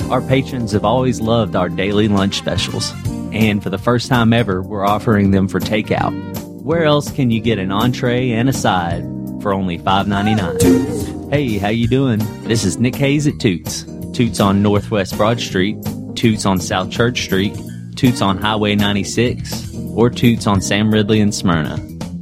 [0.09, 2.93] Our patrons have always loved our daily lunch specials,
[3.33, 6.13] and for the first time ever, we're offering them for takeout.
[6.61, 9.03] Where else can you get an entree and a side
[9.41, 11.29] for only $5.99?
[11.29, 12.19] Hey, how you doing?
[12.43, 13.83] This is Nick Hayes at Toots.
[14.13, 15.75] Toots on Northwest Broad Street,
[16.15, 17.53] Toots on South Church Street,
[17.97, 21.73] Toots on Highway 96, or Toots on Sam Ridley and Smyrna.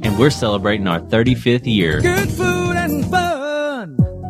[0.02, 2.00] And we're celebrating our 35th year.
[2.00, 2.67] Good food.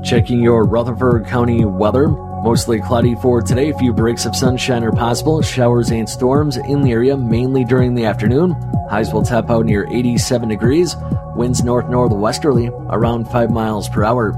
[0.08, 2.08] Checking your Rutherford County weather.
[2.08, 3.68] Mostly cloudy for today.
[3.68, 5.42] A few breaks of sunshine are possible.
[5.42, 8.52] Showers and storms in the area mainly during the afternoon.
[8.88, 10.96] Highs will top out near 87 degrees.
[11.36, 14.32] Winds north northwesterly around 5 miles per hour.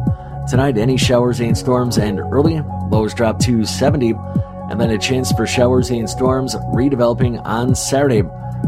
[0.49, 2.61] Tonight, any showers and storms and early.
[2.91, 4.14] Lows drop to 70.
[4.71, 8.23] And then a chance for showers and storms redeveloping on Saturday.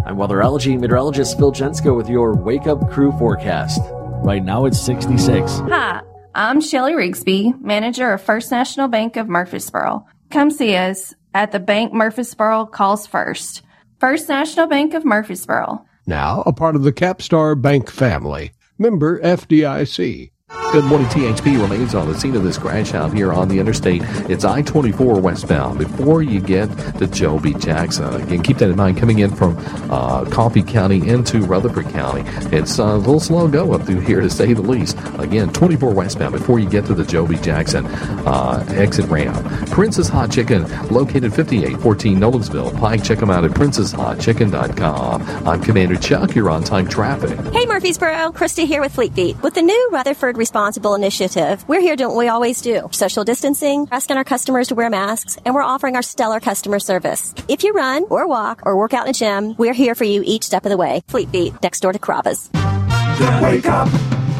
[0.06, 3.80] I'm weatherology meteorologist Phil Jensko with your Wake Up Crew forecast.
[4.22, 5.50] Right now it's 66.
[5.68, 6.02] Hi,
[6.34, 10.06] I'm Shelly Rigsby, manager of First National Bank of Murfreesboro.
[10.30, 13.60] Come see us at the Bank Murfreesboro Calls First.
[14.00, 15.84] First National Bank of Murfreesboro.
[16.06, 18.52] Now a part of the Capstar Bank family.
[18.78, 20.30] Member FDIC.
[20.72, 21.06] Good morning.
[21.08, 24.00] THP remains on the scene of this crash out here on the interstate.
[24.30, 26.66] It's I 24 westbound before you get
[26.98, 27.52] to Joe B.
[27.52, 28.14] Jackson.
[28.22, 29.56] Again, keep that in mind coming in from
[29.90, 32.22] uh, Coffee County into Rutherford County.
[32.56, 34.96] It's uh, a little slow go up through here to say the least.
[35.18, 37.36] Again, 24 westbound before you get to the Joe B.
[37.36, 39.46] Jackson uh, exit ramp.
[39.70, 42.78] Princess Hot Chicken, located 5814 Nolensville.
[42.78, 45.22] Pike, check them out at princesshotchicken.com.
[45.46, 46.34] I'm Commander Chuck.
[46.34, 47.38] You're on time traffic.
[47.52, 48.32] Hey, Murfreesboro.
[48.32, 49.42] Christy here with Fleet Feet.
[49.42, 52.88] With the new Rutherford Responsible Initiative, we're here doing what we always do.
[52.90, 57.32] Social distancing, asking our customers to wear masks, and we're offering our stellar customer service.
[57.46, 60.20] If you run or walk or work out in a gym, we're here for you
[60.26, 61.04] each step of the way.
[61.06, 62.48] Fleet Feet, next door to Carrabba's.
[62.48, 63.88] The Wake Up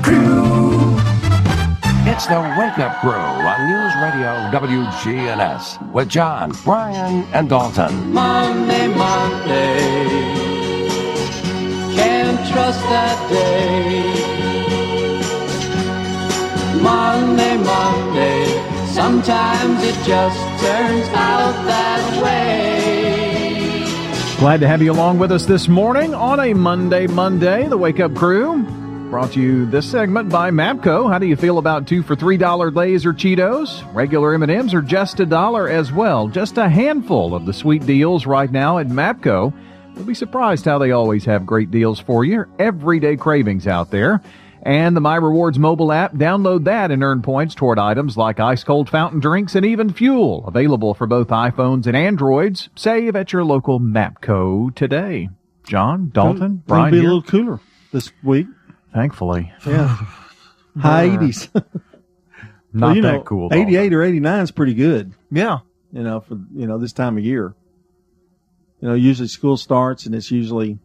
[0.02, 0.96] Crew.
[2.10, 8.12] It's the Wake Up Crew on News Radio WGNS with John, Brian, and Dalton.
[8.12, 9.78] Monday, Monday.
[11.94, 14.31] Can't trust that day.
[16.82, 18.46] Monday, Monday.
[18.88, 23.86] Sometimes it just turns out that way.
[24.38, 28.00] Glad to have you along with us this morning on a Monday, Monday, the Wake
[28.00, 28.64] Up Crew.
[29.10, 31.08] Brought to you this segment by Mapco.
[31.08, 33.84] How do you feel about two for three dollar Lay's or Cheetos?
[33.94, 36.26] Regular M&Ms are just a dollar as well.
[36.28, 39.52] Just a handful of the sweet deals right now at Mapco.
[39.94, 42.46] You'll be surprised how they always have great deals for you.
[42.58, 44.22] Everyday cravings out there.
[44.64, 48.62] And the My Rewards mobile app, download that and earn points toward items like ice
[48.62, 50.44] cold fountain drinks and even fuel.
[50.46, 52.68] Available for both iPhones and Androids.
[52.76, 55.30] Save at your local Mapco today.
[55.64, 57.60] John, Dalton, It'll Brian be a little cooler
[57.92, 58.46] this week.
[58.94, 59.52] Thankfully.
[59.66, 59.96] Yeah.
[60.78, 61.48] High 80s.
[62.72, 63.48] Not Well, you that know, cool.
[63.48, 63.68] Dalton.
[63.68, 65.12] 88 or 89 is pretty good.
[65.30, 65.58] Yeah.
[65.92, 67.54] You know, for, you know, this time of year.
[68.80, 70.78] You know, usually school starts and it's usually,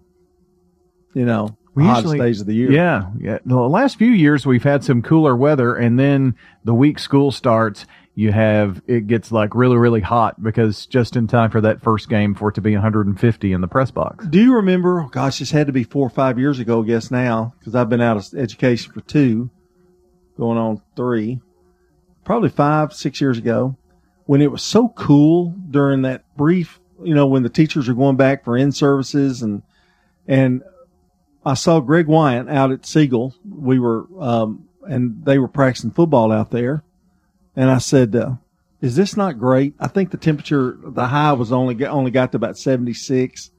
[1.13, 2.71] you know, We usually- days of the year.
[2.71, 3.37] Yeah, yeah.
[3.45, 7.85] The last few years we've had some cooler weather, and then the week school starts,
[8.15, 12.09] you have it gets like really, really hot because just in time for that first
[12.09, 14.25] game for it to be 150 in the press box.
[14.25, 15.01] Do you remember?
[15.01, 17.75] oh Gosh, this had to be four or five years ago, I guess now, because
[17.75, 19.51] I've been out of education for two,
[20.35, 21.41] going on three,
[22.23, 23.77] probably five, six years ago,
[24.25, 28.17] when it was so cool during that brief, you know, when the teachers are going
[28.17, 29.61] back for in services and,
[30.27, 30.63] and
[31.47, 33.33] I saw Greg Wyant out at Siegel.
[33.49, 36.83] We were, um, and they were practicing football out there.
[37.55, 38.33] And I said, uh,
[38.81, 39.73] is this not great?
[39.79, 43.51] I think the temperature, the high was only, only got to about 76,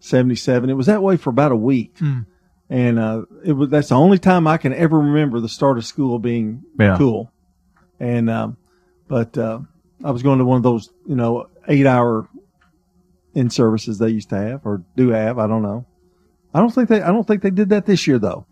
[0.00, 0.68] 77.
[0.70, 1.96] It was that way for about a week.
[1.98, 2.20] Hmm.
[2.68, 5.86] And, uh, it was, that's the only time I can ever remember the start of
[5.86, 6.98] school being Yeah.
[6.98, 7.32] cool.
[7.98, 8.56] And, um,
[9.06, 9.60] but, uh,
[10.04, 12.28] I was going to one of those, you know, eight hour
[13.34, 15.38] in services they used to have or do have.
[15.38, 15.86] I don't know.
[16.54, 18.46] I don't think they, I don't think they did that this year though.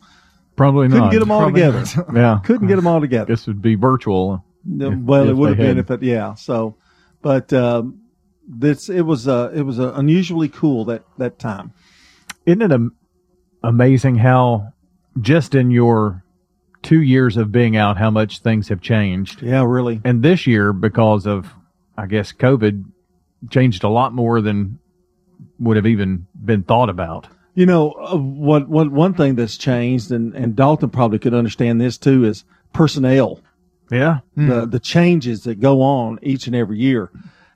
[0.56, 0.94] Probably not.
[0.96, 2.06] Couldn't get them all Probably together.
[2.14, 2.40] Yeah.
[2.44, 3.26] Couldn't get them all together.
[3.32, 4.44] This would be virtual.
[4.64, 6.34] No, if- well, if it would have been if it, yeah.
[6.34, 6.76] So,
[7.22, 8.00] but um,
[8.48, 11.72] this it was uh, it was uh, unusually cool that that time.
[12.46, 12.94] Isn't it am-
[13.62, 14.72] amazing how
[15.20, 16.24] just in your
[16.82, 19.42] two years of being out, how much things have changed?
[19.42, 20.00] Yeah, really.
[20.04, 21.52] And this year, because of,
[21.98, 22.84] I guess, COVID,
[23.50, 24.78] changed a lot more than
[25.58, 27.26] would have even been thought about.
[27.56, 28.68] You know uh, what?
[28.68, 33.40] What one thing that's changed, and and Dalton probably could understand this too, is personnel.
[33.90, 37.10] Yeah, the the changes that go on each and every year.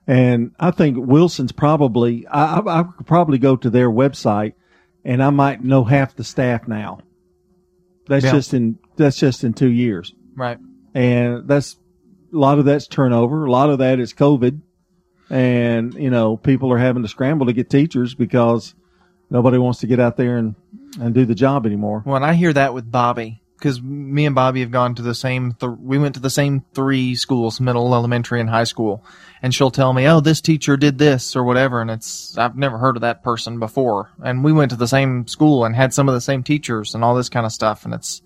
[0.07, 4.55] And I think Wilson's probably I, I, I could probably go to their website
[5.05, 7.01] and I might know half the staff now.
[8.09, 8.33] That's Yeah.
[8.33, 10.15] just in that's just in two years.
[10.35, 10.59] Right.
[10.95, 11.77] And that's
[12.33, 13.45] a lot of that's turnover.
[13.45, 14.61] A lot of that is COVID.
[15.29, 18.75] And, you know, people are having to scramble to get teachers because
[19.31, 20.55] nobody wants to get out there and,
[21.01, 22.03] and do the job anymore.
[22.05, 25.15] Well, and I hear that with Bobby because me and Bobby have gone to the
[25.15, 25.53] same.
[25.53, 29.05] Th- we went to the same three schools: middle, elementary, and high school.
[29.43, 32.77] And she'll tell me, "Oh, this teacher did this or whatever," and it's I've never
[32.79, 34.11] heard of that person before.
[34.23, 37.03] And we went to the same school and had some of the same teachers and
[37.05, 37.85] all this kind of stuff.
[37.87, 38.21] And it's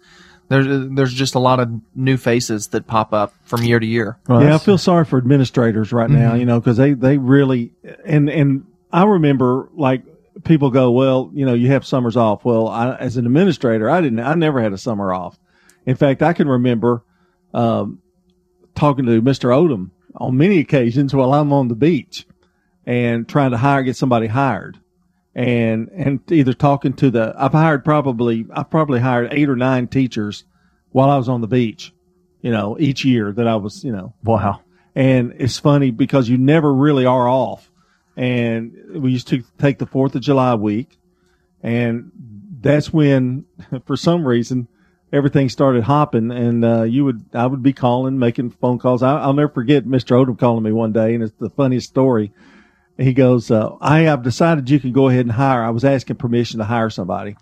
[0.48, 4.18] there's there's just a lot of new faces that pop up from year to year.
[4.28, 6.40] yeah, I feel sorry for administrators right now, Mhm.
[6.40, 7.72] you know, because they, they really,
[8.04, 10.02] and, and I remember like
[10.42, 12.44] people go, well, you know, you have summers off.
[12.44, 15.38] Well, I, as an administrator, I didn't, I never had a summer off.
[15.86, 17.04] In fact, I can remember,
[17.52, 18.00] um,
[18.74, 19.50] talking to Mr.
[19.50, 22.26] Odom on many occasions while I'm on the beach
[22.84, 24.78] and trying to hire, get somebody hired.
[25.34, 29.88] and and either talking to the I've hired probably I've probably hired eight or nine
[29.88, 30.44] teachers
[30.90, 31.92] while I was on the beach,
[32.40, 34.14] you know, each year that I was, you know.
[34.22, 34.60] Wow.
[34.94, 37.68] And it's funny because you never really are off.
[38.16, 40.98] And we used to take the 4th of July week
[41.62, 42.12] and
[42.60, 43.46] that's when
[43.86, 44.68] for some reason
[45.12, 49.02] everything started hopping and uh, you would I would be calling, making phone calls.
[49.02, 50.16] I, will never forget Mr.
[50.16, 52.32] Odom calling me one day and it's the funniest story
[52.98, 55.62] he goes, uh, I have decided you can go ahead and hire.
[55.62, 57.36] I was asking permission to hire somebody.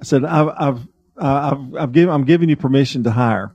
[0.00, 3.54] I said, I've, I've, I've, I've given, I'm giving you permission to hire.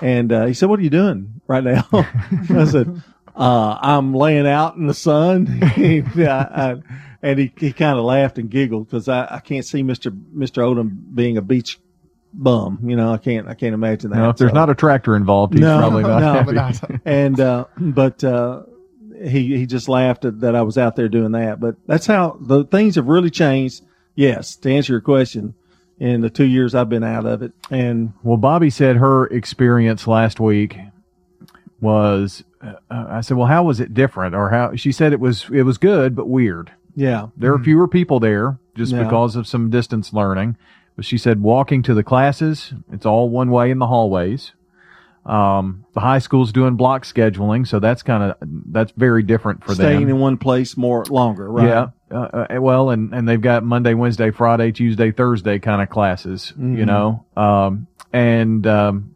[0.00, 1.86] And, uh, he said, what are you doing right now?
[1.92, 3.02] I said,
[3.38, 5.46] uh, I'm laying out in the sun.
[7.22, 10.10] and he, he kind of laughed and giggled because I, I can't see Mr.
[10.10, 10.62] Mr.
[10.62, 11.78] Odom being a beach
[12.32, 12.80] bum.
[12.84, 14.16] You know, I can't, I can't imagine that.
[14.16, 14.54] No, if there's so.
[14.54, 16.20] not a tractor involved, he's no, probably not.
[16.20, 17.00] No, but not.
[17.04, 18.64] and, uh, but, uh,
[19.20, 21.58] he he just laughed at that I was out there doing that.
[21.58, 23.82] But that's how the things have really changed.
[24.14, 25.54] Yes, to answer your question,
[25.98, 30.06] in the two years I've been out of it, and well, Bobby said her experience
[30.06, 30.78] last week
[31.80, 32.44] was.
[32.60, 34.74] Uh, I said, well, how was it different, or how?
[34.74, 36.72] She said it was it was good but weird.
[36.94, 39.04] Yeah, there are fewer people there just yeah.
[39.04, 40.56] because of some distance learning.
[40.96, 44.52] But she said walking to the classes, it's all one way in the hallways.
[45.24, 49.74] Um, the high school's doing block scheduling, so that's kind of that's very different for
[49.74, 49.96] Staying them.
[49.98, 51.68] Staying in one place more longer, right?
[51.68, 51.88] Yeah.
[52.10, 56.52] Uh, uh, well, and and they've got Monday, Wednesday, Friday, Tuesday, Thursday kind of classes,
[56.52, 56.78] mm-hmm.
[56.78, 57.24] you know.
[57.36, 59.14] Um, and um,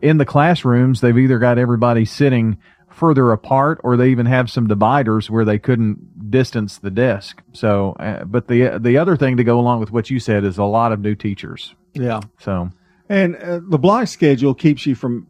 [0.00, 2.58] in the classrooms, they've either got everybody sitting
[2.90, 7.42] further apart, or they even have some dividers where they couldn't distance the desk.
[7.52, 10.58] So, uh, but the the other thing to go along with what you said is
[10.58, 11.74] a lot of new teachers.
[11.94, 12.20] Yeah.
[12.40, 12.70] So
[13.08, 15.28] and uh, the block schedule keeps you from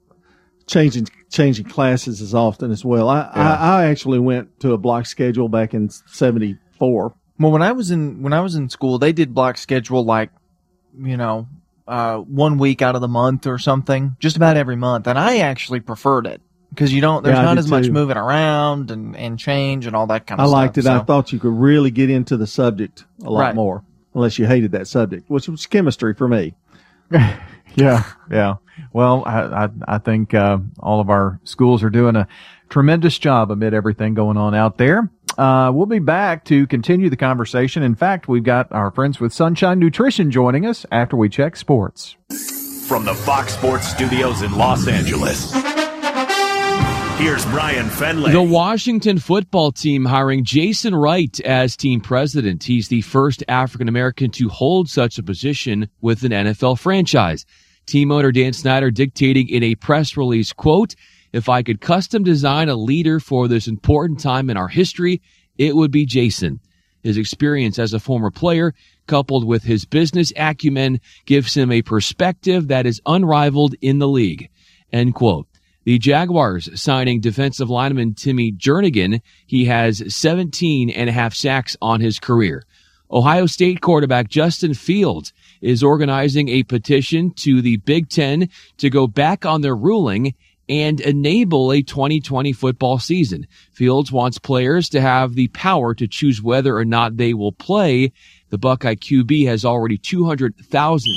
[0.66, 3.08] changing changing classes as often as well.
[3.08, 3.54] I, yeah.
[3.54, 7.14] I, I actually went to a block schedule back in '74.
[7.38, 10.30] Well, when I was in when I was in school, they did block schedule like,
[10.98, 11.46] you know,
[11.88, 15.38] uh, one week out of the month or something, just about every month, and I
[15.38, 17.24] actually preferred it because you don't.
[17.24, 17.70] There's yeah, not as too.
[17.70, 20.44] much moving around and and change and all that kind of.
[20.44, 20.56] I stuff.
[20.56, 20.84] I liked it.
[20.84, 20.94] So.
[20.94, 23.54] I thought you could really get into the subject a lot right.
[23.54, 23.82] more,
[24.14, 26.54] unless you hated that subject, which was chemistry for me.
[27.74, 28.56] Yeah, yeah.
[28.92, 32.26] Well, I I, I think uh, all of our schools are doing a
[32.68, 35.10] tremendous job amid everything going on out there.
[35.38, 37.84] Uh, we'll be back to continue the conversation.
[37.84, 42.16] In fact, we've got our friends with Sunshine Nutrition joining us after we check sports.
[42.88, 45.52] From the Fox Sports Studios in Los Angeles.
[47.18, 48.32] Here's Brian Fenley.
[48.32, 52.64] The Washington football team hiring Jason Wright as team president.
[52.64, 57.46] He's the first African American to hold such a position with an NFL franchise.
[57.86, 60.96] Team owner Dan Snyder dictating in a press release, quote,
[61.32, 65.20] if I could custom design a leader for this important time in our history,
[65.56, 66.60] it would be Jason.
[67.02, 68.74] His experience as a former player,
[69.06, 74.48] coupled with his business acumen, gives him a perspective that is unrivaled in the league.
[74.92, 75.46] End quote.
[75.84, 79.22] The Jaguars signing defensive lineman Timmy Jernigan.
[79.46, 82.64] He has 17 and a half sacks on his career.
[83.10, 89.06] Ohio State quarterback Justin Fields is organizing a petition to the Big Ten to go
[89.06, 90.34] back on their ruling
[90.68, 93.46] and enable a 2020 football season.
[93.72, 98.12] Fields wants players to have the power to choose whether or not they will play.
[98.50, 101.12] The Buckeye QB has already 200,000.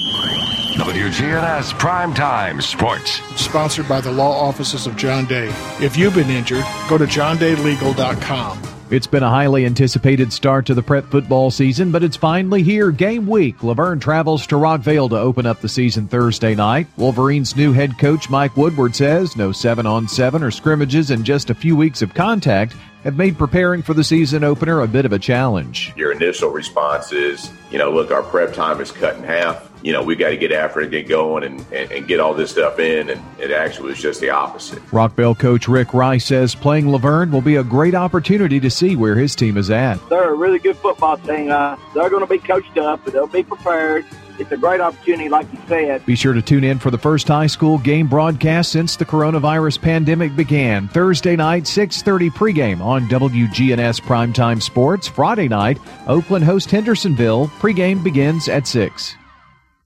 [0.76, 3.22] WGNS Primetime Sports.
[3.40, 5.48] Sponsored by the law offices of John Day.
[5.80, 8.81] If you've been injured, go to johndaylegal.com.
[8.92, 12.92] It's been a highly anticipated start to the prep football season, but it's finally here.
[12.92, 13.64] Game week.
[13.64, 16.88] La Vergne travels to Rockvale to open up the season Thursday night.
[16.98, 21.50] Wolverines' new head coach Mike Woodward says no 7 on 7 or scrimmages and just
[21.50, 25.14] a few weeks of contact have made preparing for the season opener a bit of
[25.14, 25.94] a challenge.
[25.96, 29.94] Your initial response is, you know, look, our prep time is cut in half you
[29.94, 32.34] know, we got to get after it, and get going, and, and, and, get all
[32.34, 33.10] this stuff in.
[33.10, 34.80] And it actually was just the opposite.
[34.88, 38.96] Rockvale coach Rick Rice says playing La Vergne will be a great opportunity to see
[38.96, 39.98] where his team is at.
[40.10, 41.52] They're a really good football team.
[41.52, 44.06] Uh, they're going to be coached up, but they'll be prepared.
[44.40, 46.06] It's a great opportunity, like you said.
[46.06, 49.82] Be sure to tune in for the first high school game broadcast since the coronavirus
[49.82, 50.88] pandemic began.
[50.90, 55.08] Thursday night, 6.30 pregame on WGNS Primetime Sports.
[55.08, 55.78] Friday night,
[56.08, 57.48] Oakland host Hendersonville.
[57.60, 59.16] Pregame begins at 6.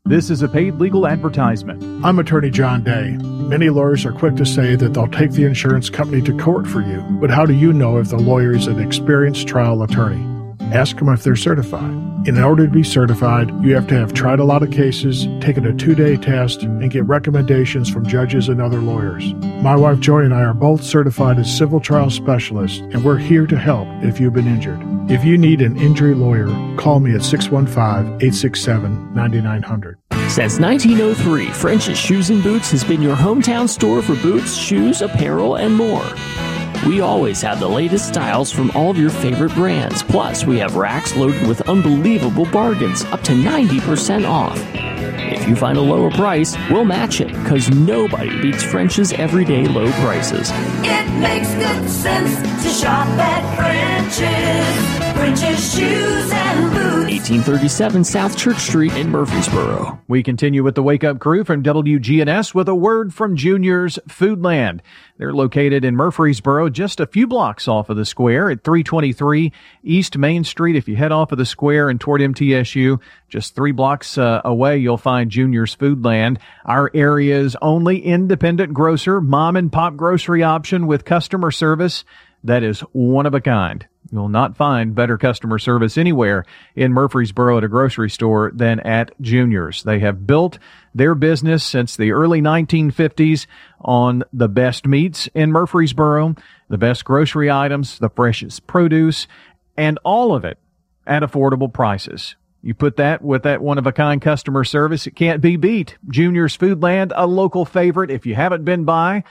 [0.07, 2.05] This is a paid legal advertisement.
[2.05, 3.17] I'm attorney John Day.
[3.23, 6.81] Many lawyers are quick to say that they'll take the insurance company to court for
[6.81, 10.35] you, but how do you know if the lawyer is an experienced trial attorney?
[10.61, 12.27] Ask them if they're certified.
[12.27, 15.65] In order to be certified, you have to have tried a lot of cases, taken
[15.65, 19.34] a two day test, and get recommendations from judges and other lawyers.
[19.61, 23.45] My wife Joy and I are both certified as civil trial specialists, and we're here
[23.48, 24.80] to help if you've been injured.
[25.10, 29.99] If you need an injury lawyer, call me at 615 867 9900.
[30.30, 35.56] Since 1903, French's Shoes and Boots has been your hometown store for boots, shoes, apparel,
[35.56, 36.03] and more.
[36.84, 40.03] We always have the latest styles from all of your favorite brands.
[40.03, 44.60] Plus, we have racks loaded with unbelievable bargains, up to 90% off.
[44.73, 49.91] If you find a lower price, we'll match it, because nobody beats French's everyday low
[50.03, 50.52] prices.
[50.84, 55.05] It makes good sense to shop at French's.
[55.15, 56.85] French's Shoes and Boots.
[57.25, 59.99] 1837 South Church Street in Murfreesboro.
[60.07, 64.81] We continue with the Wake Up Crew from WGNS with a word from Junior's Foodland.
[65.17, 69.51] They're located in Murfreesboro, just a few blocks off of the square at 323
[69.83, 70.75] East Main Street.
[70.75, 74.77] If you head off of the square and toward MTSU, just three blocks uh, away,
[74.77, 76.37] you'll find Junior's Foodland.
[76.65, 82.03] Our area's only independent grocer, mom and pop grocery option with customer service
[82.45, 83.87] that is one of a kind.
[84.11, 86.45] You'll not find better customer service anywhere
[86.76, 89.84] in Murfreesboro at a grocery store than at Junior's.
[89.84, 90.60] They have built
[90.94, 93.48] their business since the early 1950s
[93.82, 96.36] on the best meats in Murfreesboro,
[96.69, 99.27] the best grocery items, the freshest produce,
[99.76, 100.60] and all of it
[101.07, 102.36] at affordable prices.
[102.61, 105.98] You put that with that one of a kind customer service, it can't be beat.
[106.10, 108.10] Junior's Foodland, a local favorite.
[108.10, 109.23] If you haven't been by,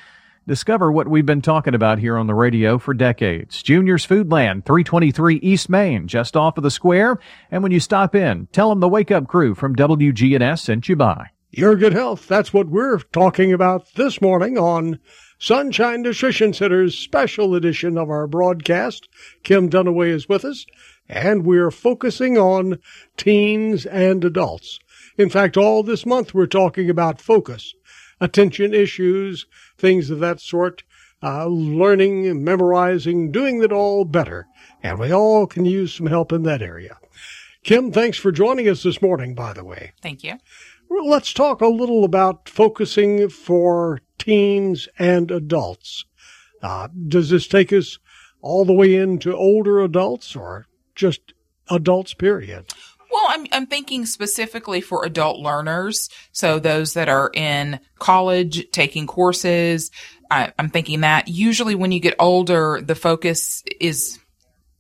[0.46, 3.62] Discover what we've been talking about here on the radio for decades.
[3.62, 7.18] Junior's Foodland, 323 East Main, just off of the square.
[7.50, 10.96] And when you stop in, tell them the Wake Up Crew from WGNS sent you
[10.96, 11.28] by.
[11.50, 12.28] Your good health.
[12.28, 14.98] That's what we're talking about this morning on
[15.38, 19.08] Sunshine Nutrition Center's special edition of our broadcast.
[19.44, 20.66] Kim Dunaway is with us,
[21.08, 22.80] and we're focusing on
[23.16, 24.78] teens and adults.
[25.16, 27.72] In fact, all this month we're talking about focus,
[28.20, 29.46] attention issues,
[29.78, 30.82] things of that sort,
[31.22, 34.46] uh, learning, memorizing, doing it all better.
[34.82, 36.98] And we all can use some help in that area.
[37.62, 39.92] Kim, thanks for joining us this morning, by the way.
[40.02, 40.34] Thank you.
[40.90, 46.04] Well, let's talk a little about focusing for teens and adults.
[46.62, 47.98] Uh, does this take us
[48.42, 51.32] all the way into older adults or just
[51.70, 52.66] adults, period?
[53.14, 56.08] Well, I'm, I'm thinking specifically for adult learners.
[56.32, 59.92] So those that are in college taking courses.
[60.32, 64.18] I, I'm thinking that usually when you get older, the focus is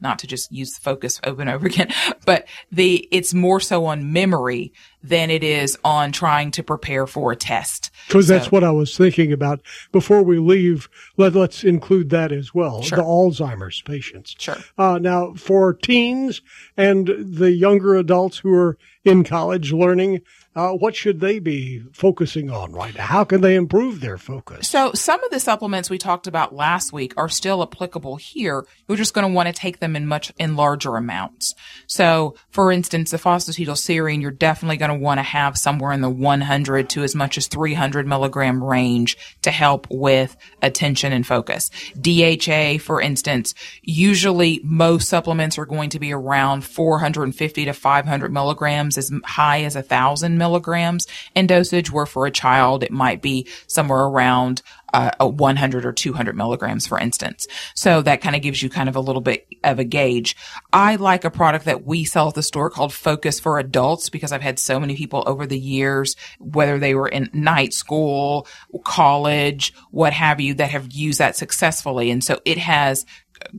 [0.00, 1.94] not to just use the focus over and over again,
[2.26, 4.72] but the, it's more so on memory
[5.04, 7.90] than it is on trying to prepare for a test.
[8.08, 9.60] Because that's what I was thinking about.
[9.92, 12.82] Before we leave, let, let's include that as well.
[12.82, 12.96] Sure.
[12.96, 14.34] The Alzheimer's patients.
[14.38, 14.56] Sure.
[14.78, 16.40] Uh, now, for teens
[16.76, 20.22] and the younger adults who are in college learning,
[20.56, 23.04] uh, what should they be focusing on right now?
[23.04, 24.68] How can they improve their focus?
[24.68, 28.64] So some of the supplements we talked about last week are still applicable here.
[28.88, 31.54] You're just going to want to take them in much in larger amounts.
[31.86, 36.10] So, for instance, the phosphatidylserine, you're definitely going to want to have somewhere in the
[36.10, 41.70] 100 to as much as 300 milligram range to help with attention and focus.
[42.00, 48.98] DHA, for instance, usually most supplements are going to be around 450 to 500 milligrams,
[48.98, 53.46] as high as a thousand milligrams in dosage, where for a child it might be
[53.66, 54.62] somewhere around
[54.94, 57.48] uh, a 100 or 200 milligrams, for instance.
[57.74, 60.36] So that kind of gives you kind of a little bit of a gauge.
[60.72, 64.30] I like a product that we sell at the store called Focus for Adults because
[64.30, 68.46] I've had so many people over the years, whether they were in night school,
[68.84, 72.12] college, what have you, that have used that successfully.
[72.12, 73.04] And so it has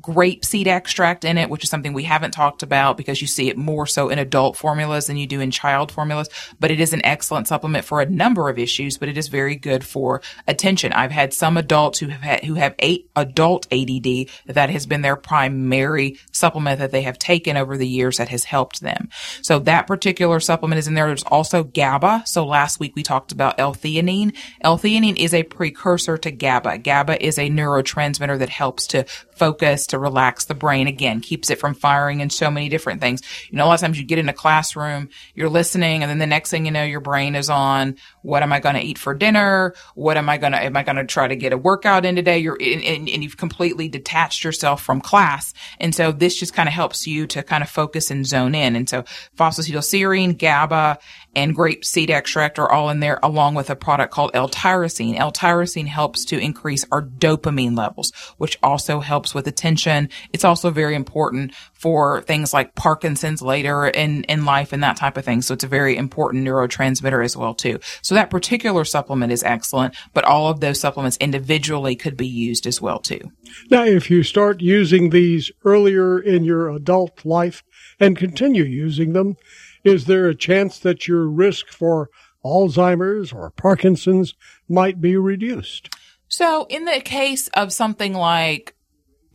[0.01, 3.49] grape seed extract in it, which is something we haven't talked about because you see
[3.49, 6.29] it more so in adult formulas than you do in child formulas.
[6.59, 9.55] But it is an excellent supplement for a number of issues, but it is very
[9.55, 10.93] good for attention.
[10.93, 15.01] I've had some adults who have had, who have eight adult ADD that has been
[15.01, 19.09] their primary supplement that they have taken over the years that has helped them.
[19.41, 21.07] So that particular supplement is in there.
[21.07, 22.23] There's also GABA.
[22.25, 24.35] So last week we talked about L-theanine.
[24.61, 26.79] L-theanine is a precursor to GABA.
[26.79, 29.05] GABA is a neurotransmitter that helps to
[29.35, 30.87] focus, to relax the brain.
[30.87, 33.21] Again, keeps it from firing in so many different things.
[33.49, 36.19] You know, a lot of times you get in a classroom, you're listening, and then
[36.19, 37.95] the next thing you know, your brain is on
[38.25, 39.75] what am I going to eat for dinner?
[39.93, 42.15] What am I going to, am I going to try to get a workout in
[42.15, 42.39] today?
[42.39, 45.53] You're, and, and, and you've completely detached yourself from class.
[45.79, 48.75] And so this just kind of helps you to kind of focus and zone in.
[48.75, 49.03] And so
[49.37, 50.97] phosphatidylserine, GABA,
[51.35, 55.17] and grape seed extract are all in there along with a product called L-tyrosine.
[55.17, 60.09] L-tyrosine helps to increase our dopamine levels, which also helps with attention.
[60.33, 65.17] It's also very important for things like Parkinson's later in, in life and that type
[65.17, 65.41] of thing.
[65.41, 67.79] So it's a very important neurotransmitter as well too.
[68.01, 72.67] So that particular supplement is excellent, but all of those supplements individually could be used
[72.67, 73.31] as well too.
[73.69, 77.63] Now, if you start using these earlier in your adult life
[77.99, 79.35] and continue using them,
[79.83, 82.09] is there a chance that your risk for
[82.43, 84.33] Alzheimer's or Parkinson's
[84.67, 85.89] might be reduced?
[86.27, 88.75] So in the case of something like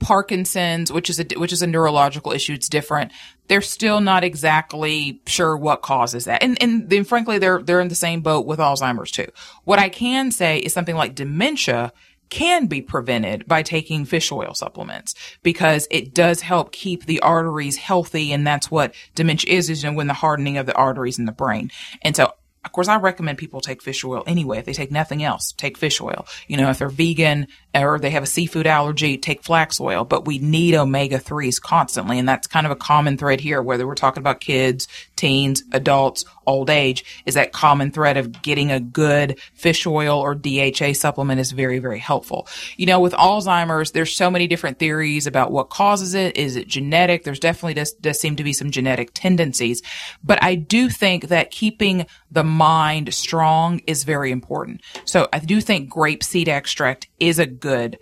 [0.00, 3.12] Parkinson's, which is a which is a neurological issue, it's different.
[3.50, 7.88] They're still not exactly sure what causes that, and and then frankly, they're they're in
[7.88, 9.26] the same boat with Alzheimer's too.
[9.64, 11.92] What I can say is something like dementia
[12.28, 17.76] can be prevented by taking fish oil supplements because it does help keep the arteries
[17.76, 21.18] healthy, and that's what dementia is, is you know, when the hardening of the arteries
[21.18, 21.72] in the brain.
[22.02, 22.32] And so
[22.64, 24.58] of course, I recommend people take fish oil anyway.
[24.58, 26.26] If they take nothing else, take fish oil.
[26.46, 30.04] You know, if they're vegan or they have a seafood allergy, take flax oil.
[30.04, 32.18] But we need omega 3s constantly.
[32.18, 36.24] And that's kind of a common thread here, whether we're talking about kids, teens, adults,
[36.46, 41.40] old age, is that common thread of getting a good fish oil or DHA supplement
[41.40, 42.48] is very, very helpful.
[42.76, 46.36] You know, with Alzheimer's, there's so many different theories about what causes it.
[46.36, 47.24] Is it genetic?
[47.24, 49.82] There's definitely does, does seem to be some genetic tendencies.
[50.24, 54.80] But I do think that keeping the mind strong is very important.
[55.04, 57.98] So I do think grape seed extract is a good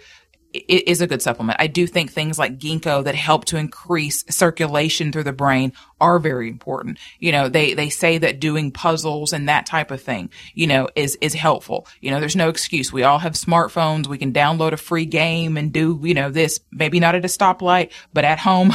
[0.52, 1.60] is a good supplement.
[1.60, 6.18] I do think things like ginkgo that help to increase circulation through the brain are
[6.18, 6.98] very important.
[7.18, 10.88] You know, they, they say that doing puzzles and that type of thing, you know,
[10.94, 11.86] is, is helpful.
[12.00, 12.92] You know, there's no excuse.
[12.92, 14.06] We all have smartphones.
[14.06, 17.28] We can download a free game and do, you know, this, maybe not at a
[17.28, 18.72] stoplight, but at home,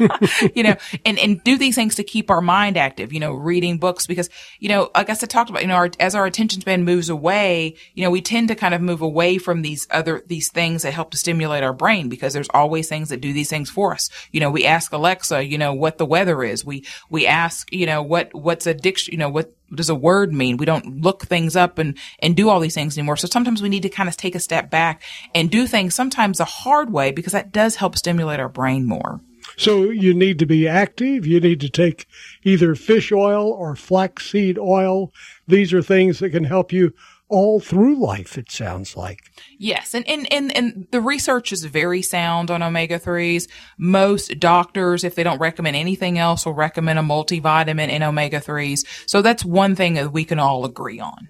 [0.54, 3.78] you know, and, and do these things to keep our mind active, you know, reading
[3.78, 6.60] books because, you know, like I said, talked about, you know, our, as our attention
[6.60, 10.22] span moves away, you know, we tend to kind of move away from these other,
[10.26, 13.50] these things that help to stimulate our brain because there's always things that do these
[13.50, 14.08] things for us.
[14.30, 16.59] You know, we ask Alexa, you know, what the weather is.
[16.64, 20.32] We, we ask, you know, what, what's a diction, you know, what, does a word
[20.32, 20.56] mean?
[20.56, 23.16] We don't look things up and, and do all these things anymore.
[23.16, 25.02] So sometimes we need to kind of take a step back
[25.34, 29.20] and do things sometimes the hard way because that does help stimulate our brain more.
[29.56, 31.26] So you need to be active.
[31.26, 32.06] You need to take
[32.44, 35.12] either fish oil or flaxseed oil.
[35.46, 36.92] These are things that can help you
[37.30, 39.20] all through life, it sounds like.
[39.58, 39.94] Yes.
[39.94, 43.48] And, and, and, and the research is very sound on omega 3s.
[43.78, 48.84] Most doctors, if they don't recommend anything else, will recommend a multivitamin in omega 3s.
[49.06, 51.28] So that's one thing that we can all agree on.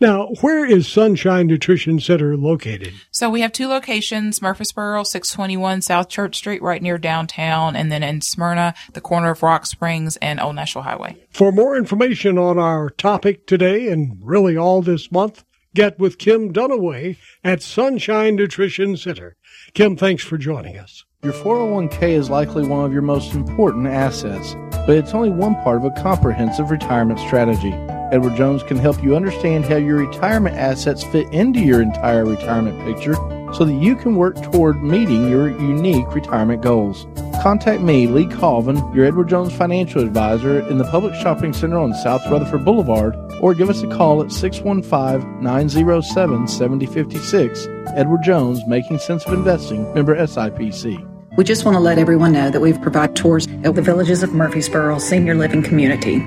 [0.00, 2.94] Now, where is Sunshine Nutrition Center located?
[3.10, 8.02] So we have two locations, Murfreesboro, 621 South Church Street, right near downtown, and then
[8.02, 11.18] in Smyrna, the corner of Rock Springs and Old National Highway.
[11.28, 15.44] For more information on our topic today and really all this month,
[15.74, 19.36] get with Kim Dunaway at Sunshine Nutrition Center.
[19.74, 21.04] Kim, thanks for joining us.
[21.22, 25.76] Your 401k is likely one of your most important assets, but it's only one part
[25.76, 27.74] of a comprehensive retirement strategy.
[28.12, 32.84] Edward Jones can help you understand how your retirement assets fit into your entire retirement
[32.84, 33.14] picture
[33.54, 37.06] so that you can work toward meeting your unique retirement goals.
[37.42, 41.94] Contact me, Lee Colvin, your Edward Jones financial advisor in the Public Shopping Center on
[41.94, 47.68] South Rutherford Boulevard, or give us a call at 615 907 7056.
[47.94, 51.06] Edward Jones, Making Sense of Investing, member SIPC.
[51.36, 54.34] We just want to let everyone know that we've provided tours at the Villages of
[54.34, 56.26] Murfreesboro Senior Living Community.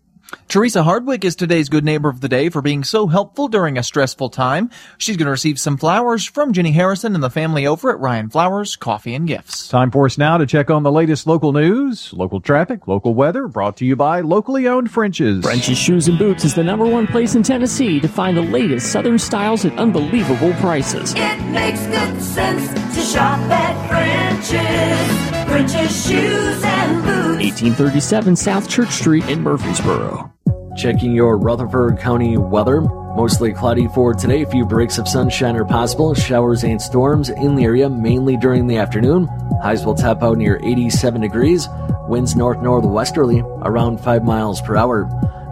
[0.48, 3.82] Teresa Hardwick is today's good neighbor of the day for being so helpful during a
[3.82, 4.70] stressful time.
[4.98, 8.30] She's going to receive some flowers from Jenny Harrison and the family over at Rion
[8.30, 9.68] Flowers Coffee and Gifts.
[9.68, 13.48] Time for us now to check on the latest local news, local traffic, local weather,
[13.48, 15.44] brought to you by locally owned French's.
[15.44, 18.92] French's Shoes and Boots is the number one place in Tennessee to find the latest
[18.92, 21.14] Southern styles at unbelievable prices.
[21.16, 25.51] It makes good sense to shop at French's.
[25.51, 27.23] French's Shoes and Boots.
[27.39, 30.31] 1837 South Church Street in Murfreesboro.
[30.77, 32.81] Checking your Rutherford County weather.
[32.81, 34.43] Mostly cloudy for today.
[34.43, 36.15] A few breaks of sunshine are possible.
[36.15, 39.28] Showers and storms in the area mainly during the afternoon.
[39.62, 41.69] Highs will top out near 87 degrees.
[42.09, 45.09] Winds north northwesterly around 5 miles per hour.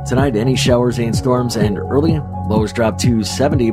[0.07, 2.21] Tonight, any showers and storms and early.
[2.49, 3.73] Lows drop to 70.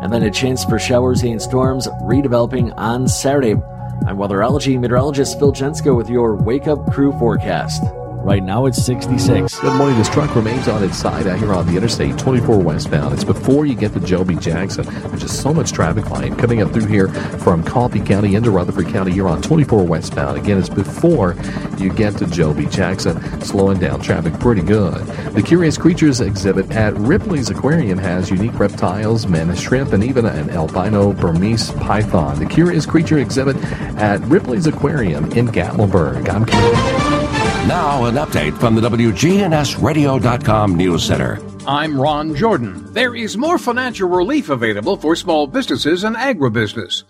[0.00, 3.54] And then a chance for showers and storms redeveloping on Saturday.
[4.04, 7.82] I'm weatherology meteorologist Phil Jensko with your Wake Up Crew forecast.
[8.26, 9.60] Right now it's 66.
[9.60, 9.96] Good morning.
[9.98, 13.14] This truck remains on its side out here on the Interstate 24 westbound.
[13.14, 14.34] It's before you get to Joe B.
[14.34, 14.84] Jackson.
[14.84, 17.06] There's just so much traffic line coming up through here
[17.38, 19.12] from Coffee County into Rutherford County.
[19.12, 20.38] You're on 24 westbound.
[20.38, 21.36] Again, it's before
[21.78, 22.66] you get to Joe B.
[22.66, 25.06] Jackson, slowing down traffic pretty good.
[25.32, 30.50] The Curious Creatures exhibit at Ripley's Aquarium has unique reptiles, mammoth shrimp, and even an
[30.50, 32.40] albino Burmese python.
[32.40, 33.56] The Curious Creature exhibit
[33.98, 36.28] at Ripley's Aquarium in Gatlinburg.
[36.28, 37.15] I'm Ken.
[37.66, 41.40] Now, an update from the WGNSradio.com News Center.
[41.66, 42.92] I'm Ron Jordan.
[42.92, 47.02] There is more financial relief available for small businesses and agribusiness.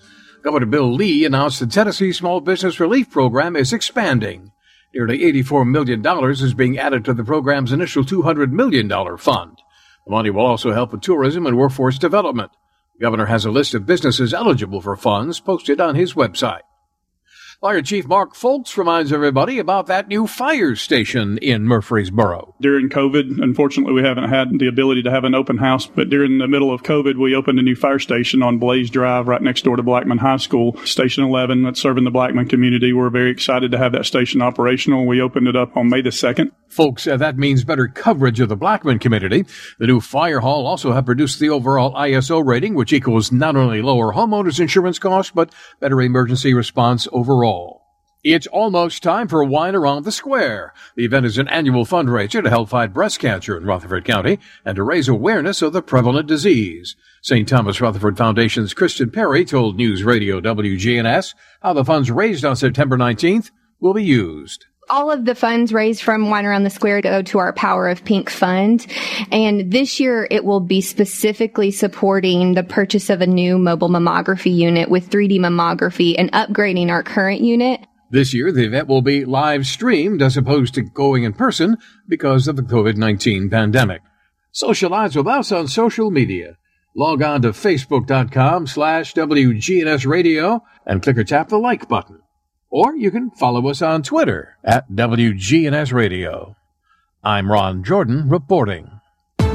[0.43, 4.51] Governor Bill Lee announced the Tennessee Small Business Relief Program is expanding.
[4.95, 8.89] Nearly $84 million is being added to the program's initial $200 million
[9.19, 9.59] fund.
[10.07, 12.51] The money will also help with tourism and workforce development.
[12.95, 16.63] The governor has a list of businesses eligible for funds posted on his website.
[17.63, 22.55] Fire Chief Mark Foulks reminds everybody about that new fire station in Murfreesboro.
[22.61, 26.37] During COVID, unfortunately, we haven't had the ability to have an open house, but during
[26.37, 29.63] the middle of COVID, we opened a new fire station on Blaze Drive right next
[29.65, 32.93] door to Blackman High School, Station 11, that's serving the Blackman community.
[32.93, 35.07] We're very excited to have that station operational.
[35.07, 36.51] We opened it up on May the 2nd.
[36.69, 39.47] Folks, uh, that means better coverage of the Blackman community.
[39.79, 43.81] The new fire hall also have produced the overall ISO rating, which equals not only
[43.81, 47.56] lower homeowners insurance costs, but better emergency response overall.
[48.29, 50.75] It's almost time for Wine Around the Square.
[50.97, 54.75] The event is an annual fundraiser to help fight breast cancer in Rutherford County and
[54.75, 56.97] to raise awareness of the prevalent disease.
[57.23, 57.49] St.
[57.49, 62.97] Thomas Rutherford Foundation's Kristen Perry told News Radio WGNS how the funds raised on September
[62.97, 64.67] 19th will be used.
[64.91, 68.05] All of the funds raised from Wine Around the Square go to our Power of
[68.05, 68.89] Pink fund.
[69.31, 74.53] And this year it will be specifically supporting the purchase of a new mobile mammography
[74.53, 77.87] unit with 3D mammography and upgrading our current unit.
[78.11, 81.77] This year, the event will be live streamed as opposed to going in person
[82.09, 84.03] because of the COVID-19 pandemic.
[84.53, 86.57] Socialize with us on social media.
[86.95, 92.21] Log on to facebook.com slash WGNS radio and click or tap the like button.
[92.71, 96.57] Or you can follow us on Twitter at WGNS radio.
[97.23, 99.01] I'm Ron Jordan reporting.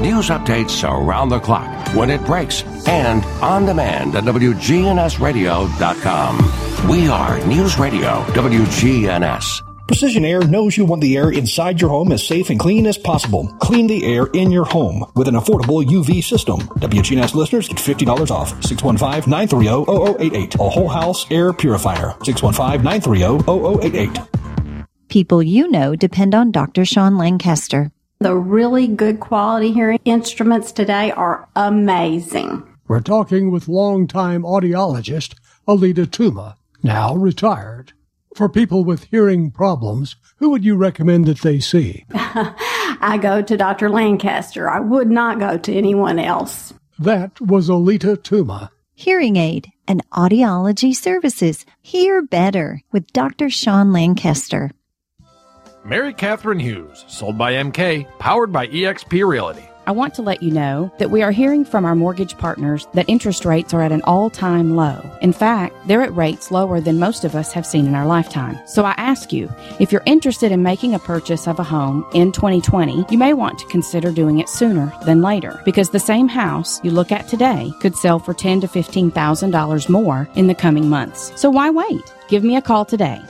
[0.02, 6.88] News updates around the clock, when it breaks, and on demand at WGNSradio.com.
[6.90, 9.62] We are News Radio WGNS.
[9.86, 12.98] Precision Air knows you want the air inside your home as safe and clean as
[12.98, 13.46] possible.
[13.60, 16.58] Clean the air in your home with an affordable UV system.
[16.80, 18.52] WGNS listeners get $50 off.
[18.62, 20.54] 615-930-0088.
[20.56, 22.10] A whole house air purifier.
[22.22, 24.26] 615-930-0088.
[25.08, 26.84] People you know depend on Dr.
[26.84, 27.92] Sean Lancaster.
[28.22, 32.62] The really good quality hearing instruments today are amazing.
[32.86, 35.34] We're talking with longtime audiologist
[35.66, 36.54] Alita Tuma,
[36.84, 37.94] now retired.
[38.36, 42.04] For people with hearing problems, who would you recommend that they see?
[42.14, 43.90] I go to Dr.
[43.90, 44.70] Lancaster.
[44.70, 46.72] I would not go to anyone else.
[47.00, 48.68] That was Alita Tuma.
[48.94, 51.66] Hearing Aid and Audiology Services.
[51.80, 53.50] Hear better with Dr.
[53.50, 54.70] Sean Lancaster.
[55.84, 59.68] Mary Catherine Hughes, sold by MK, powered by eXp Realty.
[59.84, 63.08] I want to let you know that we are hearing from our mortgage partners that
[63.08, 65.04] interest rates are at an all time low.
[65.22, 68.56] In fact, they're at rates lower than most of us have seen in our lifetime.
[68.64, 69.50] So I ask you,
[69.80, 73.58] if you're interested in making a purchase of a home in 2020, you may want
[73.58, 77.72] to consider doing it sooner than later because the same house you look at today
[77.80, 81.32] could sell for ten to $15,000 more in the coming months.
[81.34, 82.14] So why wait?
[82.28, 83.20] Give me a call today.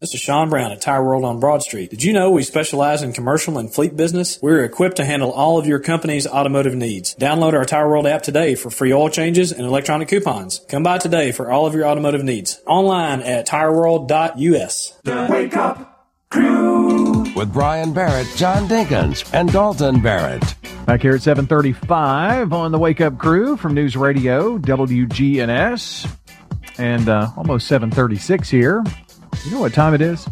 [0.00, 1.90] This is Sean Brown at Tire World on Broad Street.
[1.90, 4.38] Did you know we specialize in commercial and fleet business?
[4.40, 7.16] We're equipped to handle all of your company's automotive needs.
[7.16, 10.64] Download our Tire World app today for free oil changes and electronic coupons.
[10.68, 12.60] Come by today for all of your automotive needs.
[12.64, 15.00] Online at tireworld.us.
[15.04, 17.34] Wake up crew.
[17.34, 20.54] With Brian Barrett, John Dinkins, and Dalton Barrett.
[20.86, 26.08] Back here at 735 on the Wake Up Crew from News Radio, WGNS.
[26.78, 28.84] And uh, almost 736 here.
[29.44, 30.28] You know what time it is?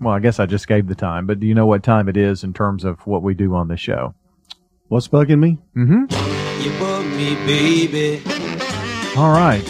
[0.00, 2.16] Well, I guess I just gave the time, but do you know what time it
[2.16, 4.14] is in terms of what we do on the show?
[4.88, 5.58] What's bugging me?
[5.76, 6.62] Mm-hmm.
[6.62, 8.22] You bug me, baby.
[9.18, 9.64] All right.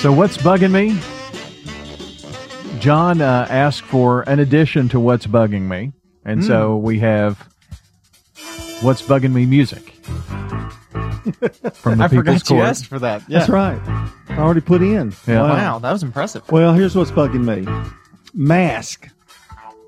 [0.00, 0.98] So what's bugging me?
[2.80, 5.92] John uh, asked for an addition to what's bugging me,
[6.24, 6.84] and so Hmm.
[6.84, 7.38] we have
[8.82, 9.90] what's bugging me music
[11.74, 12.68] from the I People's forgot you Court.
[12.68, 13.22] asked for that.
[13.28, 13.80] That's right.
[14.32, 15.14] I already put in.
[15.26, 15.42] Yeah.
[15.42, 16.50] Wow, that was impressive.
[16.50, 17.70] Well, here's what's bugging me.
[18.32, 19.08] Mask.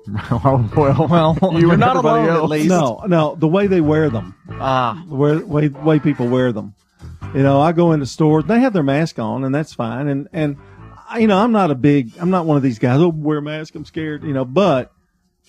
[0.31, 2.69] oh, well, well, You are not everybody alone at least.
[2.69, 4.35] No, no, the way they wear them.
[4.51, 5.03] Ah.
[5.09, 6.75] The way, way, way people wear them.
[7.33, 10.07] You know, I go into stores, they have their mask on, and that's fine.
[10.07, 10.57] And, and,
[11.17, 13.41] you know, I'm not a big, I'm not one of these guys, oh, wear a
[13.41, 14.93] mask, I'm scared, you know, but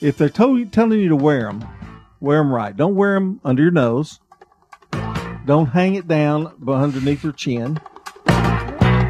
[0.01, 1.65] if they're to- telling you to wear them,
[2.19, 2.75] wear them right.
[2.75, 4.21] Don't wear them under your nose.
[5.45, 7.79] Don't hang it down underneath your chin.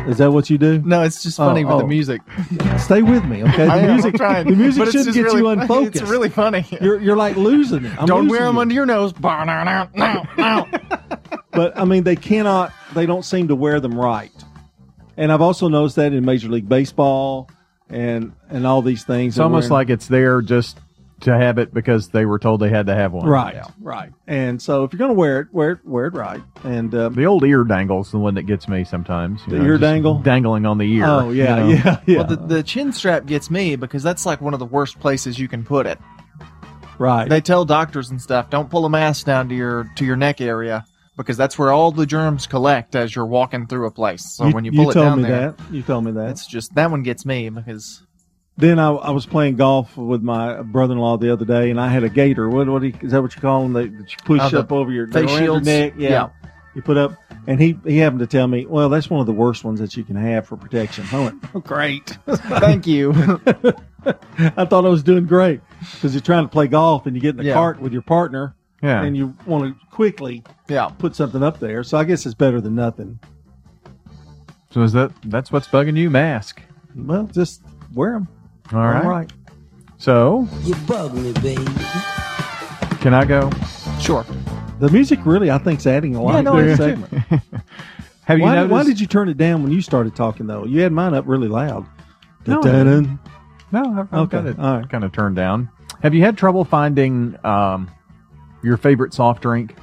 [0.07, 0.81] Is that what you do?
[0.83, 1.89] No, it's just funny oh, with the oh.
[1.89, 2.23] music.
[2.79, 3.67] Stay with me, okay?
[3.67, 4.47] The I am, I'm music, trying.
[4.49, 6.03] the music But shouldn't get really you unfocused.
[6.03, 6.65] It's really funny.
[6.81, 7.99] You're, you're like losing it.
[7.99, 8.61] I'm Don't losing wear them you.
[8.61, 9.13] under your nose.
[11.53, 12.73] but I mean, they cannot.
[12.95, 14.33] They don't seem to wear them right.
[15.17, 17.51] And I've also noticed that in Major League Baseball
[17.89, 19.35] and and all these things.
[19.35, 20.79] It's almost wearing- like it's there just
[21.21, 23.27] to have it because they were told they had to have one.
[23.27, 24.13] right, right.
[24.27, 26.43] And so if you're going to wear it, wear it, wear it right.
[26.63, 29.41] And um, The old ear dangle's the one that gets me sometimes.
[29.47, 30.19] you The know, ear dangle?
[30.19, 31.05] dangling on the ear.
[31.07, 31.81] Oh, yeah, you know.
[31.85, 32.17] yeah, yeah.
[32.19, 35.39] Well, the, the chin strap gets me because that's like one of the worst places
[35.39, 35.99] you can put it.
[36.99, 37.29] Right.
[37.29, 40.41] They tell doctors and stuff, don't pull a mask down to your to your neck
[40.41, 40.85] area
[41.17, 44.35] because that's where all the germs collect as you're walking through a place.
[44.35, 45.73] So You- when you you pull it told down me there, that.
[45.75, 46.31] You tell me that.
[46.31, 48.03] It's just that one gets me because
[48.59, 52.05] Then I, I was playing golf with my brother-in-law the other day, and I had
[52.05, 52.49] a gator.
[52.49, 53.21] What what do you, is that?
[53.21, 53.73] What you call them?
[53.75, 55.95] They, that you push Oh, the up over your face around your neck.
[55.99, 56.09] Yeah.
[56.11, 56.29] Yeah.
[56.75, 57.13] You put up,
[57.47, 59.97] and he he happened to tell me, well, that's one of the worst ones that
[59.97, 61.05] you can have for protection.
[61.13, 63.13] I went, oh, great, thank you.
[64.05, 65.61] I thought I was doing great
[65.95, 67.55] because you're trying to play golf and you get in the Yeah.
[67.55, 69.03] cart with your partner, Yeah.
[69.03, 71.83] and you want to quickly yeah put something up there.
[71.83, 73.19] So I guess it's better than nothing.
[74.71, 76.11] So is that that's what's bugging you?
[76.11, 76.61] Mask.
[76.95, 77.63] Well, just
[77.95, 78.29] wear them.
[78.73, 79.05] All right.
[79.05, 79.31] All right.
[79.99, 81.65] So You bug me, baby.
[83.01, 83.51] can I go?
[84.01, 84.25] Sure.
[84.81, 87.13] The music really, I think, is adding a lot Yeah, to no, the segment.
[88.25, 88.73] Have you why, noticed?
[88.73, 90.65] why did you turn it down when you started talking though?
[90.65, 91.87] You had mine up really loud.
[92.47, 93.19] No, Dun-dun.
[93.73, 94.89] No, I've, I've Okay, got it all right.
[94.91, 95.71] kind of turned down.
[96.03, 97.91] Have you had trouble finding um,
[98.63, 99.77] your favorite soft drink?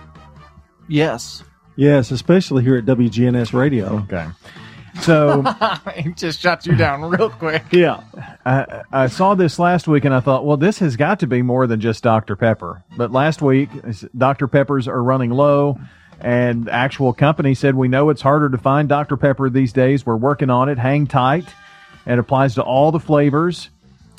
[0.87, 1.43] yes.
[1.75, 4.03] Yes, especially here at WGNS Radio.
[4.03, 4.27] Okay.
[5.01, 5.43] So
[5.87, 7.63] it just shut you down real quick.
[7.71, 8.03] Yeah.
[8.45, 11.41] I, I saw this last week and I thought, well, this has got to be
[11.41, 12.35] more than just Dr.
[12.35, 12.83] Pepper.
[12.95, 13.69] But last week,
[14.15, 14.47] Dr.
[14.47, 15.79] Peppers are running low,
[16.21, 19.17] and the actual company said, we know it's harder to find Dr.
[19.17, 20.05] Pepper these days.
[20.05, 20.77] We're working on it.
[20.77, 21.45] Hang tight.
[22.05, 23.69] It applies to all the flavors,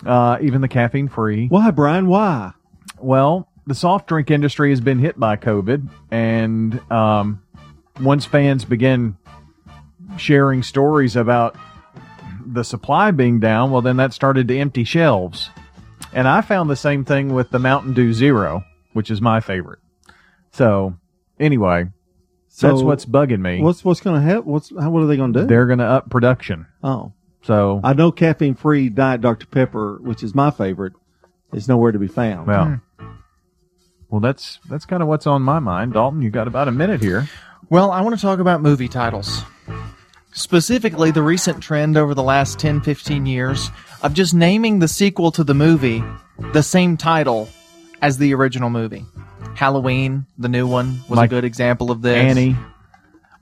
[0.04, 1.46] uh, even the caffeine free.
[1.48, 2.06] Why, Brian?
[2.08, 2.52] Why?
[2.98, 7.42] Well, the soft drink industry has been hit by COVID, and um,
[8.00, 9.16] once fans begin
[10.16, 11.56] sharing stories about
[12.46, 15.50] the supply being down, well, then that started to empty shelves.
[16.12, 19.80] And I found the same thing with the Mountain Dew Zero, which is my favorite.
[20.52, 20.96] So,
[21.40, 21.86] anyway,
[22.60, 23.60] that's what's bugging me.
[23.60, 24.44] What's what's going to happen?
[24.44, 25.46] What's how, what are they going to do?
[25.46, 26.66] They're going to up production.
[26.82, 27.12] oh,
[27.42, 30.92] So, I know caffeine free Diet Dr Pepper, which is my favorite,
[31.52, 32.46] is nowhere to be found.
[32.46, 33.06] Well, hmm.
[34.08, 35.94] well, that's that's kind of what's on my mind.
[35.94, 37.28] Dalton, you got about a minute here.
[37.70, 39.42] Well, I want to talk about movie titles.
[40.34, 43.70] Specifically, the recent trend over the last 10, 15 years
[44.02, 46.02] of just naming the sequel to the movie
[46.52, 47.48] the same title
[48.02, 49.04] as the original movie.
[49.54, 52.16] Halloween, the new one, was Like a good example of this.
[52.16, 52.56] Annie.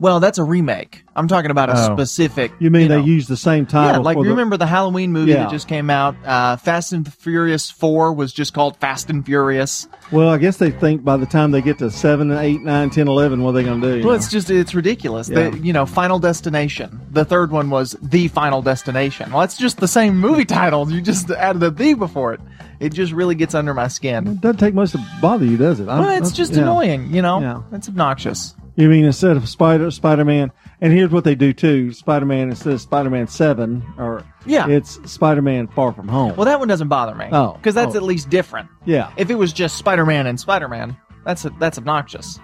[0.03, 1.05] Well, that's a remake.
[1.15, 1.95] I'm talking about a Oh.
[1.95, 2.51] specific.
[2.59, 4.01] You mean know- they use the same title?
[4.01, 5.45] Yeah, like for the- remember the Halloween movie Yeah.
[5.45, 6.17] that just came out?
[6.27, 9.87] Uh, Fast and Furious Four was just called Fast and Furious.
[10.11, 13.07] Well, I guess they think by the time they get to seven, eight, nine, ten,
[13.07, 13.99] eleven, what are they going to do?
[14.01, 14.17] Well, know?
[14.17, 15.29] it's just it's ridiculous.
[15.29, 15.51] Yeah.
[15.51, 16.99] The, you know, Final Destination.
[17.13, 19.31] The third one was The Final Destination.
[19.31, 20.91] Well, it's just the same movie title.
[20.91, 22.41] You just added a "the" before it.
[22.81, 24.27] It just really gets under my skin.
[24.27, 25.89] It doesn't take much to bother you, does it?
[25.89, 26.63] I'm- Well, it's just yeah.
[26.63, 27.11] annoying.
[27.13, 28.55] You know, it's obnoxious.
[28.75, 30.51] You mean instead of Spider Spider Man,
[30.81, 34.67] and here's what they do too: Spider Man instead of Spider Man Seven, or Yeah.
[34.69, 36.35] it's Spider Man Far From Home.
[36.37, 37.27] Well, that one doesn't bother me.
[37.31, 37.53] Oh.
[37.53, 37.99] because that's Oh.
[37.99, 38.69] at least different.
[38.87, 39.11] Yeah.
[39.17, 42.41] If it was just Spider Man and Spider Man, that's that's obnoxious.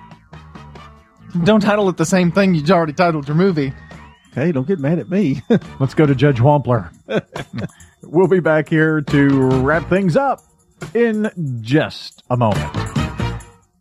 [1.44, 3.72] Don't title it the same thing you already titled your movie.
[4.32, 5.42] Okay, don't get mad at me.
[5.80, 6.90] Let's go to Judge Wampler.
[8.02, 9.28] we'll be back here to
[9.60, 10.40] wrap things up
[10.94, 11.30] in
[11.62, 12.87] just a moment.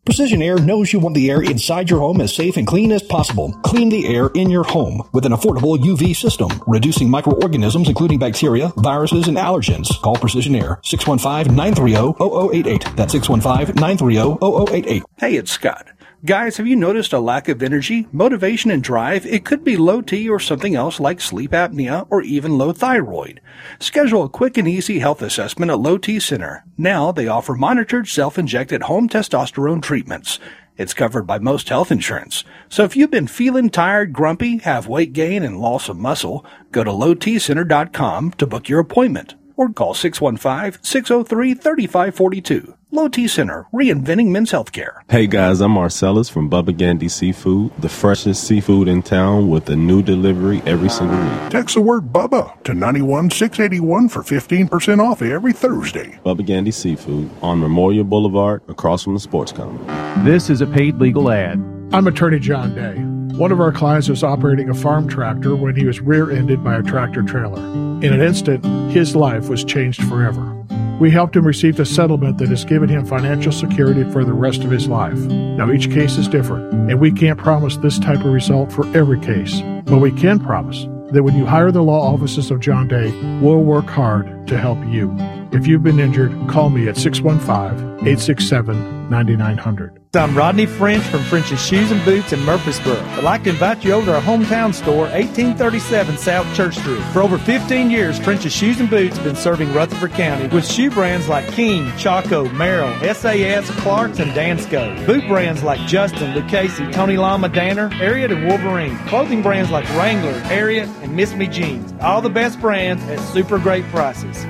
[0.08, 3.04] Precision Air knows you want the air inside your home as safe and clean as
[3.04, 3.52] possible.
[3.66, 8.72] Clean the air in your home with an affordable UV system, reducing microorganisms including bacteria,
[8.78, 9.90] viruses, and allergens.
[10.02, 12.96] Call Precision Air 615-930-0088.
[12.96, 15.04] That's 615-930-0088.
[15.18, 15.88] Hey, it's Scott.
[16.26, 19.24] Guys, have you noticed a lack of energy, motivation, and drive?
[19.28, 23.40] It could be low T or something else like sleep apnea or even low thyroid.
[23.80, 26.66] Schedule a quick and easy health assessment at Low T Center.
[26.76, 30.40] Now they offer monitored self-injected home testosterone treatments.
[30.76, 32.44] It's covered by most health insurance.
[32.68, 36.84] So if you've been feeling tired, grumpy, have weight gain, and loss of muscle, go
[36.84, 42.76] to lowtcenter.com to book your appointment or call 615-603-3542.
[42.90, 45.02] Low T Center, reinventing men's healthcare.
[45.10, 49.76] Hey guys, I'm Marcellus from Bubba Gandy Seafood, the freshest seafood in town with a
[49.76, 51.50] new delivery every single week.
[51.50, 56.18] Text the word Bubba to 91681 for 15% off every Thursday.
[56.26, 60.24] Bubba Gandy Seafood on Memorial Boulevard across from the sports complex.
[60.24, 61.62] This is a paid legal ad.
[61.92, 63.17] I'm attorney John Day.
[63.36, 66.78] One of our clients was operating a farm tractor when he was rear ended by
[66.78, 67.62] a tractor trailer.
[67.62, 70.54] In an instant, his life was changed forever.
[71.00, 74.64] We helped him receive a settlement that has given him financial security for the rest
[74.64, 75.18] of his life.
[75.18, 79.20] Now, each case is different, and we can't promise this type of result for every
[79.20, 83.12] case, but we can promise that when you hire the law offices of John Day,
[83.40, 85.16] we'll work hard to help you.
[85.52, 90.07] If you've been injured, call me at 615 867 9900.
[90.18, 92.96] I'm Rodney French from French's Shoes and Boots in Murfreesboro.
[92.96, 97.02] I'd like to invite you over to our hometown store, 1837 South Church Street.
[97.14, 100.90] For over 15 years, French's Shoes and Boots have been serving Rutherford County with shoe
[100.90, 105.06] brands like King, Chaco, Merrell, SAS, Clarks, and Dansko.
[105.06, 108.98] Boot brands like Justin, Lucchese, Tony Lama, Danner, Ariat, and Wolverine.
[109.08, 111.94] Clothing brands like Wrangler, Ariat, and Miss Me Jeans.
[112.02, 114.44] All the best brands at super great prices.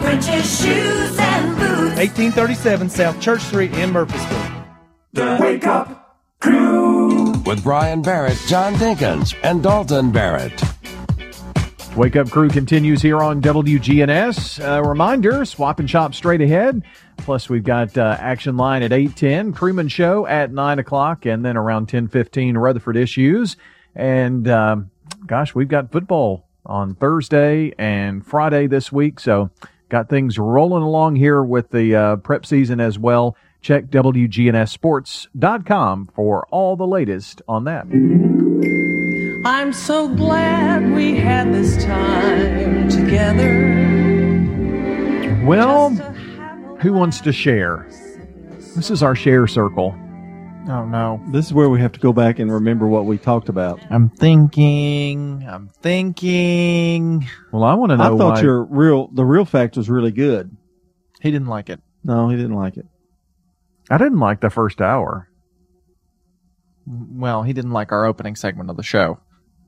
[0.00, 1.96] French's Shoes and Boots.
[1.96, 4.49] 1837 South Church Street in Murfreesboro.
[5.12, 7.32] The Wake Up Crew.
[7.44, 10.62] With Brian Barrett, John Dinkins, and Dalton Barrett.
[11.96, 14.64] Wake Up Crew continues here on WGNS.
[14.64, 16.84] A reminder, swap and shop straight ahead.
[17.16, 21.56] Plus, we've got uh, Action Line at 8.10, Crewman Show at 9 o'clock, and then
[21.56, 23.56] around 10.15, Rutherford Issues.
[23.96, 24.92] And, um,
[25.26, 29.18] gosh, we've got football on Thursday and Friday this week.
[29.18, 29.50] So,
[29.88, 33.36] got things rolling along here with the uh, prep season as well.
[33.60, 37.86] Check WGNSSports.com for all the latest on that.
[39.44, 43.78] I'm so glad we had this time together.
[45.44, 45.90] Well,
[46.80, 47.86] who wants to share?
[48.76, 49.94] This is our share circle.
[50.68, 51.22] Oh no.
[51.28, 53.80] This is where we have to go back and remember what we talked about.
[53.90, 55.46] I'm thinking.
[55.48, 57.26] I'm thinking.
[57.50, 58.14] Well, I want to know.
[58.14, 58.42] I thought why.
[58.42, 60.56] your real the real fact was really good.
[61.20, 61.80] He didn't like it.
[62.04, 62.86] No, he didn't like it.
[63.90, 65.28] I didn't like the first hour.
[66.86, 69.20] Well, he didn't like our opening segment of the show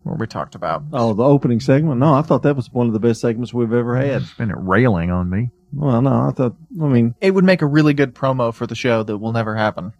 [0.02, 0.84] where we talked about.
[0.92, 2.00] Oh, the opening segment?
[2.00, 4.22] No, I thought that was one of the best segments we've ever had.
[4.22, 5.50] It's been railing on me.
[5.72, 6.56] Well, no, I thought.
[6.80, 9.56] I mean, It would make a really good promo for the show that will never
[9.56, 9.92] happen.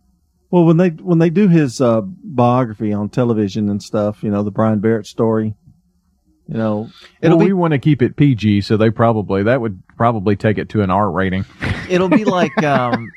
[0.50, 4.42] well, when they when they do his uh, biography on television and stuff, you know,
[4.42, 5.54] the Brian Barrett story,
[6.48, 6.90] you know,
[7.22, 10.68] Well, we want to keep it PG, so they probably that would probably take it
[10.70, 11.44] to an R rating.
[11.88, 13.10] It'll be like, um,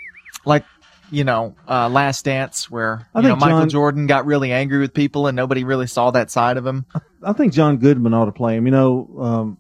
[0.46, 0.64] like
[1.12, 4.94] you know, uh, Last Dance, where you know Michael John- Jordan got really angry with
[4.94, 6.86] people and nobody really saw that side of him.
[7.24, 8.66] I think John Goodman ought to play him.
[8.66, 9.58] You know, um,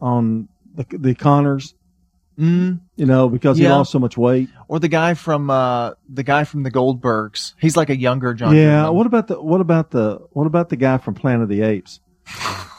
[0.00, 1.74] on the the Conners,
[2.38, 4.50] Mm, You know, because he lost so much weight.
[4.68, 7.54] or the guy from uh, the guy from the Goldbergs.
[7.58, 8.54] He's like a younger John.
[8.54, 8.80] yeah.
[8.82, 8.94] Goodman.
[8.96, 12.00] What about the what about the what about the guy from Planet of the Apes?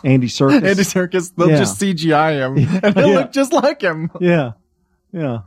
[0.04, 0.54] Andy Serkis.
[0.64, 1.34] Andy Serkis.
[1.36, 1.58] They'll Yeah.
[1.58, 3.16] just CGI him, and he'll Yeah.
[3.16, 4.12] look just like him.
[4.22, 4.52] Yeah.
[5.12, 5.40] Yeah.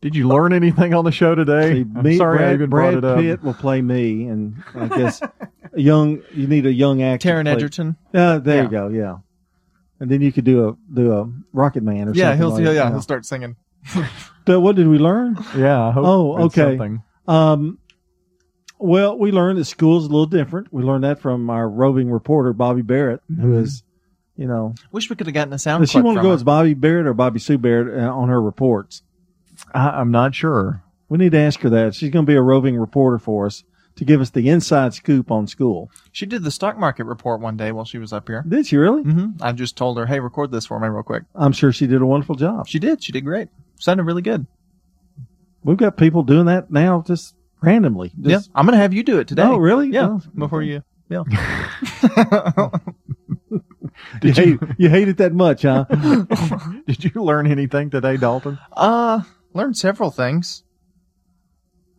[0.00, 1.72] Did you learn anything on the show today?
[1.74, 3.18] See, I'm me, sorry Brad, I even Brad brought it up.
[3.20, 7.28] Pitt will play me, and I guess a young you need a young actor.
[7.30, 7.96] Taron to Egerton.
[8.12, 8.62] Yeah, there Yeah.
[8.64, 8.88] you go.
[8.88, 9.16] Yeah,
[10.00, 12.38] and then you could do a do a Rocket Man or Yeah, something.
[12.38, 12.92] he'll like yeah, that.
[12.92, 13.56] he'll start singing.
[14.46, 15.38] So what did we learn?
[15.56, 15.88] Yeah.
[15.88, 16.72] I hope Oh, it's okay.
[16.76, 17.02] something.
[17.26, 17.78] Um,
[18.78, 20.72] well, we learned that school's a little different.
[20.72, 23.62] We learned that from our roving reporter Bobby Barrett, who Mhm.
[23.62, 23.82] is,
[24.36, 25.82] you know, Wish we could have gotten a sound.
[25.82, 26.34] does she clip want to go her.
[26.34, 29.02] as Bobby Barrett or Bobby Sue Barrett uh, on her reports?
[29.74, 30.82] I, I'm not sure.
[31.08, 31.94] We need to ask her that.
[31.94, 33.64] She's going to be a roving reporter for us
[33.96, 35.90] to give us the inside scoop on school.
[36.12, 38.44] She did the stock market report one day while she was up here.
[38.46, 39.02] Did she really?
[39.04, 39.42] Mm-hmm.
[39.42, 42.02] I just told her, "Hey, record this for me real quick." I'm sure she did
[42.02, 42.66] a wonderful job.
[42.68, 43.02] She did.
[43.02, 43.48] She did great.
[43.78, 44.46] Sounded really good.
[45.62, 48.12] We've got people doing that now just randomly.
[48.18, 49.42] yeah, I'm gonna have you do it today.
[49.42, 49.88] Oh, really?
[49.88, 50.08] Yeah.
[50.08, 50.82] Oh, Before you.
[51.08, 51.22] Yeah.
[54.20, 55.84] Did you, hate, you hate it that much, huh?
[56.86, 58.58] Did you learn anything today, Dalton?
[58.72, 59.22] Uh,
[59.56, 60.62] learned several things.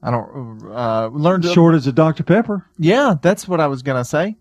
[0.02, 2.24] I don't uh learned Shortage of Dr.
[2.24, 2.66] Pepper.
[2.78, 4.38] Yeah, that's what I was gonna say.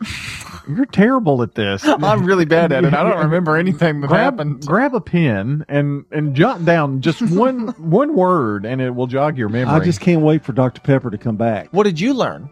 [0.68, 1.84] You're terrible at this.
[1.86, 2.94] I'm really bad at it.
[2.94, 4.66] I don't remember anything that grab, happened.
[4.66, 9.36] grab a pen and and jot down just one one word, and it will jog
[9.36, 9.74] your memory.
[9.74, 10.80] I just can't wait for Dr.
[10.80, 11.68] Pepper to come back.
[11.72, 12.50] What did you learn?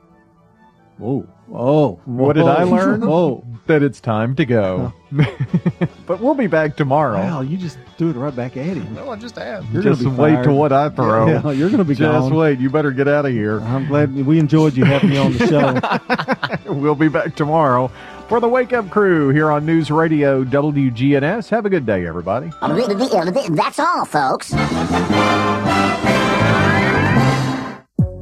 [0.99, 1.29] Whoa.
[1.55, 2.01] Oh.
[2.05, 2.71] What did I oh.
[2.71, 3.03] learn?
[3.05, 4.93] oh, that it's time to go.
[6.07, 7.19] but we'll be back tomorrow.
[7.19, 8.95] Wow, you just threw it right back at him.
[8.95, 9.69] No, I just asked.
[9.71, 10.45] You're just gonna be wait fired.
[10.45, 11.29] till what I throw.
[11.29, 12.35] Yeah, you're gonna be Just gone.
[12.35, 12.59] wait.
[12.59, 13.61] You better get out of here.
[13.61, 15.47] I'm glad we enjoyed you having me on the
[16.67, 16.73] show.
[16.73, 17.91] we'll be back tomorrow
[18.29, 21.51] for the Wake Up Crew here on News Radio WGNS.
[21.51, 22.51] Have a good day, everybody.
[22.61, 24.51] That's all, folks.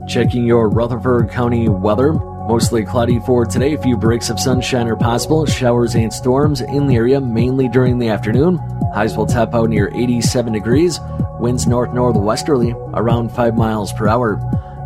[0.09, 2.19] Checking your Rutherford County weather.
[2.51, 3.75] Mostly cloudy for today.
[3.75, 5.47] A few breaks of sunshine are possible.
[5.47, 8.59] Showers and storms in the area mainly during the afternoon.
[8.93, 10.99] Highs will top out near 87 degrees.
[11.39, 14.41] Winds north northwesterly around 5 miles per hour.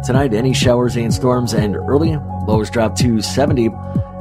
[0.05, 2.19] Tonight, any showers and storms end early.
[2.47, 3.71] Lows drop to 70.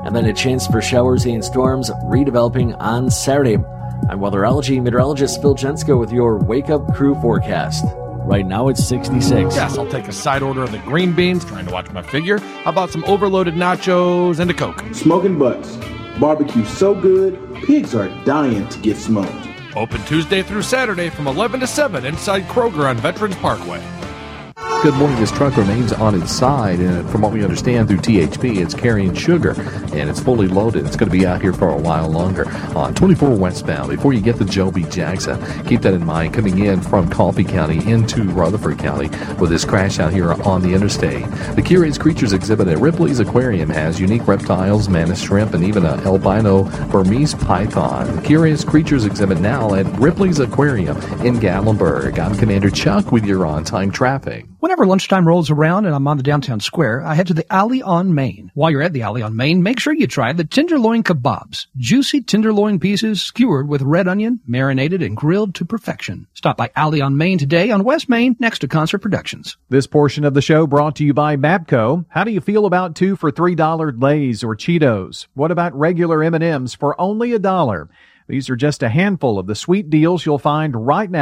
[0.05, 3.55] And then a chance for showers and storms redeveloping on Saturday.
[3.55, 7.83] I'm weatherology meteorologist Phil Jensko with your Wake Up Crew forecast.
[8.25, 9.53] Right now it's 66.
[9.53, 12.39] Yes, I'll take a side order of the green beans, trying to watch my figure.
[12.39, 14.81] How about some overloaded nachos and a Coke?
[14.93, 15.77] Smoking butts.
[16.19, 19.31] Barbecue so good, pigs are dying to get smoked.
[19.75, 23.83] Open Tuesday through Saturday from 11 to 7 inside Kroger on Veterans Parkway.
[24.83, 25.17] Good morning.
[25.17, 29.13] This truck remains on its side, and from what we understand through THP, it's carrying
[29.13, 29.53] sugar,
[29.93, 30.85] and it's fully loaded.
[30.85, 33.91] It's going to be out here for a while longer on 24 westbound.
[33.91, 34.83] Before you get to Joe B.
[34.83, 36.33] Jackson, keep that in mind.
[36.33, 40.73] Coming in from Coffee County into Rutherford County with this crash out here on the
[40.73, 41.23] interstate.
[41.55, 45.95] The Curious Creatures exhibit at Ripley's Aquarium has unique reptiles, mantis shrimp, and even a
[46.03, 48.17] albino Burmese python.
[48.17, 52.19] The Curious Creatures exhibit now at Ripley's Aquarium in Gatlinburg.
[52.19, 54.45] I'm Commander Chuck with your on-time traffic.
[54.59, 57.81] Whenever lunchtime rolls around and I'm on the downtown square, I head to the Alley
[57.81, 58.51] on Main.
[58.53, 61.67] While you're at the Alley on Main, make sure you try the tenderloin kebabs.
[61.77, 66.27] Juicy tenderloin pieces skewered with red onion, marinated and grilled to perfection.
[66.33, 69.57] Stop by Alley on Main today on West Main next to Concert Productions.
[69.69, 72.05] This portion of the show brought to you by Mapco.
[72.09, 75.27] How do you feel about two for three dollar Lay's or Cheetos?
[75.33, 77.89] What about regular M&Ms for only a dollar?
[78.27, 81.21] These are just a handful of the sweet deals you'll find right now.